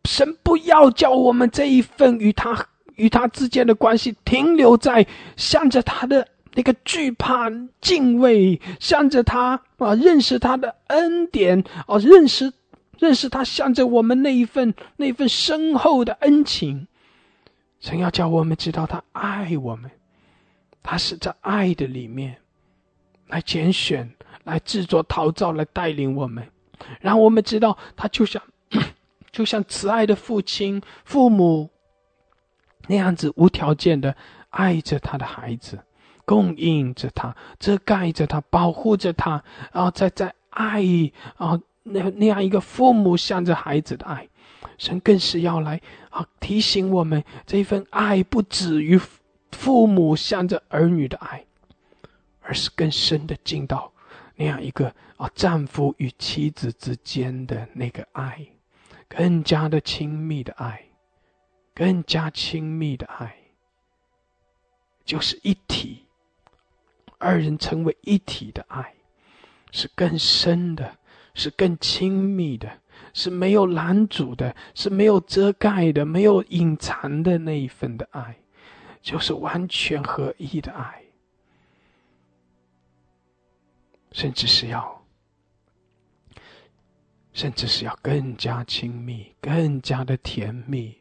[0.05, 2.67] 神不要叫我们这一份与他
[2.97, 5.07] 与他之间的关系停留在
[5.37, 7.51] 向着他的那个惧怕、
[7.81, 12.53] 敬畏，向着他啊认识他的恩典啊认识
[12.99, 16.87] 认识他向着我们那一份那份深厚的恩情。
[17.81, 19.91] 神要叫我们知道他爱我们，
[20.83, 22.37] 他是在爱的里面
[23.29, 24.09] 来拣选、
[24.45, 26.47] 来制作、陶造、来带领我们，
[27.01, 28.41] 让我们知道他就像
[29.33, 31.71] 就像慈爱的父亲、父母
[32.87, 34.15] 那样子无条件的
[34.51, 35.79] 爱着他的孩子，
[36.25, 39.43] 供应着他、遮盖着他、保护着他，
[39.73, 40.85] 然后在在爱
[41.37, 44.29] 啊那那样一个父母向着孩子的爱。
[44.79, 45.81] 神更是要来
[46.11, 49.01] 啊提醒我们，这份爱不止于
[49.51, 51.45] 父母向着儿女的爱，
[52.41, 53.93] 而是更深的进到
[54.37, 58.45] 那样一个啊丈夫与妻子之间的那个爱，
[59.15, 60.83] 更加的亲密的爱，
[61.75, 63.37] 更加亲密的爱，
[65.05, 66.07] 就是一体，
[67.19, 68.95] 二人成为一体的爱，
[69.71, 70.97] 是更深的，
[71.35, 72.79] 是更亲密的。
[73.15, 78.39] 是没有拦阻的，是没有遮盖的，没有隐藏的那一份的爱，
[79.03, 81.03] 就是完全合一的爱，
[84.13, 85.02] 甚至是要，
[87.33, 90.97] 甚至是要更加亲密、更加的甜蜜、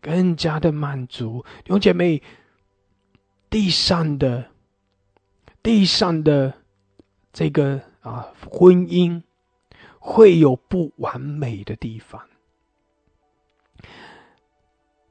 [0.00, 1.44] 更加的满足。
[1.64, 2.22] 弟兄姐妹，
[3.48, 4.46] 地上的
[5.62, 6.54] 地上的
[7.32, 9.22] 这个啊婚姻。
[10.06, 12.20] 会有不完美的地方。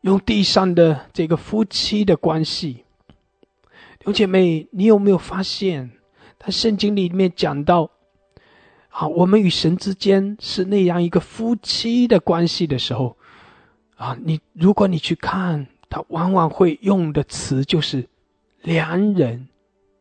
[0.02, 2.85] 用地上的这个夫妻的关系，
[4.02, 5.94] 刘姐妹，你有没有发现，
[6.38, 7.90] 他圣经里面讲到，
[8.93, 13.17] 啊，我们与神之间是那样一个夫妻的关系的时候，
[13.95, 18.07] 啊，你如果你去看，他往往会用的词就是
[18.61, 19.47] 良人、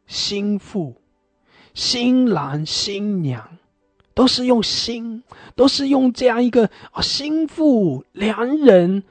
[0.07, 0.95] 心腹、
[1.75, 3.59] 新郎、新娘。
[4.15, 5.23] 都是用心，
[5.57, 9.05] 都是用这样一个啊心腹良人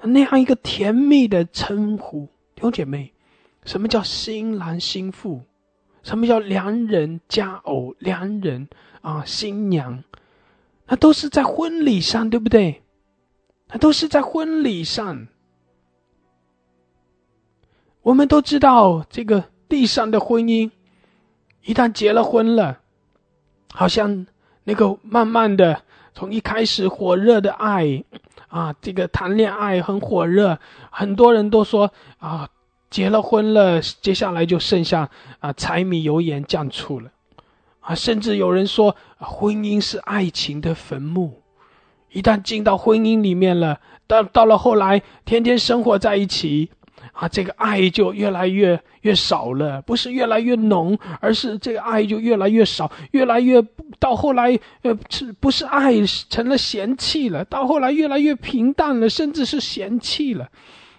[0.00, 3.12] 那样一个甜蜜的称呼，弟兄姐妹，
[3.64, 5.42] 什么叫新郎心腹？
[6.04, 7.96] 什么叫良人佳偶？
[7.98, 8.68] 良人
[9.04, 10.02] 啊新娘，
[10.86, 12.82] 那都是在婚礼上，对不对？
[13.68, 15.28] 那都是在婚礼上。
[18.02, 20.70] 我们都知道，这个地上的婚姻，
[21.62, 22.80] 一旦结了婚了，
[23.72, 24.26] 好像。
[24.66, 25.82] 那个慢慢的，
[26.14, 28.02] 从一开始火热的爱，
[28.48, 30.58] 啊，这个谈恋爱很火热，
[30.90, 32.48] 很多人都说啊，
[32.88, 35.10] 结了婚了，接下来就剩下
[35.40, 37.10] 啊柴米油盐酱醋了，
[37.84, 41.42] 啊，甚至有人说婚姻是爱情的坟墓，
[42.10, 46.70] 一旦进到婚姻里面了，到到了后来，天天生活在一起。
[47.12, 53.62] 啊，这个爱就越来越越少了，不是越来越浓，而是这个爱就越来越少，越来越
[54.00, 55.94] 到后来，呃，是不是爱
[56.30, 57.44] 成了嫌弃了？
[57.44, 60.48] 到后来越来越平淡了，甚至是嫌弃了。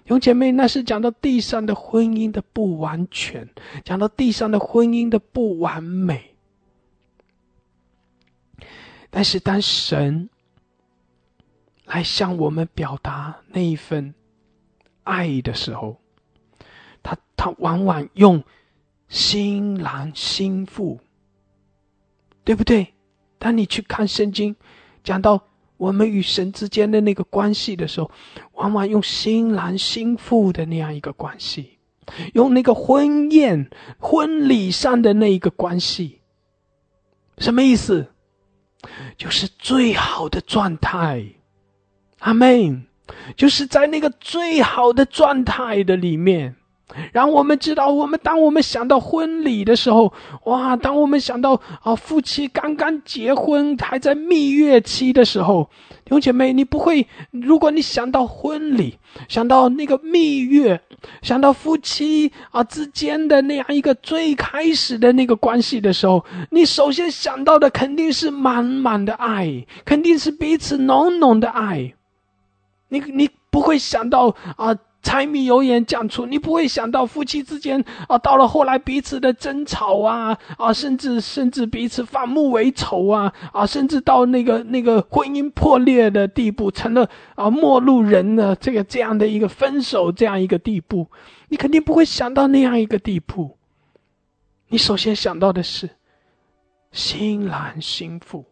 [0.06, 3.50] 有姐妹，那是讲到地上的婚姻的不完全，
[3.84, 6.35] 讲到地上的婚姻的不完美。
[9.16, 10.30] 但是当神
[11.86, 14.14] 来向我们表达那一份
[15.04, 16.02] 爱的时候，
[17.02, 18.44] 他他往往用
[19.08, 21.00] 新郎新妇，
[22.44, 22.94] 对不对？
[23.40, 24.54] 当你去看圣经，
[25.02, 25.48] 讲到
[25.78, 28.12] 我们与神之间的那个关系的时候，
[28.52, 31.80] 往往用新郎新妇的那样一个关系，
[32.34, 36.20] 用那个婚宴婚礼上的那一个关系，
[37.38, 38.12] 什么意思？
[39.18, 41.26] 就是最好的状态，
[42.20, 42.82] 阿妹。
[43.38, 46.56] 就是在那个最好的状态的里面。
[47.12, 50.14] 让我们知道，我们当我们想到婚礼的时候，
[50.44, 50.76] 哇！
[50.76, 55.68] 当我们想到啊，夫妻刚刚结婚还在蜜月期的时候，
[56.04, 60.80] 弟兄姐妹，你不会，如果你想到婚礼，想到那个蜜月，
[61.24, 71.96] 想到夫妻啊之间的那样一个最开始的那个关系的时候，你首先想到的肯定是满满的爱，肯定是彼此浓浓的爱。
[72.90, 74.78] 你你不会想到啊。
[75.06, 91.08] 柴米油盐酱醋，你不会想到夫妻之间啊，到了后来彼此的争吵啊啊，甚至甚至彼此反目为仇啊啊，甚至到那个那个婚姻破裂的地步，成了啊陌路人的这个这样的一个分手这样一个地步，
[91.50, 93.60] 你肯定不会想到那样一个地步。
[94.70, 95.88] 你首先想到的是
[96.92, 98.44] 新郎新妇、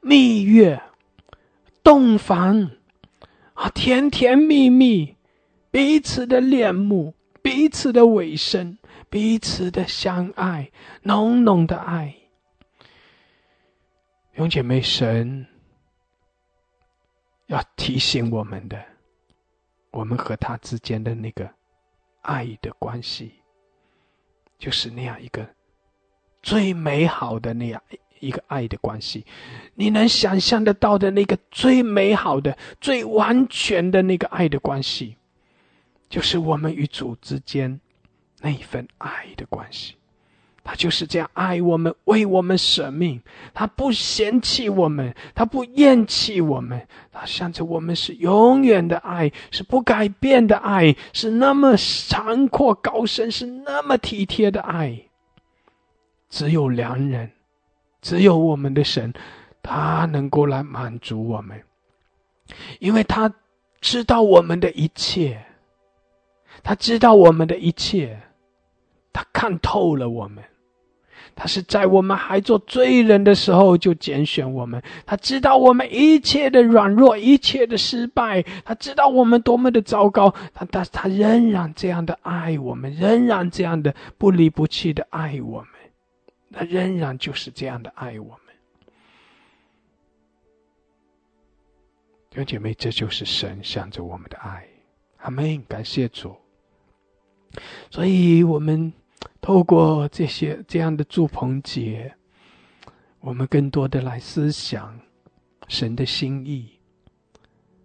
[0.00, 0.80] 蜜月、
[1.82, 2.70] 洞房
[3.52, 5.13] 啊，甜甜蜜蜜。
[5.74, 8.78] 彼此的恋慕，彼此的尾声，
[9.10, 10.70] 彼此的相爱，
[11.02, 12.14] 浓浓的爱。
[14.34, 15.44] 永姐妹，神
[17.46, 18.80] 要提醒我们的，
[19.90, 21.50] 我们和他之间的那个
[22.22, 23.32] 爱的关系，
[24.60, 25.44] 就是那样一个
[26.40, 27.82] 最美好的那样
[28.20, 29.26] 一个爱的关系。
[29.74, 35.16] 你能想象得到的那个最美好的、最完全的那个爱的关系，
[36.14, 37.80] 就是我们与主之间
[38.40, 39.96] 那一份爱的关系。
[40.62, 43.20] 他就是这样爱我们，为我们舍命。
[43.52, 46.86] 他不嫌弃我们，他不厌弃我们。
[47.10, 54.96] 他向着我们是永远的爱，是不改变的爱，是那么长阔高深，是那么体贴的爱。
[56.30, 57.32] 只有良人，
[58.00, 59.12] 只有我们的神，
[59.64, 61.60] 他能够来满足我们，
[62.78, 63.34] 因为他
[63.80, 65.44] 知道我们的一切，
[66.64, 68.20] 他知道我们的一切，
[69.12, 70.42] 他看透了我们。
[71.36, 85.68] 他是在我们还做罪人的时候就拣选我们，他知道我们一切的软弱，一切的失败，他知道我们多么的糟糕，他但是他仍然这样的爱我们，仍然这样的不离不弃的爱我们，
[86.52, 88.38] 他仍然就是这样的爱我们。
[92.30, 94.64] 弟兄姐妹，这就是神向着我们的爱，
[95.18, 95.60] 阿门！
[95.66, 96.43] 感谢主。
[97.90, 98.92] 所以，我们。
[99.40, 102.14] 透过这些这样的祝棚节，
[103.20, 104.98] 我们更多的来思想
[105.68, 106.78] 神的心意，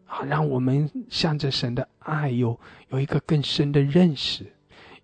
[0.06, 2.58] 啊，让我们向着神的爱有
[2.90, 4.46] 有一个更深的认识，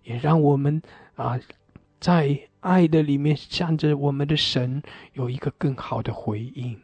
[0.02, 0.80] 也让我们
[1.14, 1.38] 啊，
[2.00, 4.82] 在爱的里面向着我们的神
[5.12, 6.78] 有一个更好的回应。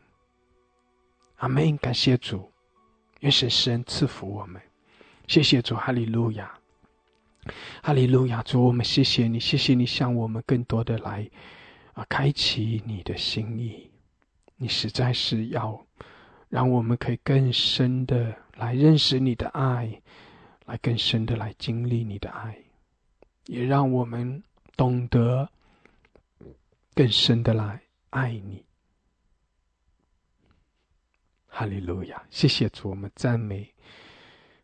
[1.36, 1.78] 阿门！
[1.78, 2.52] 感谢主，
[3.20, 4.60] 愿神神赐福我们，
[5.26, 6.61] 谢谢主，哈利路亚。
[7.82, 8.42] 哈利路亚！
[8.42, 11.28] 主，我们谢谢你，谢谢你向我们更多的来
[11.92, 13.90] 啊，开启你的心意。
[14.56, 15.84] 你实在是要
[16.48, 20.00] 让我们可以更深的来认识你的爱，
[20.66, 22.56] 来更深的来经历你的爱，
[23.46, 24.42] 也让我们
[24.76, 25.48] 懂得
[26.94, 28.64] 更深的来爱你。
[31.48, 32.22] 哈利路亚！
[32.30, 33.68] 谢谢主，我们赞美。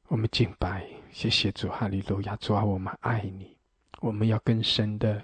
[0.07, 2.37] 我们敬拜，谢谢主，哈利路亚！
[2.37, 3.57] 主啊，我们爱你，
[4.01, 5.23] 我们要更深的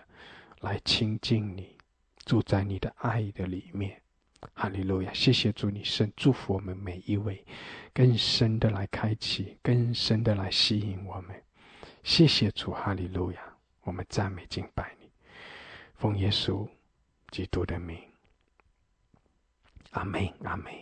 [0.60, 1.76] 来亲近你，
[2.24, 4.00] 住在你的爱的里面，
[4.54, 5.12] 哈利路亚！
[5.12, 7.44] 谢谢主，你圣祝福我们每一位，
[7.92, 11.40] 更深的来开启，更深的来吸引我们。
[12.02, 13.40] 谢谢主，哈利路亚！
[13.82, 15.08] 我们赞美敬拜你，
[15.94, 16.66] 奉耶稣
[17.30, 17.98] 基督的名，
[19.90, 20.72] 阿门，阿门，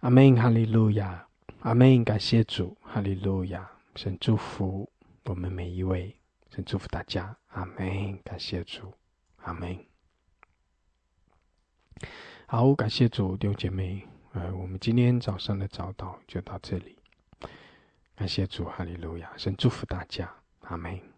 [0.00, 1.26] 阿门，哈利路亚。
[1.60, 2.04] 阿门！
[2.04, 3.70] 感谢主，哈利路亚！
[3.96, 4.90] 神祝福
[5.24, 6.16] 我们每一位，
[6.50, 7.36] 神祝福大家。
[7.50, 8.18] 阿门！
[8.24, 8.92] 感谢主，
[9.36, 9.78] 阿门。
[12.46, 16.98] 好，感谢主，弟兄姐妹，呃，我们今天早上的早祷就到这里。
[18.16, 19.32] 感谢主，哈利路亚！
[19.36, 20.28] 神祝福大家，
[20.62, 21.13] 阿门。